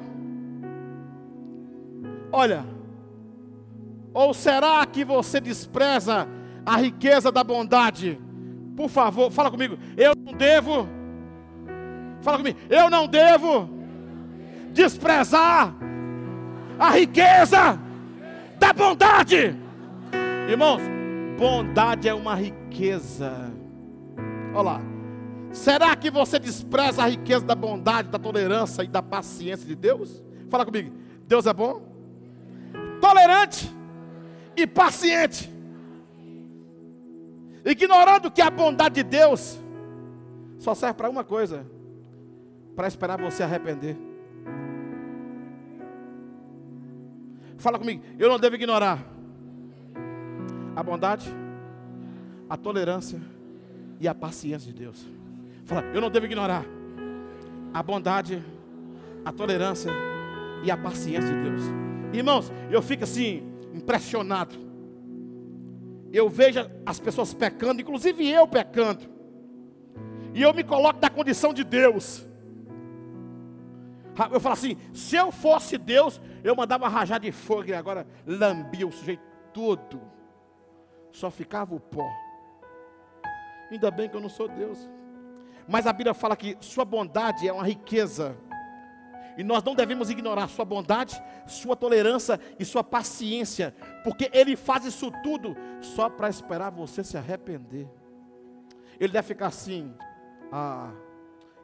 Olha, 2.32 2.64
ou 4.14 4.32
será 4.32 4.86
que 4.86 5.04
você 5.04 5.42
despreza 5.42 6.28
a 6.64 6.78
riqueza 6.78 7.32
da 7.32 7.44
bondade? 7.44 8.22
Por 8.76 8.90
favor, 8.90 9.32
fala 9.32 9.50
comigo. 9.50 9.76
Eu 9.98 10.14
não 10.16 10.34
devo. 10.34 10.88
Fala 12.22 12.38
comigo. 12.38 12.60
Eu 12.70 12.92
não 12.92 13.08
devo 13.08 13.68
desprezar 14.72 15.83
a 16.84 16.90
riqueza 16.90 17.80
da 18.60 18.74
bondade. 18.74 19.56
Irmãos, 20.50 20.82
bondade 21.40 22.10
é 22.10 22.14
uma 22.14 22.36
riqueza. 22.36 23.54
Olha 24.54 24.62
lá. 24.62 24.82
Será 25.54 25.96
que 25.96 26.12
você 26.12 26.38
despreza 26.38 27.04
a 27.04 27.08
riqueza 27.08 27.46
da 27.46 27.56
bondade, 27.56 28.10
da 28.10 28.20
tolerância 28.20 28.84
e 28.84 28.88
da 28.88 29.02
paciência 29.02 29.66
de 29.66 29.76
Deus? 29.76 30.22
Fala 30.50 30.66
comigo. 30.66 30.94
Deus 31.26 31.46
é 31.46 31.54
bom, 31.54 31.82
tolerante 33.00 33.74
e 34.58 34.68
paciente. 34.68 35.50
Ignorando 37.64 38.30
que 38.30 38.42
a 38.42 38.50
bondade 38.50 38.96
de 38.96 39.04
Deus 39.04 39.58
só 40.60 40.76
serve 40.76 40.96
para 40.96 41.10
uma 41.10 41.24
coisa: 41.24 41.66
para 42.76 42.90
esperar 42.90 43.22
você 43.22 43.42
arrepender. 43.42 44.13
Fala 47.58 47.80
comigo, 47.80 48.04
eu 48.18 48.30
não 48.30 48.40
devo 48.40 48.56
ignorar 48.56 49.00
a 50.76 50.84
bondade, 50.84 51.34
a 52.50 52.58
tolerância 52.58 53.22
e 54.00 54.08
a 54.08 54.16
paciência 54.16 54.72
de 54.72 54.80
Deus. 54.80 55.06
Fala, 55.66 55.84
eu 55.94 56.02
não 56.02 56.10
devo 56.10 56.26
ignorar 56.26 56.66
a 57.74 57.82
bondade, 57.82 58.44
a 59.24 59.32
tolerância 59.32 59.92
e 60.64 60.70
a 60.70 60.78
paciência 60.78 61.34
de 61.34 61.50
Deus. 61.50 61.62
Irmãos, 62.14 62.52
eu 62.70 62.82
fico 62.82 63.04
assim, 63.04 63.44
impressionado. 63.74 64.56
Eu 66.12 66.30
vejo 66.30 66.60
as 66.86 67.00
pessoas 67.00 67.34
pecando, 67.34 67.82
inclusive 67.82 68.30
eu 68.30 68.48
pecando. 68.48 69.02
E 70.34 70.42
eu 70.42 70.54
me 70.54 70.64
coloco 70.64 71.00
na 71.02 71.10
condição 71.10 71.54
de 71.54 71.64
Deus. 71.64 72.28
Eu 74.32 74.40
falo 74.40 74.54
assim: 74.54 74.78
se 74.94 75.16
eu 75.16 75.32
fosse 75.32 75.78
Deus, 75.78 76.22
eu 76.44 76.56
mandava 76.56 76.88
rajar 76.88 77.20
de 77.20 77.32
fogo 77.32 77.70
e 77.70 77.74
agora 77.74 78.06
lambia 78.26 78.88
o 78.88 78.92
sujeito 78.92 79.24
todo. 79.52 80.02
Só 81.12 81.32
ficava 81.32 81.74
o 81.74 81.80
pó. 81.80 82.08
Ainda 83.72 83.90
bem 83.90 84.10
que 84.10 84.16
eu 84.16 84.22
não 84.22 84.30
sou 84.30 84.48
Deus. 84.48 84.90
Mas 85.68 85.88
a 85.88 85.94
Bíblia 85.94 86.14
fala 86.14 86.36
que 86.36 86.58
sua 86.60 86.86
bondade 86.86 87.48
é 87.48 87.54
uma 87.54 87.66
riqueza. 87.66 88.38
E 89.36 89.44
nós 89.44 89.64
não 89.64 89.74
devemos 89.74 90.12
ignorar 90.12 90.48
sua 90.48 90.64
bondade, 90.64 91.20
sua 91.48 91.76
tolerância 91.76 92.40
e 92.60 92.64
sua 92.64 92.84
paciência, 92.84 93.74
porque 94.04 94.30
ele 94.32 94.56
faz 94.56 94.86
isso 94.86 95.10
tudo 95.24 95.56
só 95.82 96.08
para 96.08 96.30
esperar 96.30 96.70
você 96.70 97.04
se 97.04 97.18
arrepender. 97.18 97.90
Ele 99.00 99.12
deve 99.12 99.28
ficar 99.28 99.48
assim, 99.48 99.92
ah, 100.52 100.92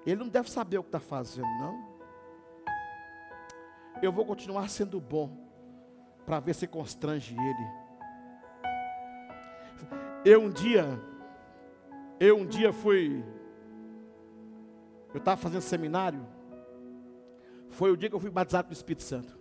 ele 0.03 0.15
não 0.15 0.27
deve 0.27 0.49
saber 0.49 0.79
o 0.79 0.81
que 0.81 0.87
está 0.87 0.99
fazendo, 0.99 1.47
não 1.59 1.88
eu 4.01 4.11
vou 4.11 4.25
continuar 4.25 4.69
sendo 4.69 4.99
bom, 4.99 5.49
para 6.25 6.39
ver 6.39 6.53
se 6.53 6.67
constrange 6.67 7.35
ele. 7.35 7.79
Eu 10.23 10.41
um 10.41 10.49
dia, 10.49 10.85
eu 12.19 12.37
um 12.37 12.45
dia 12.45 12.71
fui, 12.71 13.23
eu 15.13 15.17
estava 15.17 15.37
fazendo 15.37 15.61
seminário, 15.61 16.25
foi 17.69 17.91
o 17.91 17.97
dia 17.97 18.09
que 18.09 18.15
eu 18.15 18.19
fui 18.19 18.29
batizado 18.29 18.67
com 18.67 18.71
o 18.71 18.73
Espírito 18.73 19.03
Santo. 19.03 19.37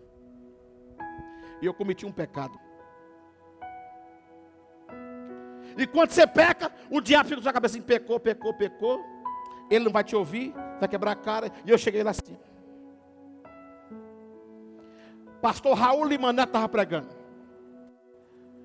E 1.60 1.66
eu 1.66 1.74
cometi 1.74 2.06
um 2.06 2.12
pecado. 2.12 2.58
E 5.76 5.86
quando 5.86 6.10
você 6.10 6.26
peca, 6.26 6.72
o 6.90 7.00
diabo 7.00 7.28
fica 7.28 7.36
na 7.36 7.42
sua 7.42 7.52
cabeça 7.52 7.76
assim, 7.76 7.86
pecou, 7.86 8.18
pecou, 8.18 8.52
pecou. 8.54 9.04
Ele 9.70 9.84
não 9.84 9.92
vai 9.92 10.02
te 10.02 10.16
ouvir, 10.16 10.52
vai 10.78 10.88
quebrar 10.88 11.12
a 11.12 11.16
cara. 11.16 11.52
E 11.64 11.70
eu 11.70 11.78
cheguei 11.78 12.02
lá 12.02 12.10
assim. 12.10 12.36
Pastor 15.40 15.74
Raul 15.76 16.04
Limané 16.04 16.42
estava 16.42 16.68
pregando. 16.68 17.08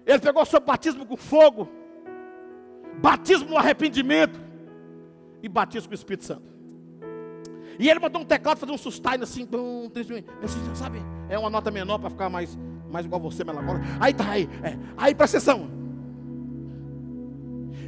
Ele 0.06 0.20
pegou 0.20 0.46
seu 0.46 0.60
batismo 0.60 1.06
com 1.06 1.16
fogo, 1.16 1.70
batismo 3.02 3.50
no 3.50 3.58
arrependimento 3.58 4.40
e 5.42 5.48
batismo 5.48 5.90
com 5.90 5.94
o 5.94 5.96
Espírito 5.96 6.26
Santo. 6.26 6.54
E 7.80 7.90
ele 7.90 8.00
mandou 8.00 8.22
um 8.22 8.26
teclado 8.26 8.58
fazer 8.58 8.72
um 8.72 8.78
sustain 8.78 9.22
assim, 9.22 9.48
assim, 10.44 10.76
sabe? 10.76 11.00
É 11.30 11.38
uma 11.38 11.50
nota 11.50 11.72
menor 11.72 11.98
para 11.98 12.10
ficar 12.10 12.30
mais, 12.30 12.58
mais 12.92 13.06
igual 13.06 13.20
você, 13.20 13.44
melancólico. 13.44 13.86
Aí 14.00 14.14
tá 14.14 14.30
aí, 14.30 14.50
é, 14.62 14.78
aí 14.98 15.16
para 15.16 15.26
a 15.26 15.28
sessão. 15.28 15.70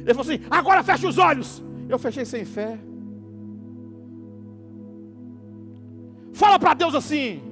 Ele 0.00 0.14
falou 0.14 0.22
assim: 0.22 0.44
agora 0.50 0.82
fecha 0.82 1.06
os 1.06 1.18
olhos. 1.18 1.62
Eu 1.88 1.98
fechei 1.98 2.24
sem 2.24 2.44
fé. 2.44 2.78
Fala 6.32 6.58
para 6.58 6.74
Deus 6.74 6.94
assim: 6.94 7.42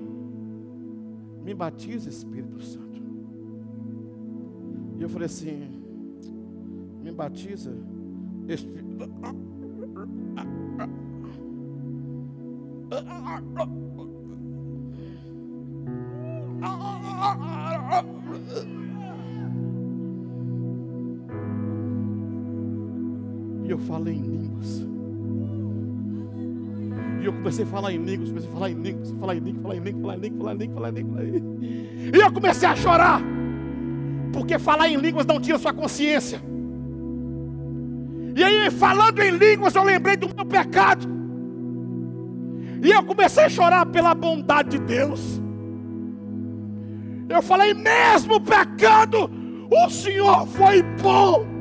me 1.45 1.53
batiza, 1.53 2.09
Espírito 2.09 2.61
Santo. 2.63 3.03
E 4.99 5.03
eu 5.03 5.09
falei 5.09 5.27
assim: 5.27 5.69
me 7.03 7.13
batiza, 7.13 7.71
Espírito. 8.49 9.05
E 23.65 23.71
eu 23.71 23.79
falei 23.79 24.34
comecei 27.45 27.65
a 27.65 27.67
falar 27.67 27.93
em 27.93 27.99
línguas, 27.99 28.31
comecei 28.31 28.49
a 28.49 28.53
falar 28.53 28.71
em 28.71 28.75
línguas, 28.75 29.11
falar 29.21 29.37
em 29.37 29.39
línguas, 29.39 29.63
falar 29.63 29.77
em 29.77 29.81
línguas, 29.81 30.03
falar 30.03 30.17
em 30.17 30.21
línguas, 30.21 30.43
falar 30.43 30.55
em 30.55 30.59
línguas, 30.59 30.75
falar 30.75 30.89
em 30.89 30.95
línguas, 30.95 31.15
falar 31.15 31.29
em 31.29 31.31
línguas. 31.31 32.15
E 32.15 32.19
eu 32.19 32.33
comecei 32.33 32.69
a 32.69 32.77
chorar. 32.77 33.21
Porque 34.33 34.59
falar 34.59 34.89
em 34.89 34.97
línguas 34.97 35.27
não 35.27 35.39
tira 35.39 35.59
sua 35.59 35.75
consciência. 35.75 36.41
E 38.35 38.43
aí, 38.43 38.71
falando 38.71 39.21
em 39.21 39.31
línguas, 39.31 39.75
eu 39.75 39.85
lembrei 39.85 40.17
do 40.17 40.35
meu 40.35 40.47
pecado. 40.47 41.07
E 42.83 42.91
eu 42.91 43.03
comecei 43.05 43.45
a 43.45 43.49
chorar 43.51 43.85
pela 43.87 44.15
bondade 44.15 44.71
de 44.71 44.79
Deus. 44.79 45.41
Eu 47.29 47.43
falei, 47.43 47.75
mesmo 47.75 48.41
pecando, 48.41 49.31
o 49.71 49.91
Senhor 49.91 50.47
foi 50.47 50.83
bom. 50.83 51.54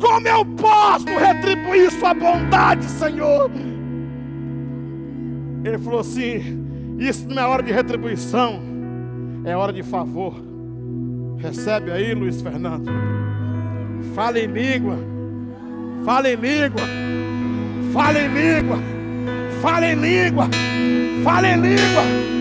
Como 0.00 0.26
eu 0.26 0.44
posso 0.44 1.06
retribuir 1.06 1.90
Sua 1.92 2.14
bondade, 2.14 2.84
Senhor? 2.84 3.50
Ele 5.62 5.78
falou 5.78 6.00
assim: 6.00 6.96
Isso 6.98 7.28
não 7.28 7.42
é 7.42 7.46
hora 7.46 7.62
de 7.62 7.70
retribuição, 7.70 8.60
é 9.44 9.54
hora 9.56 9.72
de 9.72 9.82
favor. 9.82 10.34
Recebe 11.38 11.90
aí, 11.90 12.14
Luiz 12.14 12.40
Fernando. 12.40 12.90
Fala 14.14 14.38
em 14.38 14.46
língua, 14.46 14.98
fala 16.04 16.30
em 16.30 16.36
língua, 16.36 16.82
fala 17.92 18.18
em 18.18 18.28
língua, 18.28 18.78
fala 19.60 19.86
em 19.86 19.94
língua, 19.94 20.48
fala 21.22 21.48
em 21.48 21.60
língua. 21.60 22.39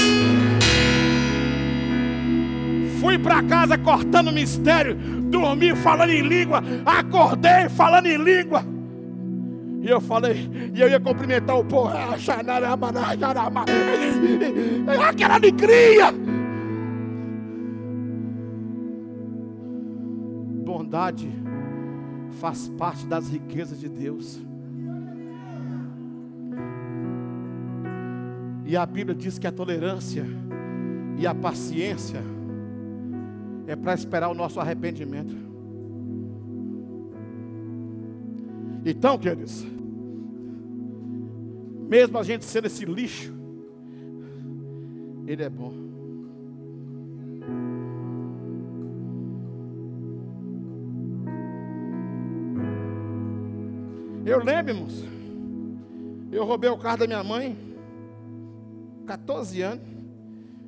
Fui 3.00 3.18
para 3.18 3.42
casa 3.44 3.78
cortando 3.78 4.32
mistério 4.32 5.20
dormi 5.30 5.76
falando 5.76 6.10
em 6.10 6.22
língua, 6.22 6.62
acordei 6.86 7.70
falando 7.70 8.08
em 8.08 8.18
língua. 8.18 8.64
E 9.82 9.88
eu 9.88 10.02
falei, 10.02 10.50
e 10.74 10.82
eu 10.82 10.90
ia 10.90 11.00
cumprimentar 11.00 11.58
o 11.58 11.64
povo, 11.64 11.90
ah, 11.90 12.18
aquela 15.08 15.36
alegria. 15.36 16.12
Bondade 20.66 21.30
faz 22.42 22.68
parte 22.78 23.06
das 23.06 23.30
riquezas 23.30 23.80
de 23.80 23.88
Deus. 23.88 24.42
E 28.66 28.76
a 28.76 28.86
Bíblia 28.86 29.16
diz 29.16 29.40
que 29.40 29.48
a 29.48 29.52
tolerância 29.52 30.26
e 31.18 31.26
a 31.26 31.34
paciência 31.34 32.22
é 33.70 33.76
para 33.76 33.94
esperar 33.94 34.30
o 34.30 34.34
nosso 34.34 34.60
arrependimento. 34.60 35.32
Então, 38.84 39.16
queridos, 39.16 39.64
mesmo 41.88 42.18
a 42.18 42.24
gente 42.24 42.46
sendo 42.46 42.66
esse 42.66 42.84
lixo, 42.84 43.32
Ele 45.28 45.44
é 45.44 45.50
bom. 45.50 45.72
Eu 54.26 54.44
lembro, 54.44 54.74
irmãos, 54.74 55.04
eu 56.32 56.44
roubei 56.44 56.72
o 56.72 56.78
carro 56.78 56.98
da 56.98 57.06
minha 57.08 57.24
mãe, 57.24 57.56
14 59.06 59.62
anos, 59.62 59.88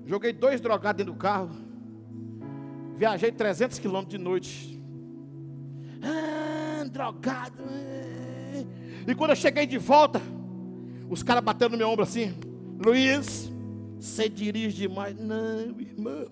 joguei 0.06 0.32
dois 0.32 0.62
drogados 0.62 0.98
dentro 1.00 1.14
do 1.14 1.20
carro, 1.20 1.50
Viajei 3.02 3.32
300 3.32 3.80
quilômetros 3.80 4.12
de 4.12 4.24
noite. 4.24 4.80
Ah, 6.04 6.84
drogado. 6.84 7.64
E 9.08 9.16
quando 9.16 9.32
eu 9.32 9.36
cheguei 9.36 9.66
de 9.66 9.80
volta, 9.80 10.22
os 11.10 11.24
caras 11.24 11.44
batendo 11.44 11.72
no 11.72 11.80
meu 11.80 11.90
ombro 11.90 12.04
assim: 12.04 12.32
Luiz, 12.78 13.52
você 14.00 14.30
dirige 14.30 14.88
demais. 14.88 15.20
Não, 15.20 15.80
irmão. 15.80 16.28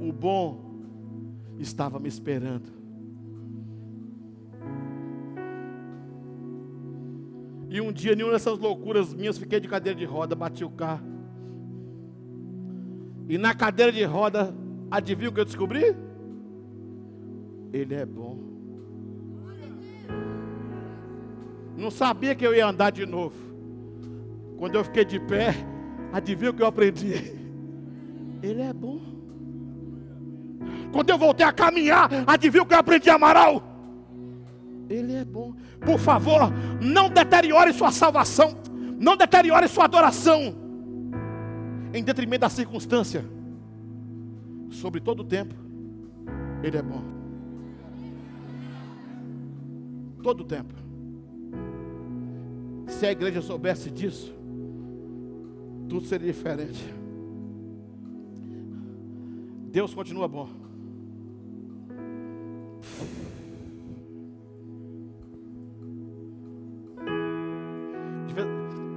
O 0.00 0.12
bom 0.12 0.74
estava 1.60 2.00
me 2.00 2.08
esperando. 2.08 2.68
E 7.70 7.80
um 7.80 7.92
dia, 7.92 8.16
nenhuma 8.16 8.32
dessas 8.32 8.58
loucuras 8.58 9.14
minhas, 9.14 9.38
fiquei 9.38 9.60
de 9.60 9.68
cadeira 9.68 9.96
de 9.96 10.04
roda, 10.04 10.34
bati 10.34 10.64
o 10.64 10.70
carro. 10.70 11.11
E 13.32 13.38
na 13.38 13.54
cadeira 13.54 13.90
de 13.90 14.04
roda, 14.04 14.54
adivinha 14.90 15.30
o 15.30 15.32
que 15.32 15.40
eu 15.40 15.46
descobri? 15.46 15.96
Ele 17.72 17.94
é 17.94 18.04
bom. 18.04 18.36
Não 21.74 21.90
sabia 21.90 22.34
que 22.34 22.46
eu 22.46 22.54
ia 22.54 22.66
andar 22.66 22.90
de 22.90 23.06
novo. 23.06 23.34
Quando 24.58 24.74
eu 24.74 24.84
fiquei 24.84 25.06
de 25.06 25.18
pé, 25.18 25.54
adivinha 26.12 26.50
o 26.50 26.52
que 26.52 26.62
eu 26.62 26.66
aprendi? 26.66 27.14
Ele 28.42 28.60
é 28.60 28.70
bom. 28.70 29.00
Quando 30.92 31.08
eu 31.08 31.16
voltei 31.16 31.46
a 31.46 31.52
caminhar, 31.52 32.10
adivinha 32.26 32.62
o 32.62 32.66
que 32.66 32.74
eu 32.74 32.78
aprendi, 32.80 33.08
Amaral? 33.08 33.62
Ele 34.90 35.14
é 35.14 35.24
bom. 35.24 35.54
Por 35.80 35.98
favor, 35.98 36.52
não 36.82 37.08
deteriore 37.08 37.72
sua 37.72 37.92
salvação. 37.92 38.58
Não 38.98 39.16
deteriore 39.16 39.68
sua 39.68 39.84
adoração. 39.84 40.61
Em 41.94 42.02
detrimento 42.02 42.40
da 42.40 42.48
circunstância. 42.48 43.24
Sobre 44.70 45.00
todo 45.00 45.20
o 45.20 45.24
tempo. 45.24 45.54
Ele 46.62 46.76
é 46.76 46.82
bom. 46.82 47.02
Todo 50.22 50.40
o 50.40 50.44
tempo. 50.44 50.72
Se 52.86 53.06
a 53.06 53.12
igreja 53.12 53.42
soubesse 53.42 53.90
disso, 53.90 54.32
tudo 55.88 56.06
seria 56.06 56.32
diferente. 56.32 56.82
Deus 59.70 59.92
continua 59.92 60.28
bom. 60.28 60.48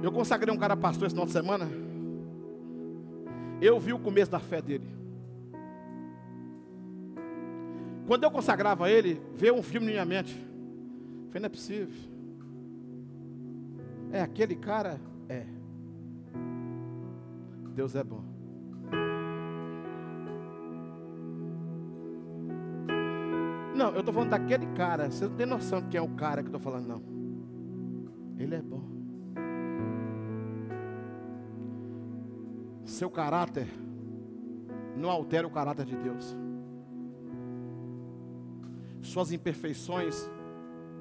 Eu 0.02 0.12
consagrei 0.12 0.54
um 0.54 0.58
cara 0.58 0.76
pastor 0.76 1.06
esse 1.06 1.14
final 1.14 1.26
de 1.26 1.32
semana. 1.32 1.85
Eu 3.60 3.80
vi 3.80 3.92
o 3.92 3.98
começo 3.98 4.30
da 4.30 4.38
fé 4.38 4.60
dele. 4.60 4.86
Quando 8.06 8.24
eu 8.24 8.30
consagrava 8.30 8.90
ele, 8.90 9.20
veio 9.34 9.54
um 9.54 9.62
filme 9.62 9.86
na 9.86 9.92
minha 9.92 10.04
mente. 10.04 10.34
falei, 11.28 11.40
não 11.40 11.46
é 11.46 11.48
possível. 11.48 11.88
É 14.12 14.20
aquele 14.20 14.54
cara? 14.54 15.00
É. 15.28 15.44
Deus 17.74 17.94
é 17.94 18.04
bom. 18.04 18.22
Não, 23.74 23.90
eu 23.92 24.00
estou 24.00 24.14
falando 24.14 24.30
daquele 24.30 24.66
cara. 24.68 25.10
Você 25.10 25.26
não 25.26 25.34
tem 25.34 25.44
noção 25.44 25.82
de 25.82 25.88
quem 25.88 25.98
é 25.98 26.02
o 26.02 26.08
cara 26.08 26.42
que 26.42 26.48
eu 26.48 26.56
estou 26.56 26.60
falando, 26.60 26.86
não. 26.86 27.02
Ele 28.38 28.54
é 28.54 28.62
bom. 28.62 28.95
Seu 32.86 33.10
caráter 33.10 33.66
não 34.96 35.10
altera 35.10 35.46
o 35.46 35.50
caráter 35.50 35.84
de 35.84 35.96
Deus. 35.96 36.36
Suas 39.02 39.32
imperfeições 39.32 40.30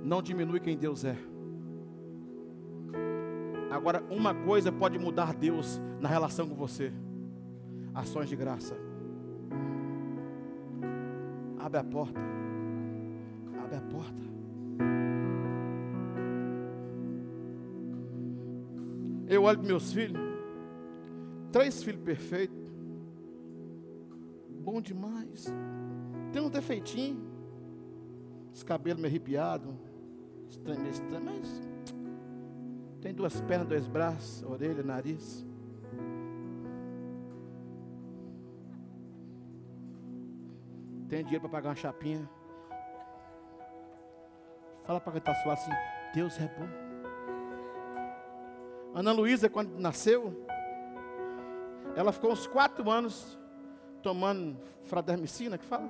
não 0.04 0.22
diminuem 0.22 0.62
quem 0.62 0.76
Deus 0.76 1.06
é. 1.06 1.16
Agora, 3.70 4.04
uma 4.10 4.34
coisa 4.34 4.72
pode 4.72 4.98
mudar 4.98 5.34
Deus 5.34 5.80
na 6.02 6.10
relação 6.10 6.50
com 6.50 6.56
você: 6.56 6.92
ações 7.94 8.30
de 8.30 8.36
graça. 8.36 8.76
Abre 11.60 11.80
a 11.80 11.84
porta. 11.84 12.20
Abre 13.64 13.76
a 13.76 13.82
porta. 13.82 14.22
Eu 19.28 19.44
olho 19.44 19.60
para 19.60 19.68
meus 19.68 19.92
filhos, 19.92 20.25
três 21.56 21.82
filhos 21.82 22.04
perfeitos, 22.04 22.70
bom 24.60 24.82
demais. 24.82 25.46
Tem 26.34 26.42
um 26.42 26.50
defeitinho, 26.50 27.26
os 28.54 28.62
cabelos 28.62 29.02
meio 29.02 29.10
arrepiados, 29.10 29.74
estranho, 30.50 30.90
estranho, 30.90 31.24
mas 31.24 31.62
tem 33.00 33.14
duas 33.14 33.40
pernas, 33.40 33.70
dois 33.70 33.88
braços, 33.88 34.44
orelha, 34.44 34.84
nariz. 34.84 35.46
Tem 41.08 41.24
dinheiro 41.24 41.40
para 41.40 41.50
pagar 41.50 41.70
uma 41.70 41.76
chapinha. 41.76 42.30
Fala 44.84 45.00
para 45.00 45.14
quem 45.14 45.20
está 45.20 45.34
suave 45.36 45.62
assim: 45.62 45.72
Deus 46.14 46.38
é 46.38 46.50
bom. 46.50 46.68
Ana 48.94 49.14
Luísa, 49.14 49.50
quando 49.50 49.80
nasceu, 49.80 50.46
ela 51.96 52.12
ficou 52.12 52.32
uns 52.32 52.46
quatro 52.46 52.90
anos 52.90 53.38
tomando 54.02 54.60
fradermicina, 54.84 55.58
que 55.58 55.66
fala? 55.66 55.90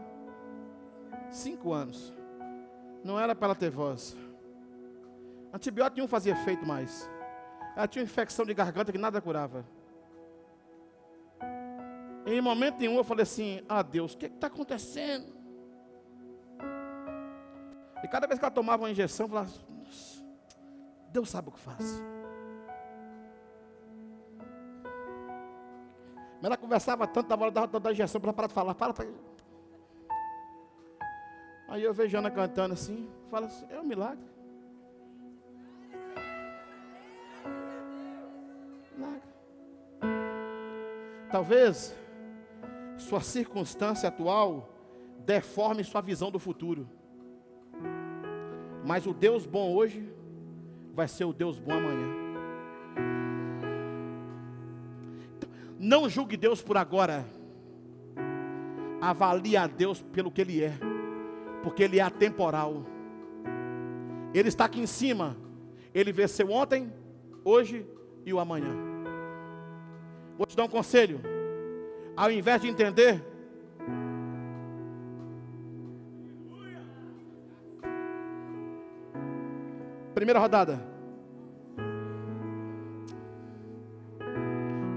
Cinco 1.29 1.73
anos. 1.73 2.13
Não 3.03 3.19
era 3.19 3.35
para 3.35 3.47
ela 3.47 3.55
ter 3.55 3.69
voz. 3.69 4.15
Antibiótico 5.53 5.99
não 5.99 6.07
fazia 6.07 6.33
efeito 6.33 6.65
mais. 6.65 7.09
Ela 7.75 7.87
tinha 7.87 8.03
infecção 8.03 8.45
de 8.45 8.53
garganta 8.53 8.91
que 8.91 8.97
nada 8.97 9.19
curava. 9.19 9.65
Em 12.25 12.41
momento 12.41 12.79
nenhum 12.79 12.97
eu 12.97 13.03
falei 13.03 13.23
assim: 13.23 13.61
Ah, 13.67 13.81
Deus, 13.81 14.13
o 14.13 14.17
que 14.17 14.27
está 14.27 14.47
acontecendo? 14.47 15.33
E 18.03 18.07
cada 18.07 18.27
vez 18.27 18.39
que 18.39 18.45
ela 18.45 18.53
tomava 18.53 18.83
uma 18.83 18.91
injeção, 18.91 19.25
eu 19.25 19.29
falava: 19.29 19.51
Deus 21.09 21.29
sabe 21.29 21.49
o 21.49 21.51
que 21.51 21.59
faz. 21.59 22.01
Mas 26.45 26.51
ela 26.51 26.57
conversava 26.57 27.07
tanto, 27.07 27.27
dava 27.27 27.45
hora 27.45 27.51
da, 27.51 27.65
da 27.65 27.91
injeção 27.91 28.21
para 28.21 28.31
parar 28.31 28.47
de 28.47 28.53
falar. 28.53 28.75
Para, 28.75 28.93
para. 28.93 29.07
Aí 31.67 31.81
eu 31.81 31.91
vejo 31.91 32.15
Ana 32.15 32.29
cantando 32.29 32.75
assim, 32.75 33.09
fala 33.31 33.47
assim, 33.47 33.65
é 33.67 33.79
um 33.79 33.83
milagre. 33.83 34.23
Milagre. 38.95 39.21
Talvez 41.31 41.95
sua 42.99 43.21
circunstância 43.21 44.07
atual 44.07 44.69
deforme 45.25 45.83
sua 45.83 46.01
visão 46.01 46.29
do 46.29 46.37
futuro. 46.37 46.87
Mas 48.85 49.07
o 49.07 49.15
Deus 49.15 49.47
bom 49.47 49.73
hoje 49.73 50.13
vai 50.93 51.07
ser 51.07 51.25
o 51.25 51.33
Deus 51.33 51.59
bom 51.59 51.73
amanhã. 51.73 52.24
Não 55.85 56.09
julgue 56.09 56.35
Deus 56.35 56.63
por 56.63 56.77
agora. 56.77 57.23
Avalie 58.99 59.55
a 59.55 59.67
Deus 59.67 60.01
pelo 60.01 60.31
que 60.31 60.41
Ele 60.41 60.63
é. 60.63 60.73
Porque 61.61 61.83
Ele 61.83 61.99
é 61.99 62.01
atemporal. 62.01 62.83
Ele 64.33 64.47
está 64.47 64.65
aqui 64.65 64.79
em 64.79 64.87
cima. 64.87 65.37
Ele 65.93 66.11
venceu 66.11 66.49
ontem, 66.49 66.91
hoje 67.43 67.85
e 68.25 68.33
o 68.33 68.39
amanhã. 68.39 68.75
Vou 70.35 70.47
te 70.47 70.57
dar 70.57 70.63
um 70.63 70.67
conselho. 70.67 71.21
Ao 72.17 72.31
invés 72.31 72.61
de 72.61 72.67
entender, 72.67 73.23
Primeira 80.15 80.39
rodada. 80.39 80.94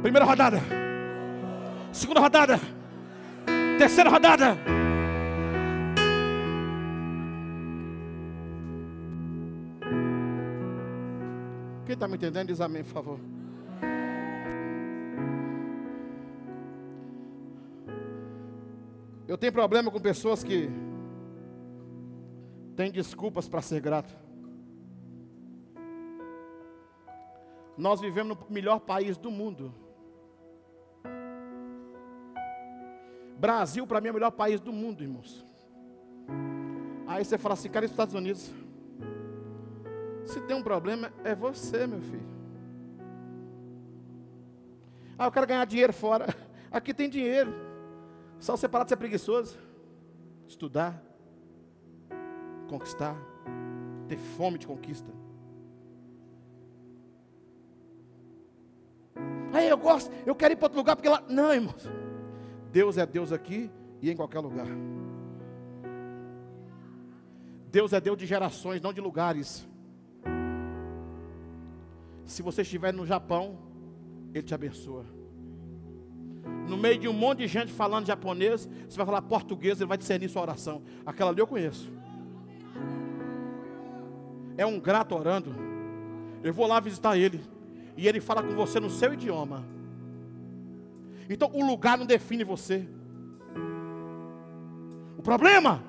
Primeira 0.03 0.25
rodada. 0.25 0.61
Segunda 1.93 2.21
rodada. 2.21 2.61
Terceira 3.79 4.09
rodada. 4.09 4.57
Quem 11.85 11.95
está 11.95 12.07
me 12.07 12.15
entendendo, 12.15 12.49
diz 12.49 12.61
amém, 12.61 12.85
por 12.85 12.93
favor. 12.93 13.21
Eu 19.27 19.37
tenho 19.37 19.53
problema 19.53 19.91
com 19.91 20.01
pessoas 20.01 20.45
que 20.45 20.71
tem 22.77 22.93
desculpas 22.93 23.49
para 23.49 23.61
ser 23.61 23.81
grato. 23.81 24.15
Nós 27.77 28.01
vivemos 28.01 28.37
no 28.37 28.47
melhor 28.49 28.81
país 28.81 29.17
do 29.17 29.31
mundo. 29.31 29.88
Brasil, 33.39 33.87
para 33.87 34.01
mim, 34.01 34.09
é 34.09 34.11
o 34.11 34.15
melhor 34.15 34.33
país 34.33 34.61
do 34.61 34.73
mundo, 34.73 35.03
irmãos. 35.03 35.47
Aí 37.07 37.25
você 37.25 37.39
fala 37.39 37.55
assim, 37.55 37.69
cara, 37.69 37.87
os 37.87 37.91
Estados 37.91 38.15
Unidos. 38.15 38.51
Se 40.27 40.41
tem 40.43 40.57
um 40.57 40.63
problema, 40.63 41.13
é 41.25 41.35
você, 41.35 41.87
meu 41.87 42.01
filho. 42.01 42.29
Ah, 45.19 45.27
eu 45.27 45.33
quero 45.33 45.47
ganhar 45.47 45.65
dinheiro 45.65 45.93
fora. 45.93 46.27
Aqui 46.71 46.93
tem 46.93 47.09
dinheiro. 47.09 47.55
Só 48.39 48.57
você 48.57 48.69
parar 48.69 48.85
de 48.85 48.91
ser 48.91 48.97
preguiçoso. 48.97 49.57
Estudar. 50.47 51.03
Conquistar. 52.69 53.17
Ter 54.09 54.19
fome 54.19 54.59
de 54.59 54.67
conquista. 54.67 55.11
Aí 59.53 59.69
eu 59.69 59.79
gosto, 59.79 60.13
eu 60.27 60.35
quero 60.35 60.53
ir 60.53 60.57
para 60.57 60.67
outro 60.67 60.79
lugar 60.79 60.95
porque 60.95 61.09
lá. 61.09 61.23
Não, 61.29 61.53
irmãos. 61.55 61.89
Deus 62.73 62.99
é 62.99 63.07
Deus 63.07 63.33
aqui 63.33 63.71
e 64.01 64.11
em 64.11 64.17
qualquer 64.17 64.41
lugar. 64.41 64.67
Deus 67.71 67.93
é 67.93 68.01
Deus 68.01 68.17
de 68.17 68.27
gerações, 68.27 68.81
não 68.81 68.93
de 68.93 69.01
lugares. 69.01 69.67
Se 72.25 72.43
você 72.43 72.63
estiver 72.63 72.93
no 72.93 73.07
Japão, 73.07 73.59
Ele 74.35 74.43
te 74.43 74.55
abençoa. 74.55 75.05
No 76.69 76.77
meio 76.77 76.99
de 76.99 77.09
um 77.09 77.13
monte 77.13 77.39
de 77.39 77.47
gente 77.47 77.73
falando 77.73 78.07
japonês, 78.07 78.69
você 78.89 78.97
vai 78.97 79.07
falar 79.07 79.23
português, 79.23 79.81
Ele 79.81 79.89
vai 79.89 79.97
discernir 79.97 80.29
sua 80.29 80.43
oração. 80.43 80.83
Aquela 81.05 81.31
ali 81.31 81.41
eu 81.41 81.47
conheço. 81.47 81.91
É 84.57 84.67
um 84.67 84.79
grato 84.79 85.15
orando. 85.15 85.55
Eu 86.43 86.53
vou 86.53 86.67
lá 86.67 86.81
visitar 86.81 87.17
Ele. 87.17 87.41
E 87.97 88.07
Ele 88.07 88.21
fala 88.21 88.43
com 88.43 88.55
você 88.55 88.79
no 88.79 88.91
seu 88.91 89.15
idioma. 89.15 89.65
Então 91.29 91.51
o 91.53 91.65
lugar 91.65 91.99
não 91.99 92.07
define 92.07 92.43
você. 92.43 92.89
O 95.19 95.23
problema 95.23 95.85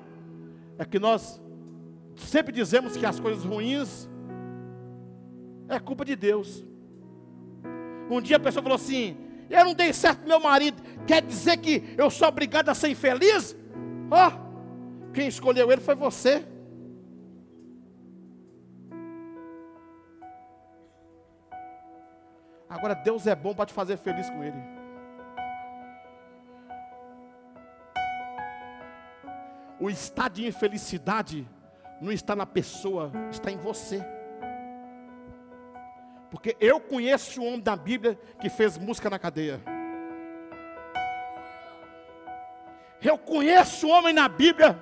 é 0.78 0.84
que 0.84 0.98
nós 0.98 1.40
sempre 2.16 2.52
dizemos 2.52 2.96
que 2.96 3.06
as 3.06 3.18
coisas 3.18 3.44
ruins 3.44 4.08
é 5.68 5.78
culpa 5.78 6.04
de 6.04 6.14
Deus. 6.14 6.64
Um 8.10 8.20
dia 8.20 8.36
a 8.36 8.40
pessoa 8.40 8.62
falou 8.62 8.76
assim: 8.76 9.16
Eu 9.48 9.64
não 9.64 9.74
dei 9.74 9.92
certo 9.92 10.26
meu 10.26 10.40
marido, 10.40 10.82
quer 11.06 11.22
dizer 11.22 11.56
que 11.58 11.94
eu 11.96 12.10
sou 12.10 12.28
obrigado 12.28 12.68
a 12.68 12.74
ser 12.74 12.88
infeliz? 12.88 13.56
Ó, 14.10 14.28
oh, 14.28 15.12
quem 15.12 15.28
escolheu 15.28 15.70
ele 15.70 15.80
foi 15.80 15.94
você. 15.94 16.44
Agora 22.68 22.94
Deus 22.94 23.26
é 23.26 23.34
bom 23.34 23.52
para 23.54 23.66
te 23.66 23.72
fazer 23.72 23.96
feliz 23.96 24.30
com 24.30 24.44
Ele. 24.44 24.79
O 29.80 29.88
estado 29.88 30.34
de 30.34 30.46
infelicidade 30.46 31.48
não 32.02 32.12
está 32.12 32.36
na 32.36 32.44
pessoa, 32.44 33.10
está 33.30 33.50
em 33.50 33.56
você. 33.56 34.04
Porque 36.30 36.54
eu 36.60 36.78
conheço 36.78 37.40
um 37.40 37.46
homem 37.46 37.60
da 37.60 37.74
Bíblia 37.74 38.18
que 38.38 38.50
fez 38.50 38.76
música 38.76 39.08
na 39.08 39.18
cadeia. 39.18 39.58
Eu 43.02 43.16
conheço 43.16 43.86
um 43.86 43.90
homem 43.90 44.12
na 44.12 44.28
Bíblia 44.28 44.78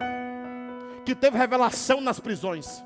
que 1.06 1.14
teve 1.14 1.38
revelação 1.38 2.00
nas 2.00 2.18
prisões. 2.18 2.84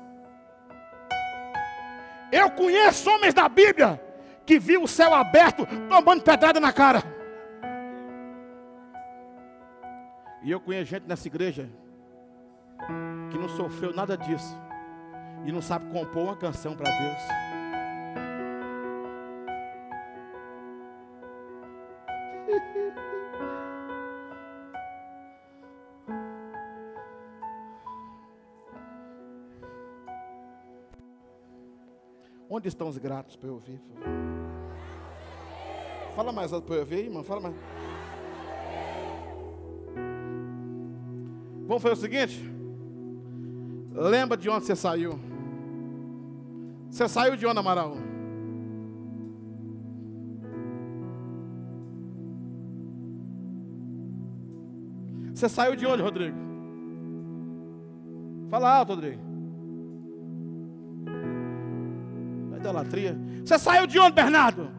Eu 2.31 2.51
conheço 2.51 3.09
homens 3.09 3.33
da 3.33 3.49
Bíblia 3.49 3.99
que 4.45 4.59
viu 4.59 4.83
o 4.83 4.87
céu 4.87 5.15
aberto 5.15 5.65
tomando 5.89 6.21
pedrada 6.21 6.59
na 6.59 6.71
cara. 6.71 7.03
E 10.43 10.51
eu 10.51 10.59
conheço 10.59 10.91
gente 10.91 11.07
nessa 11.07 11.27
igreja 11.27 11.69
que 13.31 13.37
não 13.37 13.49
sofreu 13.49 13.93
nada 13.93 14.17
disso 14.17 14.57
e 15.45 15.51
não 15.51 15.61
sabe 15.61 15.91
compor 15.91 16.23
uma 16.23 16.35
canção 16.35 16.75
para 16.75 16.89
Deus. 16.89 17.23
Onde 32.49 32.67
estão 32.67 32.87
os 32.87 32.99
gratos 32.99 33.35
para 33.35 33.49
eu 33.49 33.55
ouvir? 33.55 33.81
Fala 36.15 36.31
mais 36.31 36.53
alto 36.53 36.67
para 36.67 36.75
eu 36.75 36.81
ouvir, 36.81 37.05
irmão. 37.05 37.23
Fala 37.23 37.41
mais. 37.41 37.55
Vamos 41.65 41.81
fazer 41.81 41.93
o 41.93 41.97
seguinte? 41.97 42.52
Lembra 43.93 44.35
de 44.35 44.49
onde 44.49 44.65
você 44.65 44.75
saiu? 44.75 45.19
Você 46.89 47.07
saiu 47.07 47.35
de 47.35 47.45
onde, 47.45 47.59
Amaral? 47.59 47.95
Você 55.33 55.49
saiu 55.49 55.75
de 55.75 55.85
onde, 55.85 56.01
Rodrigo? 56.01 56.37
Fala 58.49 58.77
alto, 58.77 58.89
Rodrigo. 58.93 59.21
Da 62.51 62.57
idolatria. 62.57 63.17
Você 63.43 63.59
saiu 63.59 63.85
de 63.87 63.99
onde, 63.99 64.13
Bernardo? 64.15 64.69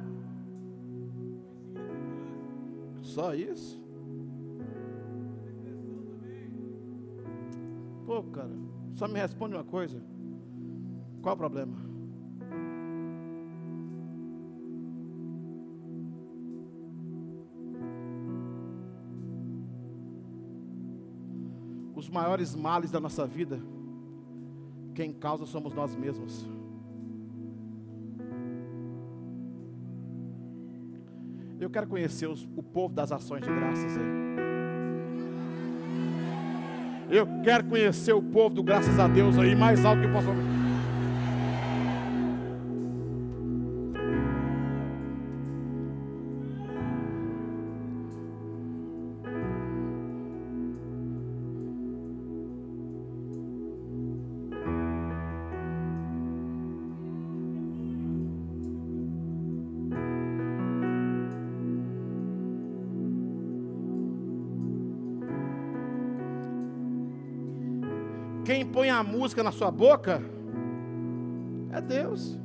Só 3.02 3.34
isso? 3.34 3.82
Pô, 8.06 8.22
cara. 8.24 8.50
Só 8.94 9.08
me 9.08 9.18
responde 9.18 9.54
uma 9.54 9.64
coisa. 9.64 10.00
Qual 11.20 11.34
o 11.34 11.38
problema? 11.38 11.74
Os 21.96 22.08
maiores 22.08 22.54
males 22.54 22.90
da 22.90 23.00
nossa 23.00 23.26
vida, 23.26 23.60
quem 24.94 25.12
causa 25.12 25.44
somos 25.44 25.74
nós 25.74 25.96
mesmos. 25.96 26.48
Eu 31.58 31.70
quero 31.70 31.88
conhecer 31.88 32.28
os, 32.28 32.46
o 32.56 32.62
povo 32.62 32.94
das 32.94 33.10
ações 33.10 33.42
de 33.42 33.48
graças 33.48 33.96
aí. 33.96 34.23
Eu 37.14 37.28
quero 37.44 37.62
conhecer 37.66 38.12
o 38.12 38.20
povo 38.20 38.56
do 38.56 38.60
graças 38.60 38.98
a 38.98 39.06
Deus 39.06 39.38
aí, 39.38 39.54
mais 39.54 39.84
alto 39.84 40.00
que 40.00 40.08
eu 40.08 40.12
posso 40.12 40.26
Quem 68.54 68.64
põe 68.64 68.88
a 68.88 69.02
música 69.02 69.42
na 69.42 69.50
sua 69.50 69.68
boca 69.68 70.22
é 71.72 71.80
Deus. 71.80 72.38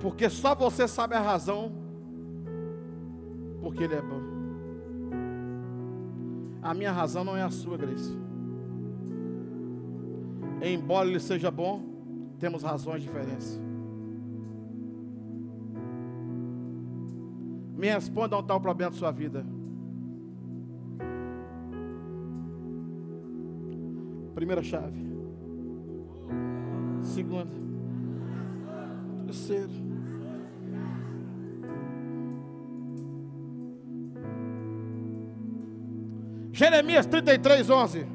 Porque 0.00 0.30
só 0.30 0.54
você 0.54 0.86
sabe 0.86 1.16
a 1.16 1.20
razão 1.20 1.72
porque 3.60 3.82
Ele 3.82 3.96
é 3.96 4.00
bom. 4.00 4.20
A 6.62 6.72
minha 6.74 6.92
razão 6.92 7.24
não 7.24 7.36
é 7.36 7.42
a 7.42 7.50
sua, 7.50 7.76
Grace. 7.76 8.16
Embora 10.62 11.08
Ele 11.08 11.18
seja 11.18 11.50
bom, 11.50 11.82
temos 12.38 12.62
razões 12.62 13.02
diferentes. 13.02 13.60
Me 17.76 17.88
responda 17.88 18.38
está 18.38 18.54
o 18.54 18.60
problema 18.60 18.92
da 18.92 18.96
sua 18.96 19.10
vida. 19.10 19.44
Primeira 24.44 24.62
chave. 24.62 25.02
Segunda. 27.02 27.48
Terceira. 29.24 29.70
Jeremias 36.52 37.06
33, 37.06 37.70
11. 37.70 38.06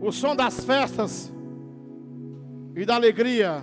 O 0.00 0.12
som 0.12 0.36
das 0.36 0.64
festas 0.64 1.32
e 2.74 2.84
da 2.84 2.94
alegria, 2.94 3.62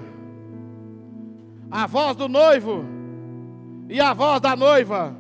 a 1.70 1.88
voz 1.88 2.16
do 2.16 2.28
noivo 2.28 2.84
e 3.88 4.00
a 4.00 4.14
voz 4.14 4.42
da 4.42 4.56
noiva 4.56 5.16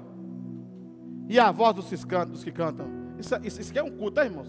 e 1.27 1.39
a 1.39 1.51
voz 1.51 1.75
dos 1.75 1.89
que 1.89 2.07
cantam. 2.07 2.31
Dos 2.31 2.43
que 2.43 2.51
cantam. 2.51 2.87
Isso, 3.17 3.35
isso, 3.43 3.61
isso 3.61 3.69
aqui 3.71 3.79
é 3.79 3.83
um 3.83 3.91
culto, 3.91 4.15
tá, 4.15 4.25
irmãos? 4.25 4.47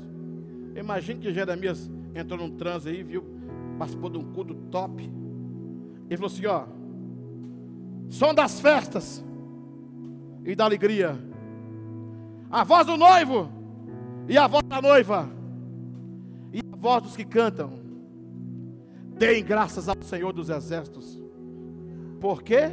Imagina 0.74 1.20
que 1.20 1.32
Jeremias 1.32 1.90
entrou 2.14 2.38
num 2.38 2.56
transe 2.56 2.88
aí, 2.88 3.02
viu? 3.02 3.24
Participou 3.78 4.10
de 4.10 4.18
um 4.18 4.32
culto 4.32 4.54
top. 4.70 5.02
Ele 6.08 6.16
falou 6.16 6.30
assim: 6.30 6.46
ó, 6.46 6.64
som 8.08 8.34
das 8.34 8.60
festas 8.60 9.24
e 10.44 10.54
da 10.54 10.64
alegria, 10.64 11.18
a 12.50 12.64
voz 12.64 12.86
do 12.86 12.96
noivo 12.96 13.50
e 14.28 14.38
a 14.38 14.46
voz 14.46 14.62
da 14.64 14.80
noiva 14.80 15.40
voz 16.80 17.02
dos 17.02 17.16
que 17.16 17.24
cantam. 17.24 17.79
Deem 19.20 19.44
graças 19.44 19.86
ao 19.86 20.00
Senhor 20.00 20.32
dos 20.32 20.48
Exércitos. 20.48 21.20
Por 22.18 22.42
quê? 22.42 22.72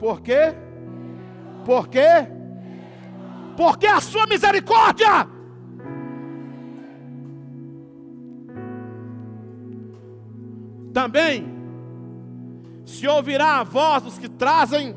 Por 0.00 0.20
quê? 0.20 0.52
Por 1.64 1.86
quê? 1.86 2.26
Porque 3.56 3.86
a 3.86 4.00
sua 4.00 4.26
misericórdia. 4.26 5.28
Também 10.92 11.46
se 12.84 13.06
ouvirá 13.06 13.60
a 13.60 13.62
voz 13.62 14.02
dos 14.02 14.18
que 14.18 14.28
trazem. 14.28 14.92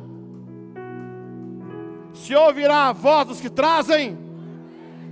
Se 2.16 2.34
ouvirá 2.34 2.88
a 2.88 2.93
voz 2.93 3.28
dos 3.28 3.39
que 3.39 3.49
trazem. 3.51 4.18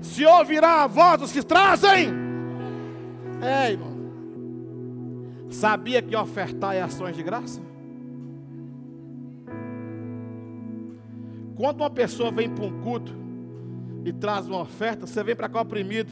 Se 0.02 0.26
ouvirá 0.26 0.82
a 0.82 0.88
voz 0.88 1.20
dos 1.20 1.32
que 1.32 1.43
trazem 1.43 2.12
é, 3.43 3.74
irmão. 3.74 3.97
Sabia 5.50 6.02
que 6.02 6.16
ofertar 6.16 6.76
é 6.76 6.82
ações 6.82 7.16
de 7.16 7.24
graça? 7.24 7.62
Quando 11.56 11.82
uma 11.82 11.89
pessoa 11.89 12.32
vem 12.32 12.50
para 12.50 12.66
um 12.66 12.82
culto 12.82 13.12
e 14.06 14.14
traz 14.14 14.48
uma 14.48 14.62
oferta, 14.62 15.08
você 15.08 15.24
vem 15.24 15.36
para 15.36 15.50
cá 15.50 15.62
oprimido. 15.62 16.12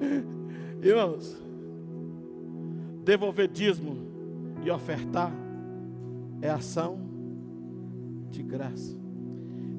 Irmãos, 0.80 1.36
devolver 3.04 3.48
dízimo 3.48 3.96
e 4.62 4.70
ofertar 4.70 5.32
é 6.40 6.50
ação 6.50 6.98
de 8.30 8.42
graça. 8.42 8.96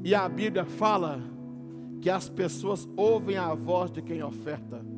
E 0.03 0.13
a 0.13 0.27
Bíblia 0.27 0.65
fala 0.65 1.21
que 2.01 2.09
as 2.09 2.27
pessoas 2.29 2.87
ouvem 2.95 3.37
a 3.37 3.53
voz 3.53 3.91
de 3.91 4.01
quem 4.01 4.21
oferta. 4.23 4.96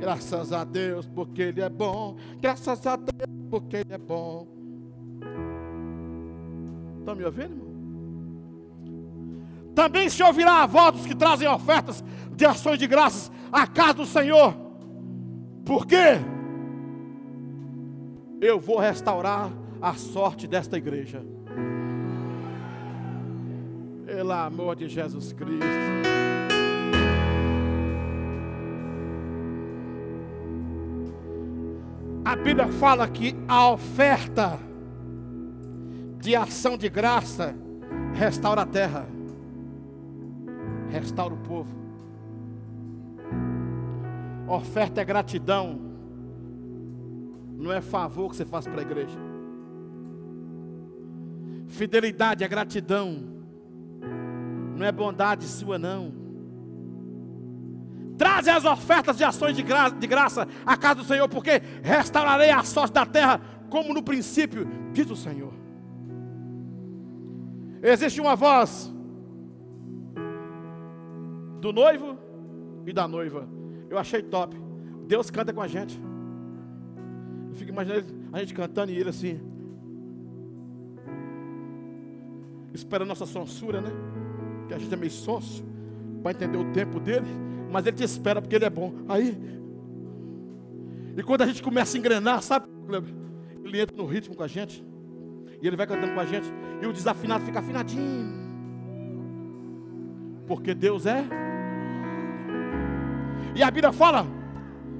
Graças 0.00 0.50
a 0.50 0.64
Deus, 0.64 1.06
porque 1.06 1.42
Ele 1.42 1.60
é 1.60 1.68
bom. 1.68 2.16
Graças 2.40 2.86
a 2.86 2.96
Deus, 2.96 3.28
porque 3.50 3.76
Ele 3.76 3.92
é 3.92 3.98
bom. 3.98 4.48
Estão 6.98 7.14
me 7.14 7.24
ouvindo, 7.24 7.52
irmão? 7.52 7.70
Também 9.74 10.08
se 10.08 10.22
ouvirá 10.22 10.62
a 10.62 10.66
voz 10.66 10.92
dos 10.92 11.06
que 11.06 11.14
trazem 11.14 11.46
ofertas 11.46 12.02
de 12.34 12.46
ações 12.46 12.78
de 12.78 12.86
graças 12.86 13.30
à 13.52 13.66
casa 13.66 13.94
do 13.94 14.06
Senhor. 14.06 14.54
Por 15.64 15.86
quê? 15.86 16.18
Eu 18.40 18.58
vou 18.58 18.78
restaurar 18.78 19.50
a 19.80 19.94
sorte 19.94 20.48
desta 20.48 20.78
igreja. 20.78 21.22
Pelo 24.06 24.32
amor 24.32 24.76
de 24.76 24.88
Jesus 24.88 25.32
Cristo. 25.32 26.19
A 32.30 32.36
Bíblia 32.36 32.68
fala 32.68 33.08
que 33.08 33.34
a 33.48 33.72
oferta 33.72 34.56
de 36.20 36.36
ação 36.36 36.78
de 36.78 36.88
graça 36.88 37.56
restaura 38.14 38.62
a 38.62 38.66
terra, 38.66 39.04
restaura 40.90 41.34
o 41.34 41.38
povo. 41.38 41.74
Oferta 44.46 45.00
é 45.00 45.04
gratidão, 45.04 45.80
não 47.58 47.72
é 47.72 47.80
favor 47.80 48.30
que 48.30 48.36
você 48.36 48.44
faz 48.44 48.64
para 48.64 48.78
a 48.78 48.82
igreja. 48.82 49.18
Fidelidade 51.66 52.44
é 52.44 52.48
gratidão, 52.48 53.24
não 54.76 54.86
é 54.86 54.92
bondade 54.92 55.46
sua, 55.46 55.80
não. 55.80 56.19
Traze 58.20 58.50
as 58.50 58.66
ofertas 58.66 59.16
de 59.16 59.24
ações 59.24 59.56
de, 59.56 59.62
gra 59.62 59.88
de 59.88 60.06
graça 60.06 60.46
à 60.66 60.76
casa 60.76 60.96
do 60.96 61.04
Senhor, 61.04 61.26
porque 61.26 61.52
restaurarei 61.82 62.50
a 62.50 62.62
sorte 62.62 62.92
da 62.92 63.06
terra, 63.06 63.40
como 63.70 63.94
no 63.94 64.02
princípio, 64.02 64.68
diz 64.92 65.10
o 65.10 65.16
Senhor. 65.16 65.54
Existe 67.82 68.20
uma 68.20 68.36
voz 68.36 68.92
do 71.62 71.72
noivo 71.72 72.18
e 72.84 72.92
da 72.92 73.08
noiva. 73.08 73.48
Eu 73.88 73.96
achei 73.96 74.22
top. 74.22 74.54
Deus 75.06 75.30
canta 75.30 75.50
com 75.50 75.62
a 75.62 75.66
gente. 75.66 75.98
Eu 77.48 77.54
fico 77.54 77.70
imaginando 77.70 78.04
a 78.34 78.40
gente 78.40 78.52
cantando 78.52 78.92
e 78.92 78.98
ele 78.98 79.08
assim. 79.08 79.40
Esperando 82.74 83.08
nossa 83.08 83.24
censura, 83.24 83.80
né? 83.80 83.90
Que 84.68 84.74
a 84.74 84.78
gente 84.78 84.92
é 84.92 84.96
meio 84.98 85.10
sonso. 85.10 85.64
Para 86.22 86.32
entender 86.32 86.58
o 86.58 86.70
tempo 86.70 87.00
dele 87.00 87.48
mas 87.70 87.86
Ele 87.86 87.96
te 87.96 88.04
espera 88.04 88.40
porque 88.42 88.56
Ele 88.56 88.64
é 88.64 88.70
bom. 88.70 88.92
Aí, 89.08 89.38
e 91.16 91.22
quando 91.22 91.42
a 91.42 91.46
gente 91.46 91.62
começa 91.62 91.96
a 91.96 91.98
engrenar, 91.98 92.42
sabe, 92.42 92.66
Ele 93.64 93.80
entra 93.80 93.96
no 93.96 94.06
ritmo 94.06 94.34
com 94.34 94.42
a 94.42 94.48
gente, 94.48 94.84
e 95.62 95.66
Ele 95.66 95.76
vai 95.76 95.86
cantando 95.86 96.12
com 96.12 96.20
a 96.20 96.26
gente, 96.26 96.52
e 96.82 96.86
o 96.86 96.92
desafinado 96.92 97.44
fica 97.44 97.60
afinadinho, 97.60 98.32
porque 100.46 100.74
Deus 100.74 101.06
é. 101.06 101.24
E 103.54 103.62
a 103.62 103.70
Bíblia 103.70 103.92
fala 103.92 104.26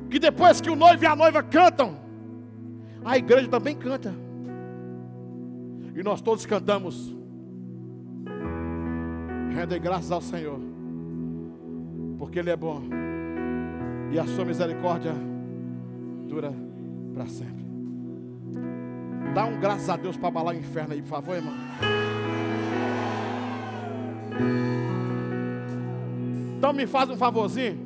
que 0.08 0.18
depois 0.18 0.60
que 0.60 0.70
o 0.70 0.76
noivo 0.76 1.02
e 1.02 1.06
a 1.06 1.16
noiva 1.16 1.42
cantam, 1.42 1.96
a 3.04 3.16
igreja 3.16 3.48
também 3.48 3.76
canta. 3.76 4.14
E 5.94 6.02
nós 6.02 6.20
todos 6.20 6.46
cantamos. 6.46 7.14
Rendem 9.54 9.80
graças 9.80 10.12
ao 10.12 10.20
Senhor 10.20 10.69
porque 12.20 12.38
Ele 12.38 12.50
é 12.50 12.56
bom 12.56 12.82
e 14.12 14.18
a 14.18 14.26
sua 14.26 14.44
misericórdia 14.44 15.14
dura 16.28 16.52
para 17.14 17.26
sempre. 17.26 17.64
Dá 19.34 19.46
um 19.46 19.58
graças 19.58 19.88
a 19.88 19.96
Deus 19.96 20.18
para 20.18 20.28
abalar 20.28 20.54
o 20.54 20.58
inferno 20.58 20.92
aí, 20.92 21.00
por 21.00 21.08
favor, 21.08 21.34
irmão. 21.34 21.54
Então 26.58 26.74
me 26.74 26.86
faz 26.86 27.08
um 27.08 27.16
favorzinho. 27.16 27.78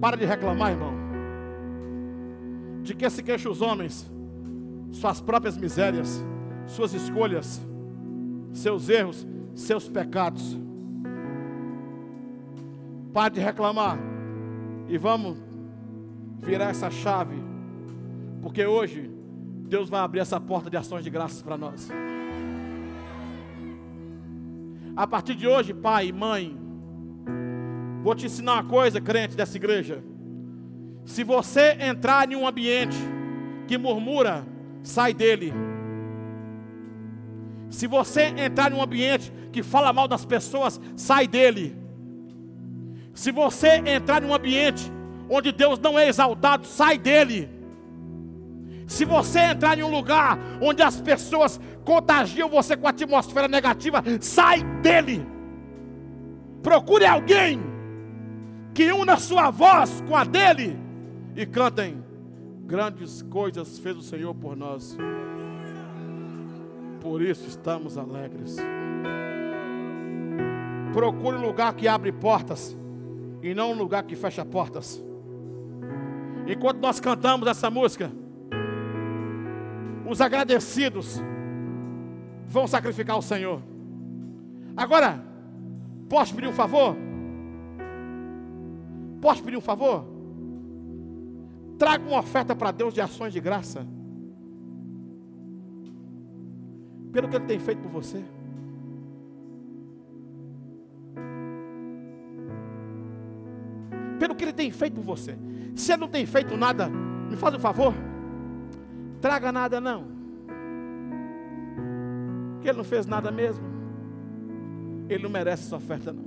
Para 0.00 0.16
de 0.16 0.24
reclamar, 0.24 0.72
irmão. 0.72 0.92
De 2.82 2.92
que 2.92 3.08
se 3.08 3.22
queixam 3.22 3.52
os 3.52 3.62
homens? 3.62 4.10
Suas 4.90 5.20
próprias 5.20 5.56
misérias, 5.56 6.24
suas 6.66 6.92
escolhas, 6.92 7.64
seus 8.52 8.88
erros, 8.88 9.24
seus 9.54 9.88
pecados. 9.88 10.58
Pare 13.16 13.32
de 13.32 13.40
reclamar. 13.40 13.98
E 14.90 14.98
vamos 14.98 15.38
virar 16.36 16.68
essa 16.68 16.90
chave. 16.90 17.36
Porque 18.42 18.66
hoje 18.66 19.10
Deus 19.66 19.88
vai 19.88 20.00
abrir 20.00 20.20
essa 20.20 20.38
porta 20.38 20.68
de 20.68 20.76
ações 20.76 21.02
de 21.02 21.08
graças 21.08 21.40
para 21.40 21.56
nós. 21.56 21.88
A 24.94 25.06
partir 25.06 25.34
de 25.34 25.48
hoje, 25.48 25.72
pai 25.72 26.12
mãe, 26.12 26.54
vou 28.02 28.14
te 28.14 28.26
ensinar 28.26 28.52
uma 28.52 28.64
coisa, 28.64 29.00
crente 29.00 29.34
dessa 29.34 29.56
igreja. 29.56 30.04
Se 31.06 31.24
você 31.24 31.74
entrar 31.80 32.30
em 32.30 32.36
um 32.36 32.46
ambiente 32.46 32.98
que 33.66 33.78
murmura, 33.78 34.46
sai 34.82 35.14
dele. 35.14 35.54
Se 37.70 37.86
você 37.86 38.24
entrar 38.36 38.70
em 38.70 38.74
um 38.74 38.82
ambiente 38.82 39.32
que 39.50 39.62
fala 39.62 39.90
mal 39.90 40.06
das 40.06 40.26
pessoas, 40.26 40.78
sai 40.94 41.26
dele. 41.26 41.85
Se 43.16 43.32
você 43.32 43.82
entrar 43.86 44.22
em 44.22 44.26
um 44.26 44.34
ambiente 44.34 44.92
onde 45.28 45.50
Deus 45.50 45.78
não 45.78 45.98
é 45.98 46.06
exaltado, 46.06 46.66
sai 46.66 46.98
dele. 46.98 47.48
Se 48.86 49.06
você 49.06 49.40
entrar 49.40 49.76
em 49.76 49.82
um 49.82 49.90
lugar 49.90 50.38
onde 50.60 50.82
as 50.82 51.00
pessoas 51.00 51.58
contagiam 51.82 52.46
você 52.50 52.76
com 52.76 52.86
a 52.86 52.90
atmosfera 52.90 53.48
negativa, 53.48 54.04
sai 54.20 54.62
dele. 54.82 55.26
Procure 56.62 57.06
alguém 57.06 57.58
que 58.74 58.92
una 58.92 59.16
sua 59.16 59.50
voz 59.50 60.04
com 60.06 60.14
a 60.14 60.22
dele 60.22 60.78
e 61.34 61.46
cantem 61.46 62.04
grandes 62.66 63.22
coisas 63.22 63.78
fez 63.78 63.96
o 63.96 64.02
Senhor 64.02 64.34
por 64.34 64.54
nós. 64.54 64.94
Por 67.00 67.22
isso 67.22 67.48
estamos 67.48 67.96
alegres. 67.96 68.58
Procure 70.92 71.38
um 71.38 71.46
lugar 71.46 71.72
que 71.72 71.88
abre 71.88 72.12
portas 72.12 72.76
e 73.50 73.54
não 73.54 73.72
um 73.72 73.76
lugar 73.76 74.02
que 74.02 74.16
fecha 74.16 74.44
portas. 74.44 75.02
Enquanto 76.46 76.78
nós 76.78 77.00
cantamos 77.00 77.46
essa 77.48 77.70
música, 77.70 78.10
os 80.08 80.20
agradecidos 80.20 81.20
vão 82.48 82.66
sacrificar 82.66 83.18
o 83.18 83.22
Senhor. 83.22 83.62
Agora, 84.76 85.24
posso 86.08 86.34
pedir 86.34 86.48
um 86.48 86.52
favor? 86.52 86.96
Posso 89.20 89.42
pedir 89.42 89.56
um 89.56 89.60
favor? 89.60 90.04
Traga 91.78 92.06
uma 92.06 92.20
oferta 92.20 92.54
para 92.54 92.70
Deus 92.70 92.94
de 92.94 93.00
ações 93.00 93.32
de 93.32 93.40
graça. 93.40 93.86
Pelo 97.12 97.28
que 97.28 97.36
Ele 97.36 97.46
tem 97.46 97.58
feito 97.58 97.80
por 97.80 97.90
você. 97.90 98.22
Tem 104.56 104.70
feito 104.70 104.94
por 104.94 105.04
você. 105.04 105.38
Se 105.74 105.92
Ele 105.92 106.00
não 106.00 106.08
tem 106.08 106.26
feito 106.26 106.56
nada, 106.56 106.88
me 106.88 107.36
faz 107.36 107.54
um 107.54 107.58
favor. 107.60 107.94
Traga 109.20 109.52
nada 109.52 109.80
não. 109.80 110.04
Que 112.60 112.68
Ele 112.68 112.78
não 112.78 112.84
fez 112.84 113.06
nada 113.06 113.30
mesmo. 113.30 113.64
Ele 115.08 115.22
não 115.22 115.30
merece 115.30 115.64
essa 115.64 115.76
oferta 115.76 116.12
não. 116.12 116.24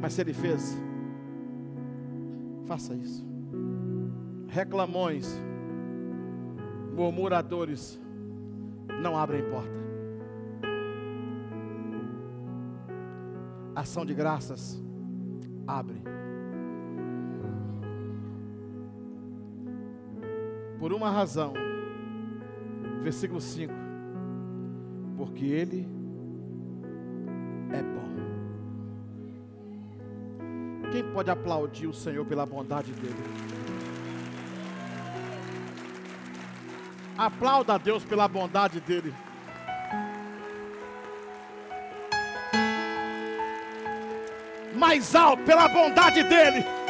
Mas 0.00 0.12
se 0.12 0.20
Ele 0.20 0.34
fez, 0.34 0.76
faça 2.66 2.94
isso. 2.94 3.24
Reclamões, 4.48 5.40
murmuradores, 6.94 7.98
não 9.00 9.16
abrem 9.16 9.42
porta. 9.44 9.82
Ação 13.74 14.04
de 14.04 14.12
graças, 14.12 14.82
abre. 15.66 16.11
Uma 21.02 21.10
razão, 21.10 21.52
versículo 23.02 23.40
5: 23.40 23.72
Porque 25.16 25.44
Ele 25.44 25.88
é 27.72 27.82
bom. 27.82 28.12
Quem 30.92 31.02
pode 31.12 31.28
aplaudir 31.28 31.88
o 31.88 31.92
Senhor 31.92 32.24
pela 32.24 32.46
bondade 32.46 32.92
dele? 32.92 33.16
Aplauda 37.18 37.74
a 37.74 37.78
Deus 37.78 38.04
pela 38.04 38.28
bondade 38.28 38.80
dele. 38.80 39.12
Mais 44.76 45.14
alto 45.16 45.42
pela 45.42 45.66
bondade 45.66 46.22
dele. 46.22 46.81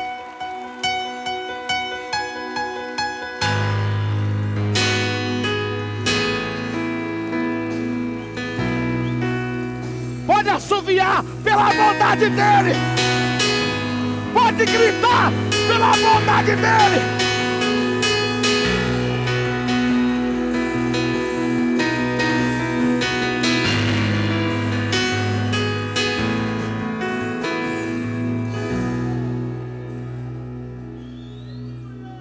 Pela 11.43 11.73
bondade 11.73 12.29
dele. 12.29 12.75
Pode 14.33 14.65
gritar 14.65 15.33
pela 15.67 15.93
bondade 15.93 16.57
dele. 16.57 17.23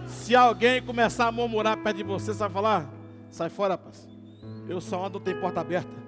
Se 0.08 0.36
alguém 0.36 0.82
começar 0.82 1.28
a 1.28 1.32
murmurar 1.32 1.76
perto 1.78 1.98
de 1.98 2.04
você, 2.04 2.34
você 2.34 2.40
vai 2.40 2.50
falar: 2.50 2.90
sai 3.30 3.50
fora, 3.50 3.74
rapaz. 3.74 4.08
Eu 4.68 4.80
só 4.80 5.06
ando, 5.06 5.20
tem 5.20 5.40
porta 5.40 5.60
aberta. 5.60 6.01